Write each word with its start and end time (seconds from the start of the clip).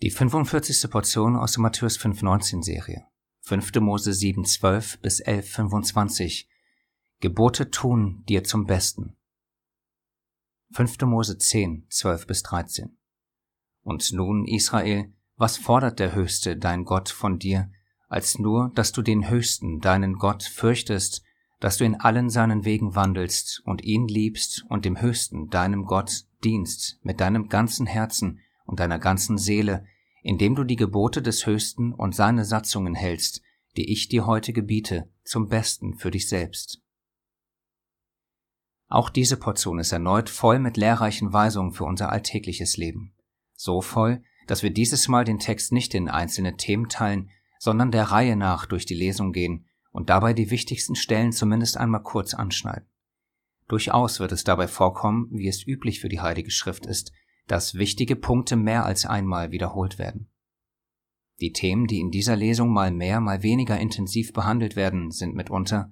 Die 0.00 0.12
45. 0.12 0.88
Portion 0.92 1.34
aus 1.34 1.54
der 1.54 1.62
Matthäus 1.62 1.98
5,19 1.98 2.62
Serie. 2.62 3.08
5. 3.40 3.80
Mose 3.80 4.12
7,12 4.12 5.00
bis 5.00 5.20
11,25. 5.20 6.46
Gebote 7.18 7.72
tun 7.72 8.22
dir 8.28 8.44
zum 8.44 8.66
Besten. 8.66 9.16
5. 10.70 11.00
Mose 11.00 11.36
10, 11.36 11.86
12 11.90 12.28
bis 12.28 12.44
13. 12.44 12.96
Und 13.82 14.12
nun, 14.12 14.44
Israel, 14.44 15.12
was 15.36 15.56
fordert 15.56 15.98
der 15.98 16.14
Höchste, 16.14 16.56
dein 16.56 16.84
Gott, 16.84 17.08
von 17.08 17.40
dir, 17.40 17.68
als 18.08 18.38
nur, 18.38 18.70
dass 18.76 18.92
du 18.92 19.02
den 19.02 19.28
Höchsten, 19.28 19.80
deinen 19.80 20.14
Gott, 20.14 20.44
fürchtest, 20.44 21.24
dass 21.58 21.76
du 21.76 21.84
in 21.84 21.96
allen 21.96 22.30
seinen 22.30 22.64
Wegen 22.64 22.94
wandelst 22.94 23.62
und 23.64 23.82
ihn 23.82 24.06
liebst 24.06 24.64
und 24.68 24.84
dem 24.84 25.00
Höchsten, 25.00 25.50
deinem 25.50 25.86
Gott, 25.86 26.24
dienst 26.44 27.00
mit 27.02 27.18
deinem 27.18 27.48
ganzen 27.48 27.88
Herzen 27.88 28.38
und 28.68 28.80
deiner 28.80 28.98
ganzen 28.98 29.38
Seele, 29.38 29.86
indem 30.22 30.54
du 30.54 30.62
die 30.62 30.76
Gebote 30.76 31.22
des 31.22 31.46
Höchsten 31.46 31.92
und 31.92 32.14
seine 32.14 32.44
Satzungen 32.44 32.94
hältst, 32.94 33.42
die 33.76 33.90
ich 33.90 34.08
dir 34.08 34.26
heute 34.26 34.52
gebiete, 34.52 35.08
zum 35.24 35.48
Besten 35.48 35.94
für 35.94 36.10
dich 36.10 36.28
selbst. 36.28 36.82
Auch 38.88 39.10
diese 39.10 39.36
Portion 39.36 39.78
ist 39.78 39.92
erneut 39.92 40.28
voll 40.28 40.58
mit 40.58 40.76
lehrreichen 40.76 41.32
Weisungen 41.32 41.72
für 41.72 41.84
unser 41.84 42.10
alltägliches 42.10 42.76
Leben. 42.76 43.14
So 43.54 43.80
voll, 43.80 44.22
dass 44.46 44.62
wir 44.62 44.70
dieses 44.70 45.08
Mal 45.08 45.24
den 45.24 45.38
Text 45.38 45.72
nicht 45.72 45.94
in 45.94 46.08
einzelne 46.08 46.56
Themen 46.56 46.88
teilen, 46.88 47.30
sondern 47.58 47.90
der 47.90 48.04
Reihe 48.04 48.36
nach 48.36 48.66
durch 48.66 48.86
die 48.86 48.94
Lesung 48.94 49.32
gehen 49.32 49.66
und 49.92 50.10
dabei 50.10 50.32
die 50.32 50.50
wichtigsten 50.50 50.94
Stellen 50.94 51.32
zumindest 51.32 51.76
einmal 51.76 52.02
kurz 52.02 52.34
anschneiden. 52.34 52.88
Durchaus 53.66 54.20
wird 54.20 54.32
es 54.32 54.44
dabei 54.44 54.68
vorkommen, 54.68 55.28
wie 55.30 55.48
es 55.48 55.66
üblich 55.66 56.00
für 56.00 56.08
die 56.08 56.20
Heilige 56.20 56.50
Schrift 56.50 56.86
ist, 56.86 57.12
dass 57.48 57.74
wichtige 57.74 58.14
Punkte 58.14 58.56
mehr 58.56 58.84
als 58.84 59.04
einmal 59.04 59.50
wiederholt 59.50 59.98
werden. 59.98 60.30
Die 61.40 61.52
Themen, 61.52 61.86
die 61.86 62.00
in 62.00 62.10
dieser 62.10 62.36
Lesung 62.36 62.72
mal 62.72 62.90
mehr, 62.90 63.20
mal 63.20 63.42
weniger 63.42 63.78
intensiv 63.78 64.32
behandelt 64.32 64.76
werden, 64.76 65.10
sind 65.10 65.34
mitunter 65.34 65.90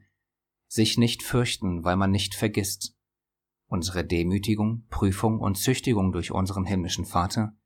sich 0.68 0.98
nicht 0.98 1.22
fürchten, 1.22 1.84
weil 1.84 1.96
man 1.96 2.10
nicht 2.10 2.34
vergisst, 2.34 2.96
unsere 3.66 4.04
Demütigung, 4.04 4.84
Prüfung 4.88 5.38
und 5.38 5.56
Züchtigung 5.56 6.12
durch 6.12 6.32
unseren 6.32 6.64
himmlischen 6.64 7.04
Vater, 7.04 7.56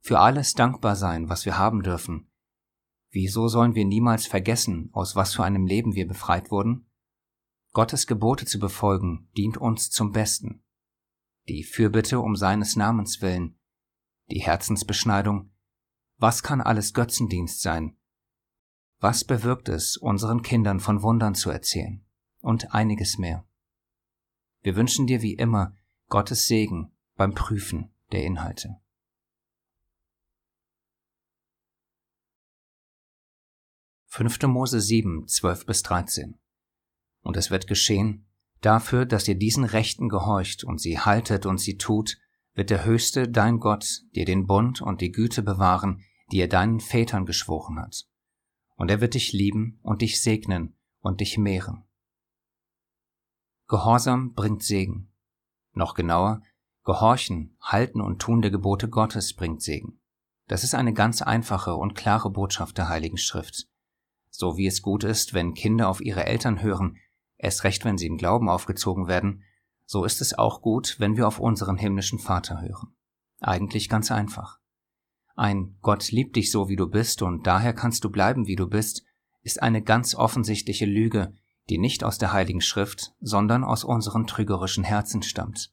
für 0.00 0.20
alles 0.20 0.52
dankbar 0.52 0.94
sein, 0.96 1.28
was 1.28 1.46
wir 1.46 1.58
haben 1.58 1.82
dürfen. 1.82 2.30
Wieso 3.10 3.48
sollen 3.48 3.74
wir 3.74 3.86
niemals 3.86 4.26
vergessen, 4.26 4.90
aus 4.92 5.16
was 5.16 5.34
für 5.34 5.44
einem 5.44 5.66
Leben 5.66 5.94
wir 5.94 6.06
befreit 6.06 6.50
wurden? 6.50 6.86
Gottes 7.72 8.06
Gebote 8.06 8.44
zu 8.44 8.58
befolgen 8.58 9.28
dient 9.36 9.56
uns 9.56 9.90
zum 9.90 10.12
Besten 10.12 10.62
die 11.48 11.64
Fürbitte 11.64 12.20
um 12.20 12.36
seines 12.36 12.76
Namens 12.76 13.22
willen, 13.22 13.58
die 14.30 14.40
Herzensbeschneidung, 14.40 15.50
was 16.16 16.42
kann 16.42 16.60
alles 16.60 16.94
Götzendienst 16.94 17.62
sein? 17.62 17.96
Was 18.98 19.24
bewirkt 19.24 19.68
es, 19.68 19.96
unseren 19.96 20.42
Kindern 20.42 20.80
von 20.80 21.02
Wundern 21.02 21.34
zu 21.34 21.50
erzählen? 21.50 22.04
Und 22.40 22.72
einiges 22.72 23.18
mehr. 23.18 23.44
Wir 24.62 24.76
wünschen 24.76 25.06
dir 25.06 25.22
wie 25.22 25.34
immer 25.34 25.74
Gottes 26.08 26.46
Segen 26.46 26.92
beim 27.16 27.34
Prüfen 27.34 27.92
der 28.12 28.24
Inhalte. 28.24 28.80
Fünfte 34.06 34.48
Mose 34.48 34.80
7, 34.80 35.26
12 35.26 35.66
bis 35.66 35.82
13. 35.82 36.38
Und 37.22 37.36
es 37.36 37.50
wird 37.50 37.66
geschehen, 37.66 38.27
Dafür, 38.60 39.06
dass 39.06 39.28
ihr 39.28 39.36
diesen 39.36 39.64
Rechten 39.64 40.08
gehorcht 40.08 40.64
und 40.64 40.80
sie 40.80 40.98
haltet 40.98 41.46
und 41.46 41.58
sie 41.58 41.78
tut, 41.78 42.18
wird 42.54 42.70
der 42.70 42.84
Höchste, 42.84 43.28
dein 43.28 43.60
Gott, 43.60 44.02
dir 44.16 44.24
den 44.24 44.46
Bund 44.46 44.80
und 44.80 45.00
die 45.00 45.12
Güte 45.12 45.42
bewahren, 45.42 46.02
die 46.32 46.40
er 46.40 46.48
deinen 46.48 46.80
Vätern 46.80 47.24
geschworen 47.24 47.78
hat. 47.78 48.06
Und 48.74 48.90
er 48.90 49.00
wird 49.00 49.14
dich 49.14 49.32
lieben 49.32 49.78
und 49.82 50.02
dich 50.02 50.20
segnen 50.20 50.76
und 51.00 51.20
dich 51.20 51.38
mehren. 51.38 51.84
Gehorsam 53.68 54.32
bringt 54.34 54.64
Segen. 54.64 55.12
Noch 55.72 55.94
genauer, 55.94 56.42
Gehorchen, 56.84 57.56
Halten 57.60 58.00
und 58.00 58.18
Tun 58.18 58.40
der 58.40 58.50
Gebote 58.50 58.88
Gottes 58.88 59.34
bringt 59.34 59.62
Segen. 59.62 60.00
Das 60.46 60.64
ist 60.64 60.74
eine 60.74 60.94
ganz 60.94 61.20
einfache 61.20 61.74
und 61.74 61.94
klare 61.94 62.30
Botschaft 62.30 62.78
der 62.78 62.88
Heiligen 62.88 63.18
Schrift. 63.18 63.68
So 64.30 64.56
wie 64.56 64.66
es 64.66 64.82
gut 64.82 65.04
ist, 65.04 65.34
wenn 65.34 65.54
Kinder 65.54 65.88
auf 65.88 66.00
ihre 66.00 66.24
Eltern 66.24 66.62
hören, 66.62 66.96
erst 67.38 67.64
recht 67.64 67.84
wenn 67.84 67.96
sie 67.96 68.06
im 68.06 68.18
Glauben 68.18 68.48
aufgezogen 68.48 69.08
werden, 69.08 69.42
so 69.86 70.04
ist 70.04 70.20
es 70.20 70.36
auch 70.36 70.60
gut, 70.60 70.96
wenn 70.98 71.16
wir 71.16 71.26
auf 71.26 71.38
unseren 71.38 71.78
himmlischen 71.78 72.18
Vater 72.18 72.60
hören. 72.60 72.94
Eigentlich 73.40 73.88
ganz 73.88 74.10
einfach. 74.10 74.58
Ein 75.34 75.78
Gott 75.80 76.10
liebt 76.10 76.36
dich 76.36 76.50
so, 76.50 76.68
wie 76.68 76.76
du 76.76 76.88
bist, 76.88 77.22
und 77.22 77.46
daher 77.46 77.72
kannst 77.72 78.04
du 78.04 78.10
bleiben, 78.10 78.46
wie 78.46 78.56
du 78.56 78.68
bist, 78.68 79.04
ist 79.42 79.62
eine 79.62 79.80
ganz 79.80 80.14
offensichtliche 80.14 80.84
Lüge, 80.84 81.32
die 81.70 81.78
nicht 81.78 82.04
aus 82.04 82.18
der 82.18 82.32
Heiligen 82.32 82.60
Schrift, 82.60 83.12
sondern 83.20 83.64
aus 83.64 83.84
unseren 83.84 84.26
trügerischen 84.26 84.84
Herzen 84.84 85.22
stammt. 85.22 85.72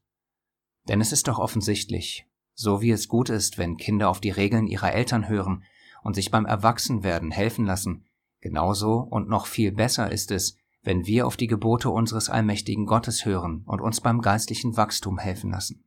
Denn 0.87 1.01
es 1.01 1.11
ist 1.11 1.27
doch 1.27 1.39
offensichtlich, 1.39 2.27
so 2.53 2.81
wie 2.81 2.91
es 2.91 3.07
gut 3.07 3.29
ist, 3.29 3.57
wenn 3.57 3.77
Kinder 3.77 4.09
auf 4.09 4.21
die 4.21 4.29
Regeln 4.29 4.67
ihrer 4.67 4.93
Eltern 4.93 5.27
hören 5.27 5.63
und 6.03 6.13
sich 6.13 6.31
beim 6.31 6.45
Erwachsenwerden 6.45 7.31
helfen 7.31 7.65
lassen, 7.65 8.05
genauso 8.39 8.99
und 8.99 9.27
noch 9.27 9.47
viel 9.47 9.71
besser 9.71 10.11
ist 10.11 10.31
es, 10.31 10.57
wenn 10.85 11.07
wir 11.07 11.25
auf 11.25 11.35
die 11.35 11.47
Gebote 11.47 11.89
unseres 11.89 12.29
allmächtigen 12.29 12.85
Gottes 12.85 13.25
hören 13.25 13.63
und 13.65 13.81
uns 13.81 14.01
beim 14.01 14.21
geistlichen 14.21 14.77
Wachstum 14.77 15.17
helfen 15.17 15.49
lassen. 15.51 15.83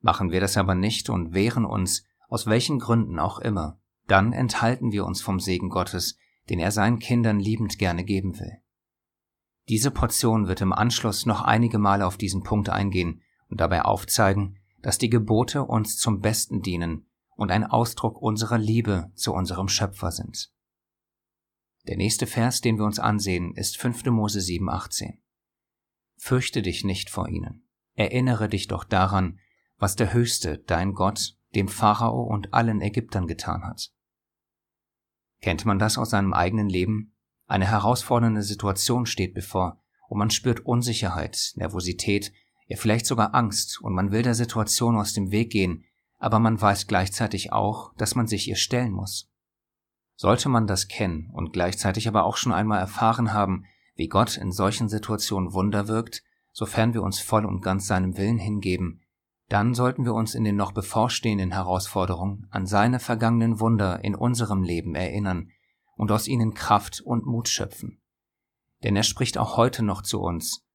Machen 0.00 0.30
wir 0.30 0.40
das 0.40 0.58
aber 0.58 0.74
nicht 0.74 1.08
und 1.08 1.32
wehren 1.32 1.64
uns, 1.64 2.04
aus 2.28 2.46
welchen 2.46 2.78
Gründen 2.78 3.18
auch 3.18 3.38
immer, 3.38 3.80
dann 4.06 4.32
enthalten 4.32 4.92
wir 4.92 5.06
uns 5.06 5.22
vom 5.22 5.40
Segen 5.40 5.70
Gottes, 5.70 6.16
den 6.50 6.58
er 6.58 6.70
seinen 6.70 6.98
Kindern 6.98 7.40
liebend 7.40 7.78
gerne 7.78 8.04
geben 8.04 8.38
will. 8.38 8.58
Diese 9.68 9.90
Portion 9.90 10.48
wird 10.48 10.60
im 10.60 10.72
Anschluss 10.72 11.24
noch 11.24 11.42
einige 11.42 11.78
Male 11.78 12.06
auf 12.06 12.18
diesen 12.18 12.42
Punkt 12.42 12.68
eingehen 12.68 13.22
und 13.48 13.60
dabei 13.60 13.82
aufzeigen, 13.82 14.58
dass 14.82 14.98
die 14.98 15.10
Gebote 15.10 15.64
uns 15.64 15.96
zum 15.96 16.20
Besten 16.20 16.60
dienen 16.60 17.06
und 17.36 17.50
ein 17.50 17.64
Ausdruck 17.64 18.20
unserer 18.20 18.58
Liebe 18.58 19.10
zu 19.14 19.32
unserem 19.32 19.68
Schöpfer 19.68 20.10
sind. 20.10 20.52
Der 21.86 21.96
nächste 21.96 22.26
Vers, 22.26 22.60
den 22.60 22.78
wir 22.78 22.84
uns 22.84 22.98
ansehen, 22.98 23.54
ist 23.54 23.78
5. 23.78 24.06
Mose 24.06 24.40
7, 24.40 24.68
18. 24.68 25.22
Fürchte 26.16 26.62
dich 26.62 26.84
nicht 26.84 27.08
vor 27.08 27.28
ihnen. 27.28 27.66
Erinnere 27.94 28.48
dich 28.48 28.68
doch 28.68 28.84
daran, 28.84 29.38
was 29.78 29.96
der 29.96 30.12
Höchste, 30.12 30.58
dein 30.58 30.92
Gott, 30.92 31.36
dem 31.54 31.68
Pharao 31.68 32.22
und 32.22 32.52
allen 32.52 32.80
Ägyptern 32.82 33.26
getan 33.26 33.64
hat. 33.64 33.90
Kennt 35.40 35.64
man 35.64 35.78
das 35.78 35.96
aus 35.96 36.10
seinem 36.10 36.34
eigenen 36.34 36.68
Leben? 36.68 37.16
Eine 37.46 37.66
herausfordernde 37.66 38.42
Situation 38.42 39.06
steht 39.06 39.34
bevor 39.34 39.82
und 40.08 40.18
man 40.18 40.30
spürt 40.30 40.60
Unsicherheit, 40.60 41.52
Nervosität, 41.56 42.32
ja 42.66 42.76
vielleicht 42.76 43.06
sogar 43.06 43.34
Angst 43.34 43.80
und 43.80 43.94
man 43.94 44.12
will 44.12 44.22
der 44.22 44.34
Situation 44.34 44.96
aus 44.96 45.14
dem 45.14 45.30
Weg 45.30 45.50
gehen, 45.50 45.84
aber 46.18 46.38
man 46.38 46.60
weiß 46.60 46.86
gleichzeitig 46.86 47.52
auch, 47.52 47.94
dass 47.96 48.14
man 48.14 48.26
sich 48.26 48.46
ihr 48.46 48.56
stellen 48.56 48.92
muss. 48.92 49.29
Sollte 50.20 50.50
man 50.50 50.66
das 50.66 50.86
kennen 50.86 51.30
und 51.32 51.54
gleichzeitig 51.54 52.06
aber 52.06 52.24
auch 52.24 52.36
schon 52.36 52.52
einmal 52.52 52.78
erfahren 52.78 53.32
haben, 53.32 53.64
wie 53.94 54.06
Gott 54.06 54.36
in 54.36 54.52
solchen 54.52 54.90
Situationen 54.90 55.54
Wunder 55.54 55.88
wirkt, 55.88 56.22
sofern 56.52 56.92
wir 56.92 57.02
uns 57.02 57.20
voll 57.20 57.46
und 57.46 57.62
ganz 57.62 57.86
seinem 57.86 58.18
Willen 58.18 58.36
hingeben, 58.36 59.00
dann 59.48 59.72
sollten 59.72 60.04
wir 60.04 60.12
uns 60.12 60.34
in 60.34 60.44
den 60.44 60.56
noch 60.56 60.72
bevorstehenden 60.72 61.52
Herausforderungen 61.52 62.46
an 62.50 62.66
seine 62.66 63.00
vergangenen 63.00 63.60
Wunder 63.60 64.04
in 64.04 64.14
unserem 64.14 64.62
Leben 64.62 64.94
erinnern 64.94 65.52
und 65.96 66.12
aus 66.12 66.28
ihnen 66.28 66.52
Kraft 66.52 67.00
und 67.00 67.24
Mut 67.24 67.48
schöpfen. 67.48 68.02
Denn 68.84 68.96
er 68.96 69.04
spricht 69.04 69.38
auch 69.38 69.56
heute 69.56 69.82
noch 69.82 70.02
zu 70.02 70.20
uns. 70.20 70.66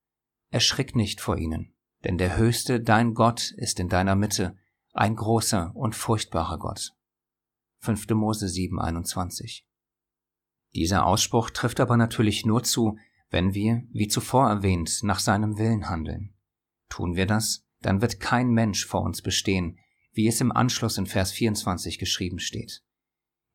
Erschrick 0.49 0.95
nicht 0.95 1.21
vor 1.21 1.37
ihnen, 1.37 1.75
denn 2.03 2.17
der 2.17 2.35
Höchste, 2.35 2.81
dein 2.81 3.13
Gott, 3.13 3.51
ist 3.57 3.79
in 3.79 3.89
deiner 3.89 4.15
Mitte, 4.15 4.57
ein 4.93 5.15
großer 5.15 5.71
und 5.75 5.93
furchtbarer 5.93 6.57
Gott. 6.57 6.95
5. 7.85 8.09
Mose 8.09 8.49
7, 8.49 8.79
21. 8.79 9.65
Dieser 10.73 11.05
Ausspruch 11.05 11.51
trifft 11.51 11.79
aber 11.79 11.97
natürlich 11.97 12.45
nur 12.45 12.63
zu, 12.63 12.97
wenn 13.29 13.53
wir, 13.53 13.83
wie 13.91 14.07
zuvor 14.07 14.49
erwähnt, 14.49 15.03
nach 15.03 15.19
seinem 15.19 15.57
Willen 15.57 15.87
handeln. 15.87 16.33
Tun 16.89 17.15
wir 17.15 17.27
das, 17.27 17.63
dann 17.81 18.01
wird 18.01 18.19
kein 18.19 18.49
Mensch 18.49 18.85
vor 18.85 19.01
uns 19.01 19.21
bestehen, 19.21 19.77
wie 20.11 20.27
es 20.27 20.41
im 20.41 20.51
Anschluss 20.51 20.97
in 20.97 21.05
Vers 21.05 21.31
24 21.31 21.99
geschrieben 21.99 22.39
steht. 22.39 22.81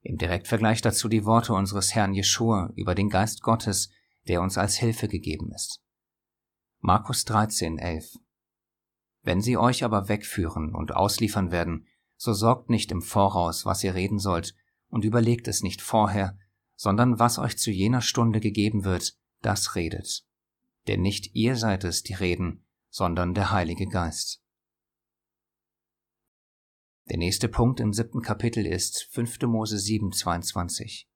Im 0.03 0.17
Direktvergleich 0.17 0.81
dazu 0.81 1.09
die 1.09 1.25
Worte 1.25 1.53
unseres 1.53 1.95
Herrn 1.95 2.15
Jeschua 2.15 2.73
über 2.77 2.95
den 2.95 3.09
Geist 3.09 3.43
Gottes, 3.43 3.91
der 4.29 4.41
uns 4.43 4.57
als 4.57 4.77
Hilfe 4.77 5.09
gegeben 5.09 5.51
ist. 5.53 5.83
Markus 6.79 7.25
13, 7.25 7.79
11. 7.79 8.17
Wenn 9.23 9.41
sie 9.41 9.57
euch 9.57 9.85
aber 9.85 10.09
wegführen 10.09 10.75
und 10.75 10.93
ausliefern 10.93 11.51
werden, 11.51 11.87
so 12.21 12.35
sorgt 12.35 12.69
nicht 12.69 12.93
im 12.93 13.01
Voraus, 13.01 13.65
was 13.65 13.83
ihr 13.83 13.95
reden 13.95 14.19
sollt, 14.19 14.55
und 14.91 15.07
überlegt 15.07 15.49
es 15.49 15.63
nicht 15.63 15.81
vorher, 15.81 16.37
sondern 16.77 17.19
was 17.19 17.39
euch 17.39 17.57
zu 17.57 17.71
jener 17.71 18.03
Stunde 18.03 18.41
gegeben 18.41 18.85
wird, 18.85 19.17
das 19.41 19.75
redet. 19.75 20.27
Denn 20.87 21.01
nicht 21.01 21.35
ihr 21.35 21.57
seid 21.57 21.83
es, 21.83 22.03
die 22.03 22.13
reden, 22.13 22.67
sondern 22.91 23.33
der 23.33 23.53
Heilige 23.53 23.87
Geist. 23.87 24.43
Der 27.09 27.17
nächste 27.17 27.49
Punkt 27.49 27.81
im 27.81 27.95
siebten 27.95 28.21
Kapitel 28.21 28.67
ist 28.67 29.09
5. 29.13 29.41
Mose 29.43 29.79
7, 29.79 30.13
22. 30.13 31.09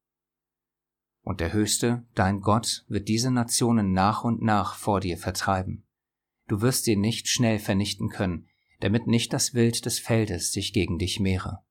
Und 1.20 1.40
der 1.40 1.52
Höchste, 1.52 2.06
dein 2.14 2.40
Gott, 2.40 2.86
wird 2.88 3.08
diese 3.08 3.30
Nationen 3.30 3.92
nach 3.92 4.24
und 4.24 4.40
nach 4.40 4.74
vor 4.74 5.00
dir 5.00 5.18
vertreiben. 5.18 5.86
Du 6.48 6.62
wirst 6.62 6.84
sie 6.84 6.96
nicht 6.96 7.28
schnell 7.28 7.58
vernichten 7.58 8.08
können, 8.08 8.48
damit 8.80 9.06
nicht 9.06 9.32
das 9.32 9.54
Wild 9.54 9.86
des 9.86 9.98
Feldes 9.98 10.52
sich 10.52 10.72
gegen 10.72 10.98
dich 10.98 11.20
mehre. 11.20 11.64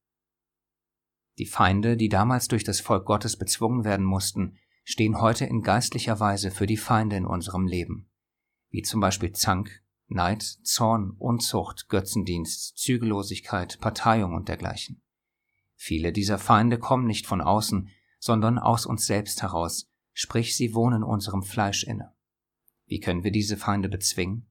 Die 1.38 1.46
Feinde, 1.46 1.98
die 1.98 2.10
damals 2.10 2.48
durch 2.48 2.64
das 2.64 2.80
Volk 2.80 3.06
Gottes 3.06 3.38
bezwungen 3.38 3.84
werden 3.84 4.06
mussten, 4.06 4.58
stehen 4.84 5.20
heute 5.20 5.46
in 5.46 5.62
geistlicher 5.62 6.20
Weise 6.20 6.52
für 6.52 6.68
die 6.68 6.78
Feinde 6.78 7.16
in 7.16 7.26
unserem 7.26 7.66
Leben, 7.66 8.10
wie 8.70 8.82
zum 8.82 9.00
Beispiel 9.00 9.32
Zank, 9.32 9.84
Neid, 10.08 10.44
Zorn, 10.64 11.12
Unzucht, 11.18 11.90
Götzendienst, 11.90 12.78
Zügellosigkeit, 12.78 13.80
Parteiung 13.80 14.36
und 14.36 14.48
dergleichen. 14.48 15.02
Viele 15.76 16.12
dieser 16.12 16.38
Feinde 16.38 16.78
kommen 16.78 17.08
nicht 17.08 17.26
von 17.26 17.42
außen, 17.42 17.90
sondern 18.20 18.60
aus 18.60 18.86
uns 18.86 19.06
selbst 19.06 19.42
heraus, 19.42 19.90
sprich 20.14 20.56
sie 20.56 20.76
wohnen 20.76 21.04
unserem 21.04 21.44
Fleisch 21.44 21.84
inne. 21.84 22.14
Wie 22.86 23.00
können 23.00 23.24
wir 23.24 23.32
diese 23.32 23.58
Feinde 23.58 23.90
bezwingen? 23.90 24.50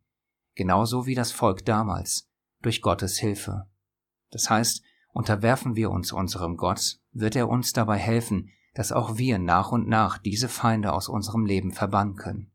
Genauso 0.54 1.06
wie 1.06 1.14
das 1.14 1.32
Volk 1.32 1.64
damals, 1.64 2.30
durch 2.62 2.82
Gottes 2.82 3.18
Hilfe. 3.18 3.66
Das 4.30 4.48
heißt, 4.50 4.82
unterwerfen 5.12 5.76
wir 5.76 5.90
uns 5.90 6.12
unserem 6.12 6.56
Gott, 6.56 6.98
wird 7.12 7.36
er 7.36 7.48
uns 7.48 7.72
dabei 7.72 7.98
helfen, 7.98 8.50
dass 8.74 8.92
auch 8.92 9.18
wir 9.18 9.38
nach 9.38 9.70
und 9.70 9.86
nach 9.88 10.18
diese 10.18 10.48
Feinde 10.48 10.92
aus 10.92 11.08
unserem 11.08 11.44
Leben 11.44 11.72
verbannen 11.72 12.16
können. 12.16 12.50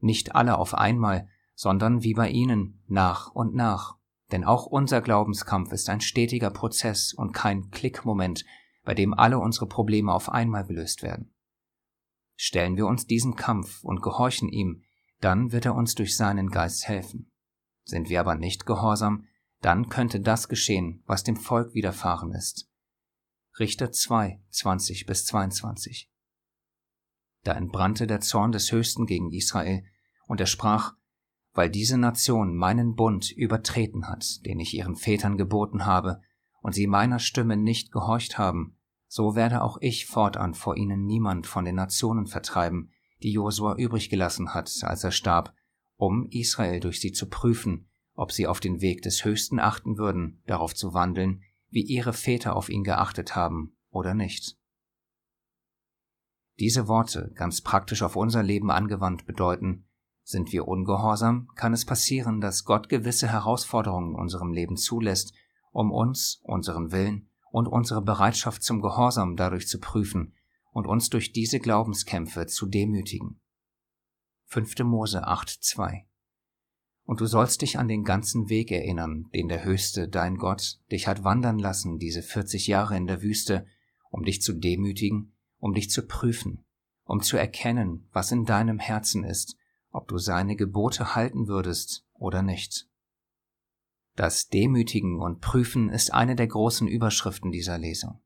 Nicht 0.00 0.34
alle 0.34 0.58
auf 0.58 0.74
einmal, 0.74 1.28
sondern 1.54 2.02
wie 2.02 2.14
bei 2.14 2.30
ihnen 2.30 2.82
nach 2.86 3.30
und 3.32 3.54
nach. 3.54 3.96
Denn 4.30 4.44
auch 4.44 4.66
unser 4.66 5.00
Glaubenskampf 5.00 5.72
ist 5.72 5.88
ein 5.88 6.00
stetiger 6.00 6.50
Prozess 6.50 7.12
und 7.12 7.32
kein 7.32 7.70
Klickmoment, 7.70 8.44
bei 8.84 8.94
dem 8.94 9.12
alle 9.12 9.38
unsere 9.38 9.66
Probleme 9.66 10.12
auf 10.12 10.30
einmal 10.30 10.64
gelöst 10.64 11.02
werden. 11.02 11.34
Stellen 12.36 12.76
wir 12.76 12.86
uns 12.86 13.06
diesem 13.06 13.36
Kampf 13.36 13.82
und 13.82 14.00
gehorchen 14.00 14.48
ihm, 14.48 14.82
dann 15.20 15.50
wird 15.52 15.66
er 15.66 15.74
uns 15.74 15.94
durch 15.94 16.16
seinen 16.16 16.50
Geist 16.50 16.86
helfen. 16.86 17.30
Sind 17.84 18.08
wir 18.08 18.20
aber 18.20 18.36
nicht 18.36 18.64
gehorsam, 18.64 19.26
dann 19.60 19.88
könnte 19.88 20.20
das 20.20 20.48
geschehen, 20.48 21.02
was 21.06 21.24
dem 21.24 21.36
Volk 21.36 21.74
widerfahren 21.74 22.32
ist. 22.32 22.68
Richter 23.58 23.90
2, 23.90 24.40
20 24.50 25.06
bis 25.06 25.24
22. 25.26 26.10
Da 27.42 27.54
entbrannte 27.54 28.06
der 28.06 28.20
Zorn 28.20 28.52
des 28.52 28.70
Höchsten 28.70 29.06
gegen 29.06 29.32
Israel, 29.32 29.84
und 30.26 30.40
er 30.40 30.46
sprach, 30.46 30.94
weil 31.54 31.70
diese 31.70 31.96
Nation 31.96 32.54
meinen 32.54 32.94
Bund 32.94 33.32
übertreten 33.32 34.06
hat, 34.06 34.44
den 34.44 34.60
ich 34.60 34.74
ihren 34.74 34.96
Vätern 34.96 35.36
geboten 35.36 35.86
habe, 35.86 36.20
und 36.60 36.74
sie 36.74 36.86
meiner 36.86 37.18
Stimme 37.18 37.56
nicht 37.56 37.90
gehorcht 37.90 38.38
haben, 38.38 38.76
so 39.08 39.34
werde 39.34 39.62
auch 39.62 39.78
ich 39.80 40.06
fortan 40.06 40.54
vor 40.54 40.76
ihnen 40.76 41.04
niemand 41.04 41.46
von 41.46 41.64
den 41.64 41.76
Nationen 41.76 42.26
vertreiben, 42.26 42.92
die 43.22 43.32
Josua 43.32 43.74
übrig 43.76 44.10
gelassen 44.10 44.54
hat, 44.54 44.70
als 44.82 45.02
er 45.02 45.10
starb, 45.10 45.54
um 45.96 46.26
Israel 46.30 46.78
durch 46.78 47.00
sie 47.00 47.12
zu 47.12 47.28
prüfen, 47.28 47.87
ob 48.18 48.32
sie 48.32 48.48
auf 48.48 48.58
den 48.58 48.80
Weg 48.80 49.02
des 49.02 49.24
Höchsten 49.24 49.60
achten 49.60 49.96
würden, 49.96 50.42
darauf 50.44 50.74
zu 50.74 50.92
wandeln, 50.92 51.44
wie 51.70 51.82
ihre 51.82 52.12
Väter 52.12 52.56
auf 52.56 52.68
ihn 52.68 52.82
geachtet 52.82 53.36
haben 53.36 53.76
oder 53.90 54.12
nicht. 54.12 54.58
Diese 56.58 56.88
Worte, 56.88 57.30
ganz 57.36 57.60
praktisch 57.60 58.02
auf 58.02 58.16
unser 58.16 58.42
Leben 58.42 58.72
angewandt, 58.72 59.24
bedeuten, 59.24 59.86
sind 60.24 60.50
wir 60.50 60.66
ungehorsam, 60.66 61.46
kann 61.54 61.72
es 61.72 61.84
passieren, 61.84 62.40
dass 62.40 62.64
Gott 62.64 62.88
gewisse 62.88 63.28
Herausforderungen 63.28 64.14
in 64.14 64.20
unserem 64.20 64.52
Leben 64.52 64.76
zulässt, 64.76 65.32
um 65.70 65.92
uns, 65.92 66.40
unseren 66.42 66.90
Willen 66.90 67.30
und 67.52 67.68
unsere 67.68 68.02
Bereitschaft 68.02 68.64
zum 68.64 68.82
Gehorsam 68.82 69.36
dadurch 69.36 69.68
zu 69.68 69.78
prüfen 69.78 70.34
und 70.72 70.88
uns 70.88 71.08
durch 71.08 71.30
diese 71.30 71.60
Glaubenskämpfe 71.60 72.46
zu 72.46 72.66
demütigen. 72.66 73.40
5. 74.46 74.80
Mose 74.80 75.24
8,2 75.24 76.08
Und 77.08 77.22
du 77.22 77.26
sollst 77.26 77.62
dich 77.62 77.78
an 77.78 77.88
den 77.88 78.04
ganzen 78.04 78.50
Weg 78.50 78.70
erinnern, 78.70 79.30
den 79.32 79.48
der 79.48 79.64
Höchste, 79.64 80.08
dein 80.08 80.36
Gott, 80.36 80.78
dich 80.92 81.06
hat 81.06 81.24
wandern 81.24 81.58
lassen 81.58 81.98
diese 81.98 82.22
40 82.22 82.66
Jahre 82.66 82.98
in 82.98 83.06
der 83.06 83.22
Wüste, 83.22 83.66
um 84.10 84.24
dich 84.24 84.42
zu 84.42 84.52
demütigen, 84.52 85.32
um 85.58 85.72
dich 85.72 85.88
zu 85.88 86.06
prüfen, 86.06 86.66
um 87.04 87.22
zu 87.22 87.38
erkennen, 87.38 88.06
was 88.12 88.30
in 88.30 88.44
deinem 88.44 88.78
Herzen 88.78 89.24
ist, 89.24 89.56
ob 89.90 90.06
du 90.08 90.18
seine 90.18 90.54
Gebote 90.54 91.14
halten 91.14 91.48
würdest 91.48 92.04
oder 92.12 92.42
nicht. 92.42 92.90
Das 94.14 94.48
Demütigen 94.48 95.18
und 95.18 95.40
Prüfen 95.40 95.88
ist 95.88 96.12
eine 96.12 96.36
der 96.36 96.48
großen 96.48 96.86
Überschriften 96.86 97.50
dieser 97.50 97.78
Lesung. 97.78 98.20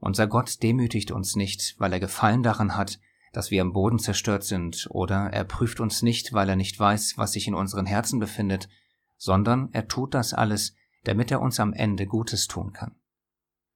Unser 0.00 0.26
Gott 0.26 0.60
demütigt 0.64 1.12
uns 1.12 1.36
nicht, 1.36 1.76
weil 1.78 1.92
er 1.92 2.00
Gefallen 2.00 2.42
daran 2.42 2.76
hat, 2.76 2.98
dass 3.32 3.50
wir 3.50 3.62
am 3.62 3.72
Boden 3.72 3.98
zerstört 3.98 4.44
sind, 4.44 4.86
oder 4.90 5.30
er 5.32 5.44
prüft 5.44 5.80
uns 5.80 6.02
nicht, 6.02 6.32
weil 6.32 6.48
er 6.48 6.56
nicht 6.56 6.78
weiß, 6.78 7.14
was 7.16 7.32
sich 7.32 7.46
in 7.46 7.54
unseren 7.54 7.86
Herzen 7.86 8.18
befindet, 8.18 8.68
sondern 9.16 9.68
er 9.72 9.88
tut 9.88 10.14
das 10.14 10.32
alles, 10.32 10.74
damit 11.04 11.30
er 11.30 11.40
uns 11.40 11.60
am 11.60 11.72
Ende 11.72 12.06
Gutes 12.06 12.46
tun 12.46 12.72
kann. 12.72 12.96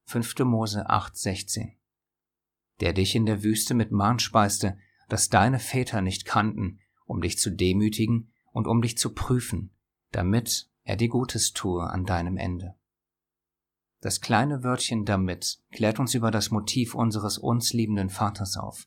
5. 0.07 0.39
Mose 0.41 0.89
8,16 0.91 1.73
Der 2.81 2.93
dich 2.93 3.15
in 3.15 3.27
der 3.27 3.43
Wüste 3.43 3.75
mit 3.75 3.93
Mahn 3.93 4.19
speiste, 4.19 4.79
das 5.09 5.29
deine 5.29 5.59
Väter 5.59 6.01
nicht 6.01 6.25
kannten, 6.25 6.81
um 7.07 7.21
dich 7.21 7.39
zu 7.39 7.51
demütigen 7.51 8.33
und 8.53 8.67
um 8.67 8.83
dich 8.83 8.97
zu 8.99 9.15
prüfen, 9.15 9.75
damit 10.11 10.69
er 10.85 10.97
dir 10.97 11.09
Gutes 11.09 11.53
tue 11.53 11.83
an 11.89 12.05
deinem 12.05 12.37
Ende. 12.37 12.75
Das 14.01 14.21
kleine 14.21 14.65
Wörtchen 14.65 15.05
damit 15.05 15.61
klärt 15.71 16.01
uns 16.01 16.15
über 16.15 16.31
das 16.31 16.51
Motiv 16.51 16.95
unseres 16.95 17.39
uns 17.39 17.73
liebenden 17.73 18.11
Vaters 18.11 18.57
auf. 18.57 18.87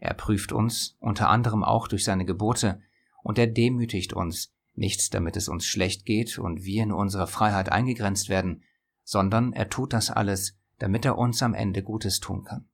Er 0.00 0.14
prüft 0.14 0.52
uns, 0.52 0.96
unter 0.98 1.28
anderem 1.28 1.62
auch 1.62 1.86
durch 1.86 2.04
seine 2.04 2.24
Gebote, 2.24 2.82
und 3.22 3.38
er 3.38 3.46
demütigt 3.46 4.14
uns, 4.14 4.54
nicht 4.74 5.12
damit 5.12 5.36
es 5.36 5.48
uns 5.48 5.66
schlecht 5.66 6.06
geht 6.06 6.38
und 6.38 6.64
wir 6.64 6.82
in 6.82 6.92
unserer 6.92 7.26
Freiheit 7.26 7.70
eingegrenzt 7.70 8.30
werden, 8.30 8.64
sondern 9.04 9.52
er 9.52 9.68
tut 9.68 9.92
das 9.92 10.10
alles, 10.10 10.56
damit 10.78 11.04
er 11.04 11.18
uns 11.18 11.42
am 11.42 11.52
Ende 11.52 11.82
Gutes 11.82 12.20
tun 12.20 12.44
kann. 12.44 12.68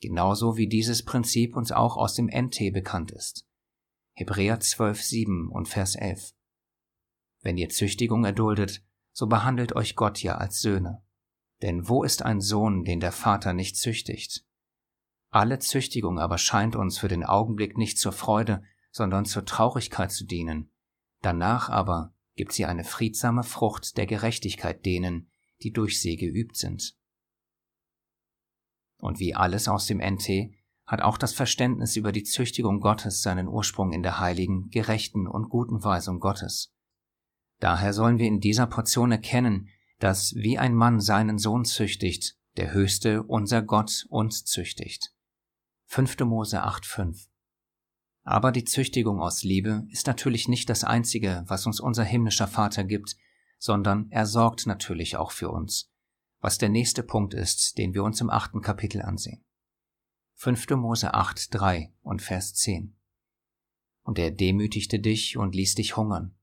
Genauso 0.00 0.56
wie 0.56 0.68
dieses 0.68 1.04
Prinzip 1.04 1.56
uns 1.56 1.72
auch 1.72 1.96
aus 1.96 2.14
dem 2.14 2.28
NT 2.28 2.72
bekannt 2.72 3.10
ist. 3.10 3.46
Hebräer 4.12 4.60
12, 4.60 5.02
7 5.02 5.48
und 5.50 5.68
Vers 5.68 5.96
11. 5.96 6.34
Wenn 7.42 7.56
ihr 7.56 7.68
Züchtigung 7.68 8.24
erduldet, 8.24 8.84
so 9.12 9.26
behandelt 9.26 9.74
euch 9.74 9.96
Gott 9.96 10.22
ja 10.22 10.36
als 10.36 10.60
Söhne. 10.60 11.02
Denn 11.62 11.88
wo 11.88 12.04
ist 12.04 12.22
ein 12.22 12.40
Sohn, 12.40 12.84
den 12.84 13.00
der 13.00 13.12
Vater 13.12 13.52
nicht 13.52 13.76
züchtigt? 13.76 14.44
Alle 15.30 15.60
Züchtigung 15.60 16.18
aber 16.18 16.38
scheint 16.38 16.74
uns 16.74 16.98
für 16.98 17.08
den 17.08 17.24
Augenblick 17.24 17.78
nicht 17.78 17.98
zur 17.98 18.12
Freude, 18.12 18.62
sondern 18.90 19.24
zur 19.24 19.44
Traurigkeit 19.44 20.10
zu 20.10 20.24
dienen. 20.24 20.70
Danach 21.22 21.68
aber 21.68 22.14
gibt 22.34 22.52
sie 22.52 22.66
eine 22.66 22.84
friedsame 22.84 23.44
Frucht 23.44 23.96
der 23.96 24.06
Gerechtigkeit 24.06 24.84
denen, 24.84 25.30
die 25.62 25.72
durch 25.72 26.00
sie 26.00 26.16
geübt 26.16 26.56
sind. 26.56 26.96
Und 28.98 29.20
wie 29.20 29.34
alles 29.34 29.68
aus 29.68 29.86
dem 29.86 29.98
NT 29.98 30.52
hat 30.84 31.02
auch 31.02 31.16
das 31.16 31.32
Verständnis 31.32 31.94
über 31.94 32.10
die 32.10 32.24
Züchtigung 32.24 32.80
Gottes 32.80 33.22
seinen 33.22 33.46
Ursprung 33.46 33.92
in 33.92 34.02
der 34.02 34.18
heiligen, 34.18 34.68
gerechten 34.70 35.28
und 35.28 35.48
guten 35.48 35.84
Weisung 35.84 36.18
Gottes. 36.18 36.74
Daher 37.60 37.92
sollen 37.92 38.18
wir 38.18 38.26
in 38.26 38.40
dieser 38.40 38.66
Portion 38.66 39.12
erkennen, 39.12 39.68
dass 40.00 40.34
wie 40.34 40.58
ein 40.58 40.74
Mann 40.74 41.00
seinen 41.00 41.38
Sohn 41.38 41.64
züchtigt, 41.64 42.36
der 42.56 42.72
Höchste, 42.72 43.22
unser 43.22 43.62
Gott, 43.62 44.06
uns 44.08 44.44
züchtigt. 44.44 45.14
5. 45.92 46.20
Mose 46.20 46.62
8,5 46.64 47.26
Aber 48.22 48.52
die 48.52 48.62
Züchtigung 48.62 49.20
aus 49.20 49.42
Liebe 49.42 49.88
ist 49.90 50.06
natürlich 50.06 50.46
nicht 50.46 50.70
das 50.70 50.84
Einzige, 50.84 51.42
was 51.48 51.66
uns 51.66 51.80
unser 51.80 52.04
himmlischer 52.04 52.46
Vater 52.46 52.84
gibt, 52.84 53.16
sondern 53.58 54.06
er 54.10 54.26
sorgt 54.26 54.68
natürlich 54.68 55.16
auch 55.16 55.32
für 55.32 55.50
uns, 55.50 55.90
was 56.38 56.58
der 56.58 56.68
nächste 56.68 57.02
Punkt 57.02 57.34
ist, 57.34 57.76
den 57.76 57.92
wir 57.92 58.04
uns 58.04 58.20
im 58.20 58.30
achten 58.30 58.60
Kapitel 58.60 59.02
ansehen. 59.02 59.44
5. 60.36 60.70
Mose 60.76 61.12
8, 61.12 61.52
3 61.52 61.92
und 62.02 62.22
Vers 62.22 62.54
10. 62.54 62.96
Und 64.04 64.20
er 64.20 64.30
demütigte 64.30 65.00
dich 65.00 65.38
und 65.38 65.56
ließ 65.56 65.74
dich 65.74 65.96
hungern. 65.96 66.36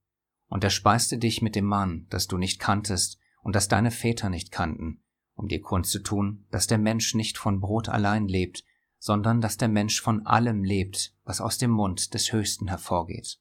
Und 0.48 0.62
er 0.62 0.68
speiste 0.68 1.16
dich 1.16 1.40
mit 1.40 1.56
dem 1.56 1.64
Mann, 1.64 2.06
das 2.10 2.26
du 2.26 2.36
nicht 2.36 2.60
kanntest 2.60 3.18
und 3.42 3.56
das 3.56 3.66
deine 3.66 3.92
Väter 3.92 4.28
nicht 4.28 4.52
kannten, 4.52 5.02
um 5.32 5.48
dir 5.48 5.62
kundzutun, 5.62 6.44
dass 6.50 6.66
der 6.66 6.76
Mensch 6.76 7.14
nicht 7.14 7.38
von 7.38 7.60
Brot 7.60 7.88
allein 7.88 8.28
lebt, 8.28 8.62
sondern 8.98 9.40
dass 9.40 9.56
der 9.56 9.68
Mensch 9.68 10.00
von 10.00 10.26
allem 10.26 10.64
lebt, 10.64 11.14
was 11.24 11.40
aus 11.40 11.58
dem 11.58 11.70
Mund 11.70 12.14
des 12.14 12.32
Höchsten 12.32 12.68
hervorgeht. 12.68 13.38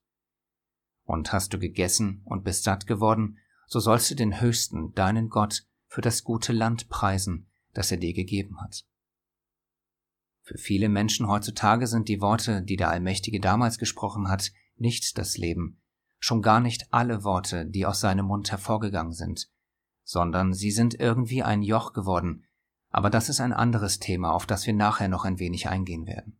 Und 1.04 1.32
hast 1.34 1.54
du 1.54 1.60
gegessen 1.60 2.22
und 2.26 2.44
bist 2.44 2.64
satt 2.64 2.86
geworden, 2.86 3.38
so 3.68 3.80
sollst 3.80 4.12
du 4.12 4.16
den 4.16 4.40
Höchsten, 4.40 4.94
deinen 4.94 5.30
Gott, 5.30 5.66
für 5.88 6.02
das 6.02 6.24
gute 6.24 6.54
Land 6.54 6.90
preisen, 6.90 7.50
das 7.74 7.92
er 7.92 7.98
dir 7.98 8.14
gegeben 8.14 8.62
hat. 8.62 8.86
Für 10.42 10.58
viele 10.58 10.90
Menschen 10.90 11.28
heutzutage 11.28 11.88
sind 11.88 12.08
die 12.08 12.22
Worte, 12.22 12.62
die 12.62 12.78
der 12.78 12.90
Allmächtige 12.90 13.40
damals 13.40 13.78
gesprochen 13.78 14.30
hat, 14.30 14.52
nicht 14.78 15.18
das 15.18 15.38
Leben, 15.38 15.82
schon 16.20 16.42
gar 16.42 16.60
nicht 16.60 16.94
alle 16.94 17.24
Worte, 17.24 17.66
die 17.66 17.86
aus 17.86 18.00
seinem 18.00 18.28
Mund 18.28 18.52
hervorgegangen 18.52 19.14
sind, 19.14 19.50
sondern 20.04 20.54
sie 20.54 20.72
sind 20.72 21.00
irgendwie 21.00 21.44
ein 21.44 21.62
Joch 21.62 21.92
geworden, 21.92 22.47
aber 22.98 23.12
das 23.12 23.30
ist 23.30 23.42
ein 23.42 23.54
anderes 23.54 24.00
Thema, 24.00 24.34
auf 24.34 24.48
das 24.48 24.66
wir 24.66 24.74
nachher 24.74 25.08
noch 25.08 25.24
ein 25.24 25.38
wenig 25.38 25.70
eingehen 25.70 26.08
werden. 26.08 26.39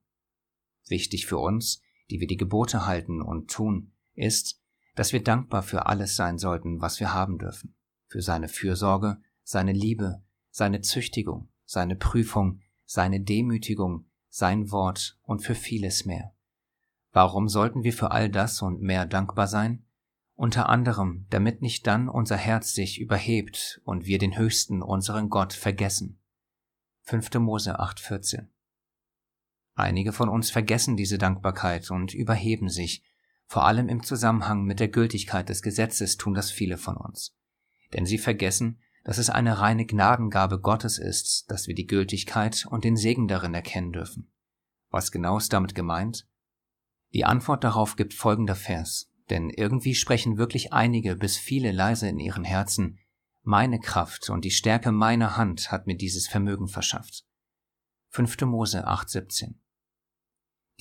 Wichtig 0.88 1.28
für 1.28 1.38
uns, 1.38 1.84
die 2.10 2.20
wir 2.20 2.26
die 2.26 2.36
Gebote 2.36 2.88
halten 2.88 3.22
und 3.22 3.52
tun, 3.52 3.92
ist, 4.16 4.60
dass 4.96 5.14
wir 5.14 5.24
dankbar 5.24 5.62
für 5.62 5.86
alles 5.86 6.16
sein 6.16 6.40
sollten, 6.40 6.82
was 6.82 7.00
wir 7.00 7.14
haben 7.14 7.38
dürfen, 7.38 7.76
für 8.08 8.24
seine 8.24 8.48
Fürsorge, 8.48 9.22
seine 9.44 9.72
Liebe, 9.72 10.24
seine 10.50 10.82
Züchtigung, 10.82 11.50
seine 11.64 11.96
Prüfung, 11.96 12.62
seine 12.86 13.22
Demütigung, 13.22 14.08
sein 14.28 14.72
Wort 14.72 15.20
und 15.22 15.44
für 15.44 15.54
vieles 15.54 16.06
mehr. 16.06 16.34
Warum 17.12 17.50
sollten 17.50 17.84
wir 17.84 17.94
für 17.94 18.10
all 18.10 18.32
das 18.32 18.64
und 18.64 18.82
mehr 18.82 19.06
dankbar 19.06 19.46
sein? 19.46 19.86
Unter 20.34 20.70
anderem, 20.70 21.28
damit 21.30 21.62
nicht 21.62 21.86
dann 21.86 22.10
unser 22.10 22.36
Herz 22.36 22.74
sich 22.74 23.00
überhebt 23.00 23.80
und 23.84 24.08
wir 24.08 24.18
den 24.18 24.40
Höchsten, 24.40 24.82
unseren 24.82 25.30
Gott, 25.30 25.54
vergessen. 25.54 26.20
5. 27.10 27.36
Mose 27.36 27.80
8,14 27.80 28.48
Einige 29.76 30.12
von 30.12 30.28
uns 30.28 30.52
vergessen 30.52 30.98
diese 30.98 31.18
Dankbarkeit 31.18 31.90
und 31.90 32.14
überheben 32.14 32.68
sich, 32.68 33.02
vor 33.46 33.66
allem 33.66 33.88
im 33.88 34.04
Zusammenhang 34.04 34.66
mit 34.66 34.82
der 34.82 34.90
Gültigkeit 34.90 35.48
des 35.48 35.62
Gesetzes 35.62 36.18
tun 36.18 36.34
das 36.34 36.52
viele 36.52 36.78
von 36.78 36.98
uns. 36.98 37.34
Denn 37.94 38.06
sie 38.06 38.18
vergessen, 38.18 38.82
dass 39.06 39.20
es 39.20 39.30
eine 39.30 39.60
reine 39.60 39.86
Gnadengabe 39.86 40.60
Gottes 40.60 40.98
ist, 40.98 41.50
dass 41.50 41.68
wir 41.68 41.76
die 41.76 41.88
Gültigkeit 41.88 42.66
und 42.70 42.84
den 42.84 42.98
Segen 42.98 43.30
darin 43.30 43.54
erkennen 43.54 43.94
dürfen. 43.94 44.30
Was 44.90 45.14
genau 45.14 45.38
ist 45.38 45.54
damit 45.54 45.76
gemeint? 45.76 46.28
Die 47.14 47.24
Antwort 47.24 47.64
darauf 47.64 47.96
gibt 47.96 48.14
folgender 48.16 48.56
Vers, 48.56 49.10
denn 49.30 49.50
irgendwie 49.50 49.96
sprechen 49.96 50.38
wirklich 50.38 50.74
einige 50.74 51.16
bis 51.16 51.38
viele 51.38 51.72
leise 51.72 52.10
in 52.10 52.20
ihren 52.20 52.44
Herzen, 52.44 53.00
meine 53.48 53.80
Kraft 53.80 54.30
und 54.30 54.44
die 54.44 54.52
Stärke 54.52 54.92
meiner 54.92 55.38
Hand 55.38 55.72
hat 55.72 55.88
mir 55.88 55.96
dieses 55.96 56.28
Vermögen 56.28 56.68
verschafft. 56.68 57.26
5. 58.10 58.42
Mose 58.42 58.86
8,17 58.86 59.56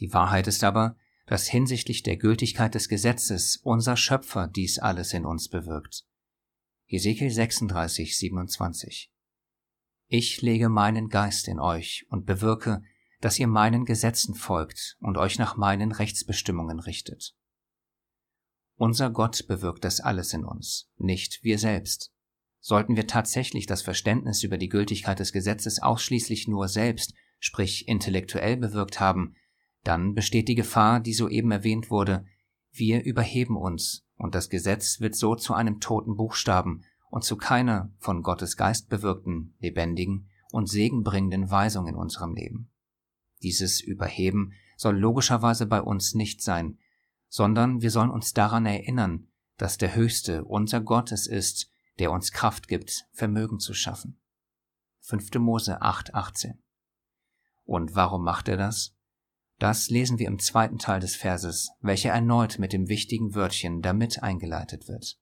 Die 0.00 0.12
Wahrheit 0.12 0.48
ist 0.48 0.64
aber, 0.64 0.96
dass 1.26 1.46
hinsichtlich 1.46 2.02
der 2.02 2.16
Gültigkeit 2.16 2.74
des 2.74 2.88
Gesetzes 2.88 3.56
unser 3.62 3.96
Schöpfer 3.96 4.48
dies 4.48 4.80
alles 4.80 5.12
in 5.12 5.24
uns 5.24 5.48
bewirkt. 5.48 6.08
Hesekiel 6.86 7.30
36, 7.30 8.18
27. 8.18 9.12
Ich 10.08 10.42
lege 10.42 10.68
meinen 10.68 11.08
Geist 11.08 11.46
in 11.46 11.60
euch 11.60 12.04
und 12.08 12.26
bewirke, 12.26 12.82
dass 13.20 13.38
ihr 13.38 13.46
meinen 13.46 13.84
Gesetzen 13.84 14.34
folgt 14.34 14.96
und 14.98 15.18
euch 15.18 15.38
nach 15.38 15.56
meinen 15.56 15.92
Rechtsbestimmungen 15.92 16.80
richtet. 16.80 17.36
Unser 18.74 19.10
Gott 19.10 19.46
bewirkt 19.46 19.84
das 19.84 20.00
alles 20.00 20.32
in 20.32 20.44
uns, 20.44 20.90
nicht 20.96 21.44
wir 21.44 21.60
selbst. 21.60 22.12
Sollten 22.68 22.96
wir 22.96 23.06
tatsächlich 23.06 23.66
das 23.66 23.82
Verständnis 23.82 24.42
über 24.42 24.58
die 24.58 24.68
Gültigkeit 24.68 25.20
des 25.20 25.32
Gesetzes 25.32 25.80
ausschließlich 25.80 26.48
nur 26.48 26.66
selbst, 26.66 27.14
sprich 27.38 27.86
intellektuell 27.86 28.56
bewirkt 28.56 28.98
haben, 28.98 29.36
dann 29.84 30.14
besteht 30.14 30.48
die 30.48 30.56
Gefahr, 30.56 30.98
die 30.98 31.14
soeben 31.14 31.52
erwähnt 31.52 31.92
wurde, 31.92 32.26
wir 32.72 33.04
überheben 33.04 33.56
uns 33.56 34.04
und 34.16 34.34
das 34.34 34.48
Gesetz 34.48 34.98
wird 34.98 35.14
so 35.14 35.36
zu 35.36 35.54
einem 35.54 35.78
toten 35.78 36.16
Buchstaben 36.16 36.82
und 37.08 37.22
zu 37.22 37.36
keiner 37.36 37.94
von 37.98 38.24
Gottes 38.24 38.56
Geist 38.56 38.88
bewirkten, 38.88 39.54
lebendigen 39.60 40.28
und 40.50 40.68
segenbringenden 40.68 41.48
Weisung 41.52 41.86
in 41.86 41.94
unserem 41.94 42.34
Leben. 42.34 42.72
Dieses 43.44 43.80
Überheben 43.80 44.54
soll 44.76 44.98
logischerweise 44.98 45.66
bei 45.66 45.80
uns 45.80 46.14
nicht 46.14 46.42
sein, 46.42 46.78
sondern 47.28 47.80
wir 47.80 47.92
sollen 47.92 48.10
uns 48.10 48.32
daran 48.32 48.66
erinnern, 48.66 49.28
dass 49.56 49.78
der 49.78 49.94
Höchste 49.94 50.44
unser 50.44 50.80
Gott 50.80 51.12
es 51.12 51.28
ist, 51.28 51.70
der 51.98 52.12
uns 52.12 52.32
Kraft 52.32 52.68
gibt, 52.68 53.06
Vermögen 53.12 53.58
zu 53.58 53.74
schaffen. 53.74 54.20
5. 55.00 55.34
Mose 55.34 55.80
8, 55.82 56.14
18. 56.14 56.62
Und 57.64 57.94
warum 57.94 58.24
macht 58.24 58.48
er 58.48 58.56
das? 58.56 58.96
Das 59.58 59.88
lesen 59.88 60.18
wir 60.18 60.26
im 60.26 60.38
zweiten 60.38 60.78
Teil 60.78 61.00
des 61.00 61.16
Verses, 61.16 61.70
welcher 61.80 62.10
erneut 62.10 62.58
mit 62.58 62.72
dem 62.72 62.88
wichtigen 62.88 63.34
Wörtchen 63.34 63.80
damit 63.80 64.22
eingeleitet 64.22 64.88
wird. 64.88 65.18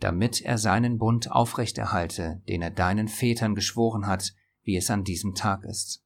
Damit 0.00 0.40
er 0.40 0.58
seinen 0.58 0.98
Bund 0.98 1.30
aufrechterhalte, 1.30 2.42
den 2.48 2.62
er 2.62 2.70
deinen 2.70 3.08
Vätern 3.08 3.54
geschworen 3.54 4.06
hat, 4.06 4.34
wie 4.62 4.76
es 4.76 4.90
an 4.90 5.04
diesem 5.04 5.34
Tag 5.34 5.64
ist. 5.64 6.04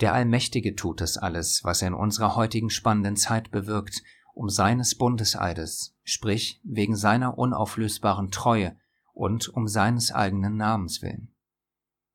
Der 0.00 0.12
Allmächtige 0.12 0.74
tut 0.74 1.00
es 1.00 1.16
alles, 1.16 1.62
was 1.62 1.82
er 1.82 1.88
in 1.88 1.94
unserer 1.94 2.36
heutigen 2.36 2.70
spannenden 2.70 3.16
Zeit 3.16 3.50
bewirkt, 3.50 4.02
um 4.34 4.48
seines 4.48 4.96
Bundeseides, 4.96 5.93
sprich 6.04 6.60
wegen 6.62 6.96
seiner 6.96 7.38
unauflösbaren 7.38 8.30
Treue 8.30 8.76
und 9.12 9.48
um 9.48 9.66
seines 9.66 10.12
eigenen 10.12 10.56
Namens 10.56 11.02
willen. 11.02 11.34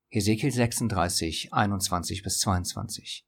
Hesekiel 0.10 0.52
36, 0.52 1.54
21 1.54 2.24
bis 2.24 2.40
22. 2.40 3.28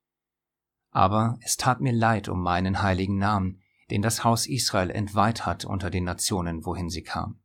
Aber 0.91 1.38
es 1.41 1.58
tat 1.58 1.82
mir 1.82 1.94
leid 1.94 2.27
um 2.30 2.41
meinen 2.41 2.82
heiligen 2.82 3.18
Namen, 3.18 3.62
den 3.89 4.01
das 4.01 4.24
Haus 4.24 4.48
Israel 4.48 4.89
entweiht 4.89 5.46
hat 5.46 5.65
unter 5.65 5.89
den 5.89 6.06
Nationen, 6.06 6.65
wohin 6.65 6.89
sie 6.89 7.03
kam. 7.03 7.41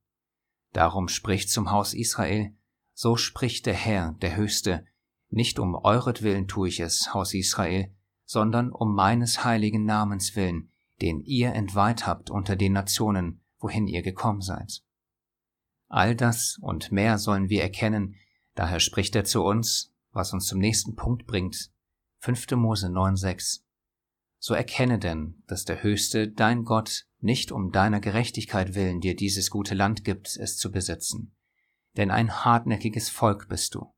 Darum 0.72 1.08
spricht 1.08 1.50
zum 1.50 1.70
Haus 1.70 1.94
Israel, 1.94 2.54
so 2.92 3.16
spricht 3.16 3.66
der 3.66 3.74
Herr, 3.74 4.12
der 4.20 4.36
Höchste, 4.36 4.86
nicht 5.28 5.58
um 5.58 5.74
euretwillen 5.74 6.48
tue 6.48 6.68
ich 6.68 6.80
es, 6.80 7.12
Haus 7.12 7.34
Israel, 7.34 7.94
sondern 8.24 8.72
um 8.72 8.94
meines 8.94 9.44
heiligen 9.44 9.84
Namens 9.84 10.34
willen, 10.36 10.70
den 11.00 11.20
ihr 11.20 11.52
entweiht 11.52 12.06
habt 12.06 12.30
unter 12.30 12.56
den 12.56 12.72
Nationen, 12.72 13.42
wohin 13.58 13.86
ihr 13.86 14.02
gekommen 14.02 14.40
seid. 14.40 14.82
All 15.88 16.14
das 16.14 16.58
und 16.60 16.90
mehr 16.90 17.18
sollen 17.18 17.48
wir 17.48 17.62
erkennen, 17.62 18.16
daher 18.54 18.80
spricht 18.80 19.14
er 19.14 19.24
zu 19.24 19.44
uns, 19.44 19.94
was 20.12 20.32
uns 20.32 20.46
zum 20.46 20.58
nächsten 20.58 20.96
Punkt 20.96 21.26
bringt, 21.26 21.70
5. 22.20 22.52
Mose 22.52 22.88
9,6 22.88 23.60
So 24.38 24.54
erkenne 24.54 24.98
denn, 24.98 25.42
dass 25.46 25.64
der 25.64 25.82
Höchste, 25.82 26.28
dein 26.28 26.64
Gott, 26.64 27.06
nicht 27.20 27.52
um 27.52 27.70
deiner 27.70 28.00
Gerechtigkeit 28.00 28.74
willen 28.74 29.00
dir 29.00 29.14
dieses 29.14 29.50
gute 29.50 29.74
Land 29.74 30.04
gibt, 30.04 30.36
es 30.36 30.56
zu 30.56 30.72
besitzen. 30.72 31.36
Denn 31.96 32.10
ein 32.10 32.44
hartnäckiges 32.44 33.08
Volk 33.08 33.48
bist 33.48 33.74
du. 33.74 33.92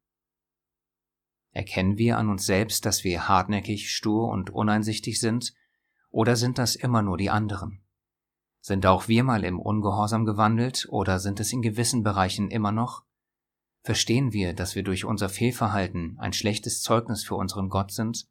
Erkennen 1.52 1.98
wir 1.98 2.18
an 2.18 2.28
uns 2.28 2.46
selbst, 2.46 2.84
dass 2.84 3.02
wir 3.04 3.28
hartnäckig, 3.28 3.90
stur 3.90 4.28
und 4.28 4.50
uneinsichtig 4.50 5.18
sind, 5.18 5.54
oder 6.10 6.36
sind 6.36 6.58
das 6.58 6.74
immer 6.74 7.02
nur 7.02 7.18
die 7.18 7.30
anderen? 7.30 7.82
Sind 8.60 8.86
auch 8.86 9.08
wir 9.08 9.24
mal 9.24 9.44
im 9.44 9.60
Ungehorsam 9.60 10.24
gewandelt, 10.24 10.86
oder 10.90 11.18
sind 11.18 11.40
es 11.40 11.52
in 11.52 11.62
gewissen 11.62 12.02
Bereichen 12.02 12.50
immer 12.50 12.72
noch? 12.72 13.04
Verstehen 13.82 14.32
wir, 14.32 14.52
dass 14.52 14.74
wir 14.74 14.82
durch 14.82 15.04
unser 15.04 15.28
Fehlverhalten 15.28 16.18
ein 16.18 16.32
schlechtes 16.32 16.82
Zeugnis 16.82 17.24
für 17.24 17.36
unseren 17.36 17.68
Gott 17.68 17.92
sind? 17.92 18.26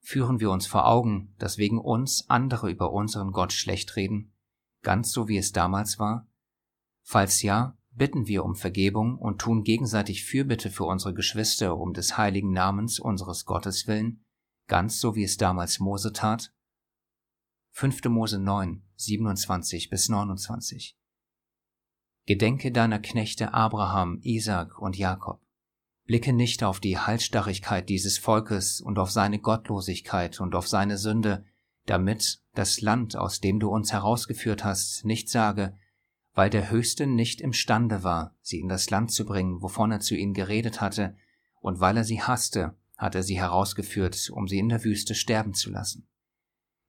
Führen 0.00 0.38
wir 0.38 0.50
uns 0.50 0.66
vor 0.66 0.86
Augen, 0.86 1.34
dass 1.38 1.56
wegen 1.56 1.78
uns 1.78 2.28
andere 2.28 2.70
über 2.70 2.92
unseren 2.92 3.32
Gott 3.32 3.52
schlecht 3.52 3.96
reden, 3.96 4.34
ganz 4.82 5.10
so 5.10 5.28
wie 5.28 5.38
es 5.38 5.52
damals 5.52 5.98
war? 5.98 6.28
Falls 7.02 7.42
ja, 7.42 7.76
bitten 7.90 8.26
wir 8.26 8.44
um 8.44 8.54
Vergebung 8.54 9.18
und 9.18 9.40
tun 9.40 9.62
gegenseitig 9.62 10.24
Fürbitte 10.24 10.70
für 10.70 10.84
unsere 10.84 11.14
Geschwister 11.14 11.76
um 11.76 11.94
des 11.94 12.18
heiligen 12.18 12.52
Namens 12.52 12.98
unseres 12.98 13.46
Gottes 13.46 13.86
willen, 13.86 14.22
ganz 14.68 15.00
so 15.00 15.14
wie 15.14 15.24
es 15.24 15.36
damals 15.36 15.80
Mose 15.80 16.12
tat? 16.12 16.52
5. 17.76 18.04
Mose 18.04 18.38
9, 18.38 18.84
27 18.94 19.90
bis 19.90 20.08
29 20.08 20.96
Gedenke 22.24 22.70
deiner 22.70 23.00
Knechte 23.00 23.52
Abraham, 23.52 24.20
Isaac 24.22 24.78
und 24.78 24.96
Jakob. 24.96 25.40
Blicke 26.04 26.32
nicht 26.32 26.62
auf 26.62 26.78
die 26.78 27.00
Halsstarrigkeit 27.00 27.88
dieses 27.88 28.16
Volkes 28.16 28.80
und 28.80 29.00
auf 29.00 29.10
seine 29.10 29.40
Gottlosigkeit 29.40 30.40
und 30.40 30.54
auf 30.54 30.68
seine 30.68 30.98
Sünde, 30.98 31.46
damit 31.86 32.44
das 32.54 32.80
Land, 32.80 33.16
aus 33.16 33.40
dem 33.40 33.58
du 33.58 33.70
uns 33.70 33.92
herausgeführt 33.92 34.62
hast, 34.62 35.04
nicht 35.04 35.28
sage, 35.28 35.76
weil 36.32 36.50
der 36.50 36.70
Höchste 36.70 37.08
nicht 37.08 37.40
imstande 37.40 38.04
war, 38.04 38.36
sie 38.40 38.60
in 38.60 38.68
das 38.68 38.88
Land 38.90 39.10
zu 39.10 39.26
bringen, 39.26 39.62
wovon 39.62 39.90
er 39.90 39.98
zu 39.98 40.14
ihnen 40.14 40.34
geredet 40.34 40.80
hatte, 40.80 41.16
und 41.60 41.80
weil 41.80 41.96
er 41.96 42.04
sie 42.04 42.22
hasste, 42.22 42.76
hat 42.96 43.16
er 43.16 43.24
sie 43.24 43.40
herausgeführt, 43.40 44.30
um 44.32 44.46
sie 44.46 44.60
in 44.60 44.68
der 44.68 44.84
Wüste 44.84 45.16
sterben 45.16 45.54
zu 45.54 45.70
lassen. 45.70 46.06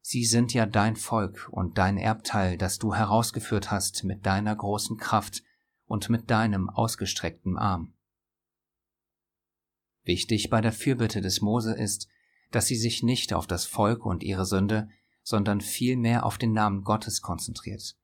Sie 0.08 0.24
sind 0.24 0.54
ja 0.54 0.68
dein 0.68 0.98
Volk 0.98 1.50
und 1.50 1.80
dein 1.80 1.98
Erbteil, 1.98 2.60
das 2.60 2.78
du 2.78 2.94
herausgeführt 2.94 3.72
hast 3.72 4.04
mit 4.04 4.24
deiner 4.28 4.56
großen 4.56 4.98
Kraft 4.98 5.42
und 5.88 6.12
mit 6.12 6.30
deinem 6.30 6.70
ausgestreckten 6.70 7.58
Arm. 7.58 7.96
Wichtig 10.04 10.52
bei 10.52 10.62
der 10.62 10.74
Fürbitte 10.74 11.22
des 11.22 11.42
Mose 11.42 11.74
ist, 11.74 12.08
dass 12.52 12.68
sie 12.68 12.76
sich 12.76 13.02
nicht 13.02 13.34
auf 13.34 13.48
das 13.48 13.66
Volk 13.66 14.06
und 14.06 14.22
ihre 14.22 14.46
Sünde, 14.46 14.90
sondern 15.24 15.60
vielmehr 15.60 16.24
auf 16.24 16.38
den 16.38 16.54
Namen 16.54 16.84
Gottes 16.84 17.24
konzentriert. 17.24 17.98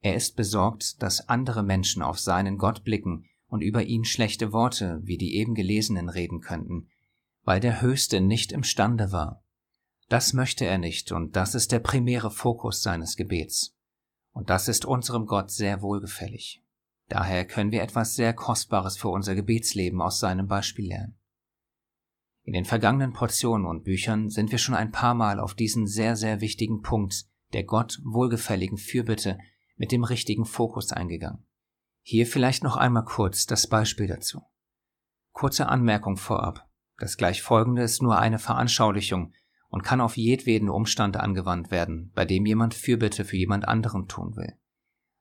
Er 0.00 0.14
ist 0.14 0.36
besorgt, 0.36 1.02
dass 1.02 1.28
andere 1.28 1.62
Menschen 1.62 2.02
auf 2.02 2.18
seinen 2.18 2.56
Gott 2.56 2.84
blicken 2.84 3.28
und 3.48 3.60
über 3.60 3.82
ihn 3.82 4.06
schlechte 4.06 4.54
Worte 4.54 5.02
wie 5.02 5.18
die 5.18 5.34
eben 5.34 5.54
gelesenen 5.54 6.08
reden 6.08 6.40
könnten, 6.40 6.88
weil 7.42 7.60
der 7.60 7.82
Höchste 7.82 8.22
nicht 8.22 8.50
imstande 8.50 9.12
war, 9.12 9.43
das 10.08 10.32
möchte 10.32 10.64
er 10.64 10.78
nicht 10.78 11.12
und 11.12 11.36
das 11.36 11.54
ist 11.54 11.72
der 11.72 11.78
primäre 11.78 12.30
Fokus 12.30 12.82
seines 12.82 13.16
Gebets. 13.16 13.76
Und 14.32 14.50
das 14.50 14.68
ist 14.68 14.84
unserem 14.84 15.26
Gott 15.26 15.50
sehr 15.50 15.80
wohlgefällig. 15.80 16.62
Daher 17.08 17.46
können 17.46 17.70
wir 17.70 17.82
etwas 17.82 18.14
sehr 18.14 18.32
Kostbares 18.32 18.96
für 18.96 19.08
unser 19.08 19.34
Gebetsleben 19.34 20.00
aus 20.00 20.18
seinem 20.18 20.48
Beispiel 20.48 20.88
lernen. 20.88 21.18
In 22.42 22.52
den 22.52 22.64
vergangenen 22.64 23.12
Portionen 23.12 23.66
und 23.66 23.84
Büchern 23.84 24.28
sind 24.28 24.50
wir 24.50 24.58
schon 24.58 24.74
ein 24.74 24.90
paar 24.92 25.14
Mal 25.14 25.40
auf 25.40 25.54
diesen 25.54 25.86
sehr, 25.86 26.16
sehr 26.16 26.40
wichtigen 26.40 26.82
Punkt 26.82 27.26
der 27.52 27.64
Gott 27.64 28.00
wohlgefälligen 28.04 28.76
Fürbitte 28.76 29.38
mit 29.76 29.92
dem 29.92 30.04
richtigen 30.04 30.44
Fokus 30.44 30.92
eingegangen. 30.92 31.46
Hier 32.02 32.26
vielleicht 32.26 32.62
noch 32.62 32.76
einmal 32.76 33.04
kurz 33.04 33.46
das 33.46 33.66
Beispiel 33.66 34.06
dazu. 34.06 34.42
Kurze 35.32 35.68
Anmerkung 35.68 36.16
vorab. 36.16 36.68
Das 36.98 37.16
gleich 37.16 37.42
folgende 37.42 37.82
ist 37.82 38.02
nur 38.02 38.18
eine 38.18 38.38
Veranschaulichung 38.38 39.32
und 39.74 39.82
kann 39.82 40.00
auf 40.00 40.16
jedweden 40.16 40.68
Umstand 40.68 41.16
angewandt 41.16 41.72
werden, 41.72 42.12
bei 42.14 42.24
dem 42.24 42.46
jemand 42.46 42.74
Fürbitte 42.74 43.24
für 43.24 43.36
jemand 43.36 43.66
anderen 43.66 44.06
tun 44.06 44.36
will. 44.36 44.52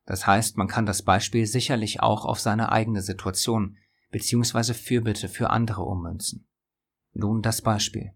Das 0.06 0.28
heißt, 0.28 0.58
man 0.58 0.68
kann 0.68 0.86
das 0.86 1.02
Beispiel 1.02 1.48
sicherlich 1.48 2.04
auch 2.04 2.24
auf 2.24 2.40
seine 2.40 2.72
eigene 2.72 3.02
Situation 3.02 3.78
bzw. 4.12 4.76
Fürbitte 4.76 5.28
für 5.28 5.50
andere 5.50 5.82
ummünzen. 5.82 6.48
Nun 7.14 7.42
das 7.42 7.64
Beispiel. 7.64 8.14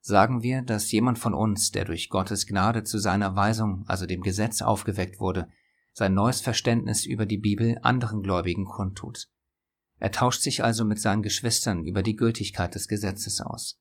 Sagen 0.00 0.42
wir, 0.42 0.62
dass 0.62 0.90
jemand 0.90 1.20
von 1.20 1.32
uns, 1.32 1.70
der 1.70 1.84
durch 1.84 2.08
Gottes 2.08 2.48
Gnade 2.48 2.82
zu 2.82 2.98
seiner 2.98 3.36
Weisung, 3.36 3.84
also 3.86 4.06
dem 4.06 4.22
Gesetz 4.22 4.62
aufgeweckt 4.62 5.20
wurde, 5.20 5.46
sein 5.92 6.12
neues 6.12 6.40
Verständnis 6.40 7.06
über 7.06 7.24
die 7.24 7.38
Bibel 7.38 7.78
anderen 7.82 8.24
Gläubigen 8.24 8.64
kundtut. 8.64 9.28
Er 10.00 10.10
tauscht 10.10 10.42
sich 10.42 10.64
also 10.64 10.84
mit 10.84 10.98
seinen 10.98 11.22
Geschwistern 11.22 11.84
über 11.84 12.02
die 12.02 12.16
Gültigkeit 12.16 12.74
des 12.74 12.88
Gesetzes 12.88 13.40
aus. 13.40 13.80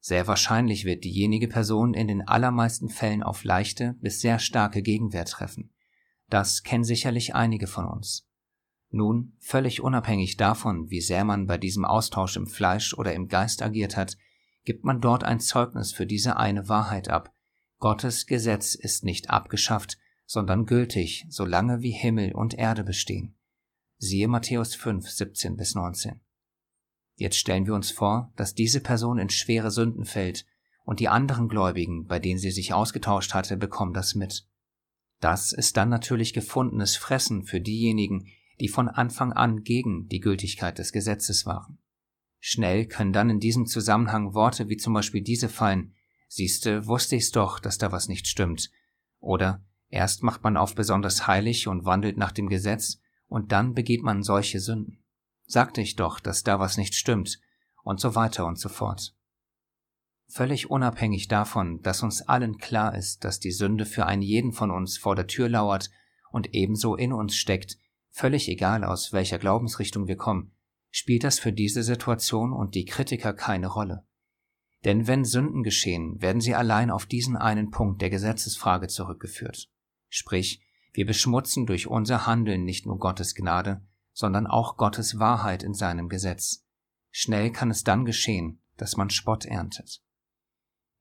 Sehr 0.00 0.26
wahrscheinlich 0.26 0.86
wird 0.86 1.04
diejenige 1.04 1.46
Person 1.46 1.92
in 1.92 2.08
den 2.08 2.26
allermeisten 2.26 2.88
Fällen 2.88 3.22
auf 3.22 3.44
leichte 3.44 3.94
bis 4.00 4.20
sehr 4.20 4.38
starke 4.38 4.82
Gegenwehr 4.82 5.26
treffen. 5.26 5.72
Das 6.28 6.62
kennen 6.62 6.84
sicherlich 6.84 7.34
einige 7.34 7.66
von 7.66 7.86
uns. 7.86 8.26
Nun, 8.90 9.34
völlig 9.38 9.82
unabhängig 9.82 10.36
davon, 10.36 10.90
wie 10.90 11.00
sehr 11.00 11.24
man 11.24 11.46
bei 11.46 11.58
diesem 11.58 11.84
Austausch 11.84 12.36
im 12.36 12.46
Fleisch 12.46 12.94
oder 12.94 13.12
im 13.12 13.28
Geist 13.28 13.62
agiert 13.62 13.96
hat, 13.96 14.16
gibt 14.64 14.84
man 14.84 15.00
dort 15.00 15.22
ein 15.22 15.38
Zeugnis 15.38 15.92
für 15.92 16.06
diese 16.06 16.36
eine 16.36 16.68
Wahrheit 16.68 17.08
ab. 17.08 17.32
Gottes 17.78 18.26
Gesetz 18.26 18.74
ist 18.74 19.04
nicht 19.04 19.30
abgeschafft, 19.30 19.98
sondern 20.26 20.66
gültig, 20.66 21.26
solange 21.28 21.82
wie 21.82 21.92
Himmel 21.92 22.32
und 22.32 22.54
Erde 22.54 22.84
bestehen. 22.84 23.36
Siehe 23.98 24.28
Matthäus 24.28 24.74
5, 24.74 25.08
17 25.08 25.56
bis 25.56 25.74
19. 25.74 26.20
Jetzt 27.20 27.36
stellen 27.36 27.66
wir 27.66 27.74
uns 27.74 27.90
vor, 27.90 28.32
dass 28.36 28.54
diese 28.54 28.80
Person 28.80 29.18
in 29.18 29.28
schwere 29.28 29.70
Sünden 29.70 30.06
fällt 30.06 30.46
und 30.86 31.00
die 31.00 31.08
anderen 31.08 31.50
Gläubigen, 31.50 32.06
bei 32.06 32.18
denen 32.18 32.38
sie 32.38 32.50
sich 32.50 32.72
ausgetauscht 32.72 33.34
hatte, 33.34 33.58
bekommen 33.58 33.92
das 33.92 34.14
mit. 34.14 34.46
Das 35.20 35.52
ist 35.52 35.76
dann 35.76 35.90
natürlich 35.90 36.32
gefundenes 36.32 36.96
Fressen 36.96 37.44
für 37.44 37.60
diejenigen, 37.60 38.28
die 38.58 38.68
von 38.68 38.88
Anfang 38.88 39.34
an 39.34 39.64
gegen 39.64 40.08
die 40.08 40.20
Gültigkeit 40.20 40.78
des 40.78 40.92
Gesetzes 40.92 41.44
waren. 41.44 41.76
Schnell 42.38 42.86
können 42.86 43.12
dann 43.12 43.28
in 43.28 43.38
diesem 43.38 43.66
Zusammenhang 43.66 44.32
Worte 44.32 44.70
wie 44.70 44.78
zum 44.78 44.94
Beispiel 44.94 45.20
diese 45.20 45.50
fallen, 45.50 45.92
siehste, 46.26 46.86
wusste 46.86 47.16
ich's 47.16 47.32
doch, 47.32 47.60
dass 47.60 47.76
da 47.76 47.92
was 47.92 48.08
nicht 48.08 48.28
stimmt. 48.28 48.70
Oder 49.18 49.62
erst 49.90 50.22
macht 50.22 50.42
man 50.42 50.56
auf 50.56 50.74
besonders 50.74 51.26
heilig 51.26 51.68
und 51.68 51.84
wandelt 51.84 52.16
nach 52.16 52.32
dem 52.32 52.48
Gesetz, 52.48 52.98
und 53.26 53.52
dann 53.52 53.74
begeht 53.74 54.02
man 54.02 54.22
solche 54.22 54.58
Sünden. 54.58 54.99
Sagte 55.50 55.80
ich 55.80 55.96
doch, 55.96 56.20
dass 56.20 56.44
da 56.44 56.60
was 56.60 56.76
nicht 56.76 56.94
stimmt, 56.94 57.40
und 57.82 57.98
so 57.98 58.14
weiter 58.14 58.46
und 58.46 58.56
so 58.56 58.68
fort. 58.68 59.16
Völlig 60.28 60.70
unabhängig 60.70 61.26
davon, 61.26 61.82
dass 61.82 62.04
uns 62.04 62.22
allen 62.22 62.58
klar 62.58 62.94
ist, 62.94 63.24
dass 63.24 63.40
die 63.40 63.50
Sünde 63.50 63.84
für 63.84 64.06
einen 64.06 64.22
jeden 64.22 64.52
von 64.52 64.70
uns 64.70 64.96
vor 64.96 65.16
der 65.16 65.26
Tür 65.26 65.48
lauert 65.48 65.90
und 66.30 66.54
ebenso 66.54 66.94
in 66.94 67.12
uns 67.12 67.34
steckt, 67.34 67.78
völlig 68.10 68.48
egal 68.48 68.84
aus 68.84 69.12
welcher 69.12 69.40
Glaubensrichtung 69.40 70.06
wir 70.06 70.14
kommen, 70.14 70.52
spielt 70.92 71.24
das 71.24 71.40
für 71.40 71.52
diese 71.52 71.82
Situation 71.82 72.52
und 72.52 72.76
die 72.76 72.84
Kritiker 72.84 73.32
keine 73.32 73.66
Rolle. 73.66 74.06
Denn 74.84 75.08
wenn 75.08 75.24
Sünden 75.24 75.64
geschehen, 75.64 76.22
werden 76.22 76.40
sie 76.40 76.54
allein 76.54 76.92
auf 76.92 77.06
diesen 77.06 77.36
einen 77.36 77.72
Punkt 77.72 78.00
der 78.02 78.10
Gesetzesfrage 78.10 78.86
zurückgeführt. 78.86 79.68
Sprich, 80.08 80.62
wir 80.92 81.06
beschmutzen 81.06 81.66
durch 81.66 81.88
unser 81.88 82.24
Handeln 82.24 82.62
nicht 82.62 82.86
nur 82.86 83.00
Gottes 83.00 83.34
Gnade, 83.34 83.82
sondern 84.12 84.46
auch 84.46 84.76
Gottes 84.76 85.18
Wahrheit 85.18 85.62
in 85.62 85.74
seinem 85.74 86.08
Gesetz. 86.08 86.64
Schnell 87.10 87.50
kann 87.50 87.70
es 87.70 87.84
dann 87.84 88.04
geschehen, 88.04 88.62
dass 88.76 88.96
man 88.96 89.10
Spott 89.10 89.44
erntet. 89.44 90.02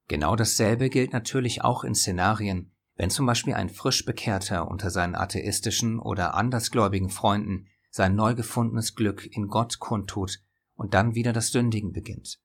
Genau 0.08 0.36
dasselbe 0.36 0.90
gilt 0.90 1.14
natürlich 1.14 1.64
auch 1.64 1.84
in 1.84 1.96
Szenarien, 1.96 2.72
wenn 2.96 3.10
zum 3.10 3.26
Beispiel 3.26 3.54
ein 3.54 3.70
frisch 3.70 4.06
Bekehrter 4.06 4.68
unter 4.68 4.90
seinen 4.90 5.16
atheistischen 5.16 6.00
oder 6.00 6.34
andersgläubigen 6.34 7.10
Freunden 7.10 7.68
sein 7.92 8.16
neu 8.16 8.36
gefundenes 8.36 8.96
Glück 8.96 9.26
in 9.26 9.48
Gott 9.48 9.80
kundtut 9.80 10.40
und 10.76 10.94
dann 10.94 11.16
wieder 11.16 11.34
das 11.34 11.52
Sündigen 11.52 11.92
beginnt. 11.92 12.40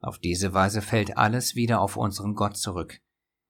Auf 0.00 0.18
diese 0.18 0.54
Weise 0.54 0.82
fällt 0.82 1.16
alles 1.16 1.54
wieder 1.54 1.80
auf 1.80 1.96
unseren 1.96 2.34
Gott 2.34 2.56
zurück. 2.56 3.00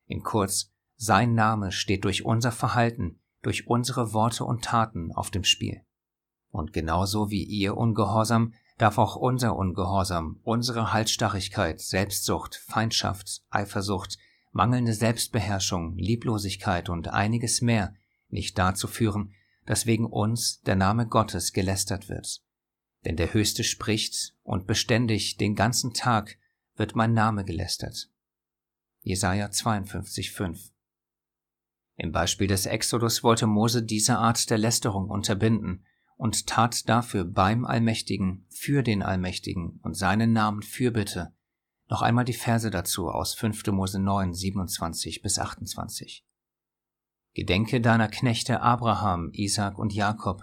In 0.06 0.22
kurz, 0.22 0.72
sein 0.96 1.34
Name 1.34 1.70
steht 1.70 2.04
durch 2.04 2.24
unser 2.24 2.50
Verhalten, 2.50 3.20
durch 3.42 3.66
unsere 3.66 4.12
Worte 4.12 4.44
und 4.44 4.64
Taten 4.64 5.12
auf 5.12 5.30
dem 5.30 5.44
Spiel. 5.44 5.82
Und 6.50 6.72
genauso 6.72 7.30
wie 7.30 7.44
ihr 7.44 7.76
Ungehorsam 7.76 8.54
darf 8.78 8.98
auch 8.98 9.16
unser 9.16 9.56
Ungehorsam, 9.56 10.40
unsere 10.44 10.92
Halsstarrigkeit, 10.92 11.80
Selbstsucht, 11.80 12.54
Feindschaft, 12.54 13.42
Eifersucht, 13.50 14.18
mangelnde 14.52 14.94
Selbstbeherrschung, 14.94 15.96
Lieblosigkeit 15.96 16.88
und 16.88 17.08
einiges 17.08 17.60
mehr 17.60 17.94
nicht 18.28 18.58
dazu 18.58 18.86
führen, 18.86 19.34
dass 19.66 19.86
wegen 19.86 20.06
uns 20.06 20.60
der 20.62 20.76
Name 20.76 21.06
Gottes 21.06 21.52
gelästert 21.52 22.08
wird. 22.08 22.40
Denn 23.04 23.16
der 23.16 23.32
Höchste 23.34 23.64
spricht 23.64 24.34
und 24.42 24.66
beständig 24.66 25.36
den 25.36 25.54
ganzen 25.54 25.92
Tag 25.92 26.38
wird 26.76 26.96
mein 26.96 27.12
Name 27.12 27.44
gelästert. 27.44 28.10
Jesaja 29.02 29.46
52,5 29.46 30.70
Im 31.96 32.12
Beispiel 32.12 32.46
des 32.46 32.66
Exodus 32.66 33.22
wollte 33.22 33.46
Mose 33.46 33.82
diese 33.82 34.18
Art 34.18 34.50
der 34.50 34.58
Lästerung 34.58 35.10
unterbinden 35.10 35.84
und 36.18 36.46
tat 36.46 36.88
dafür 36.88 37.24
beim 37.24 37.64
Allmächtigen, 37.64 38.44
für 38.50 38.82
den 38.82 39.02
Allmächtigen 39.02 39.80
und 39.82 39.94
seinen 39.94 40.32
Namen 40.32 40.62
Fürbitte. 40.62 41.32
Noch 41.88 42.02
einmal 42.02 42.24
die 42.24 42.34
Verse 42.34 42.70
dazu 42.70 43.08
aus 43.08 43.34
5. 43.34 43.68
Mose 43.68 44.00
9, 44.00 44.34
27 44.34 45.22
bis 45.22 45.38
28. 45.38 46.26
Gedenke 47.34 47.80
deiner 47.80 48.08
Knechte 48.08 48.60
Abraham, 48.60 49.30
Isaac 49.32 49.78
und 49.78 49.94
Jakob. 49.94 50.42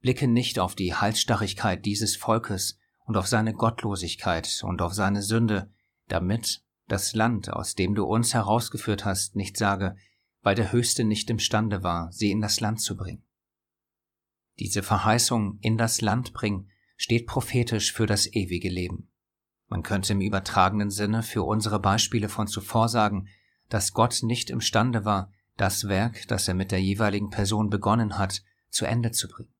Blicke 0.00 0.28
nicht 0.28 0.60
auf 0.60 0.76
die 0.76 0.94
Halsstarrigkeit 0.94 1.84
dieses 1.84 2.16
Volkes 2.16 2.78
und 3.04 3.16
auf 3.16 3.26
seine 3.26 3.52
Gottlosigkeit 3.52 4.62
und 4.62 4.80
auf 4.80 4.94
seine 4.94 5.22
Sünde, 5.22 5.72
damit 6.06 6.62
das 6.86 7.14
Land, 7.14 7.52
aus 7.52 7.74
dem 7.74 7.96
du 7.96 8.04
uns 8.04 8.34
herausgeführt 8.34 9.04
hast, 9.04 9.34
nicht 9.34 9.56
sage, 9.56 9.96
weil 10.42 10.54
der 10.54 10.70
Höchste 10.70 11.02
nicht 11.02 11.28
imstande 11.28 11.82
war, 11.82 12.12
sie 12.12 12.30
in 12.30 12.40
das 12.40 12.60
Land 12.60 12.80
zu 12.80 12.96
bringen. 12.96 13.24
Diese 14.58 14.82
Verheißung 14.82 15.58
in 15.60 15.78
das 15.78 16.00
Land 16.00 16.32
bringen 16.32 16.70
steht 16.96 17.26
prophetisch 17.26 17.92
für 17.92 18.06
das 18.06 18.26
ewige 18.32 18.68
Leben. 18.68 19.10
Man 19.68 19.82
könnte 19.82 20.14
im 20.14 20.20
übertragenen 20.20 20.90
Sinne 20.90 21.22
für 21.22 21.42
unsere 21.42 21.78
Beispiele 21.78 22.28
von 22.28 22.46
zuvor 22.46 22.88
sagen, 22.88 23.28
dass 23.68 23.92
Gott 23.92 24.22
nicht 24.22 24.50
imstande 24.50 25.04
war, 25.04 25.30
das 25.56 25.88
Werk, 25.88 26.26
das 26.28 26.48
er 26.48 26.54
mit 26.54 26.72
der 26.72 26.80
jeweiligen 26.80 27.30
Person 27.30 27.68
begonnen 27.68 28.18
hat, 28.18 28.42
zu 28.70 28.86
Ende 28.86 29.10
zu 29.10 29.28
bringen. 29.28 29.52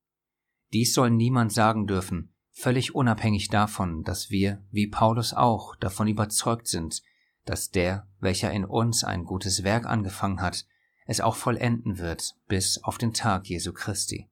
Dies 0.73 0.95
soll 0.95 1.11
niemand 1.11 1.53
sagen 1.53 1.87
dürfen, 1.87 2.35
völlig 2.51 2.95
unabhängig 2.95 3.49
davon, 3.49 4.03
dass 4.03 4.31
wir, 4.31 4.65
wie 4.71 4.87
Paulus 4.87 5.33
auch, 5.33 5.77
davon 5.77 6.09
überzeugt 6.09 6.69
sind, 6.69 7.03
dass 7.45 7.71
der, 7.71 8.07
welcher 8.21 8.53
in 8.53 8.65
uns 8.65 9.05
ein 9.05 9.25
gutes 9.25 9.63
Werk 9.63 9.87
angefangen 9.87 10.41
hat, 10.41 10.67
es 11.07 11.21
auch 11.21 11.37
vollenden 11.37 11.99
wird 11.99 12.35
bis 12.49 12.83
auf 12.83 12.99
den 12.99 13.15
Tag 13.15 13.49
Jesu 13.49 13.73
Christi. 13.73 14.29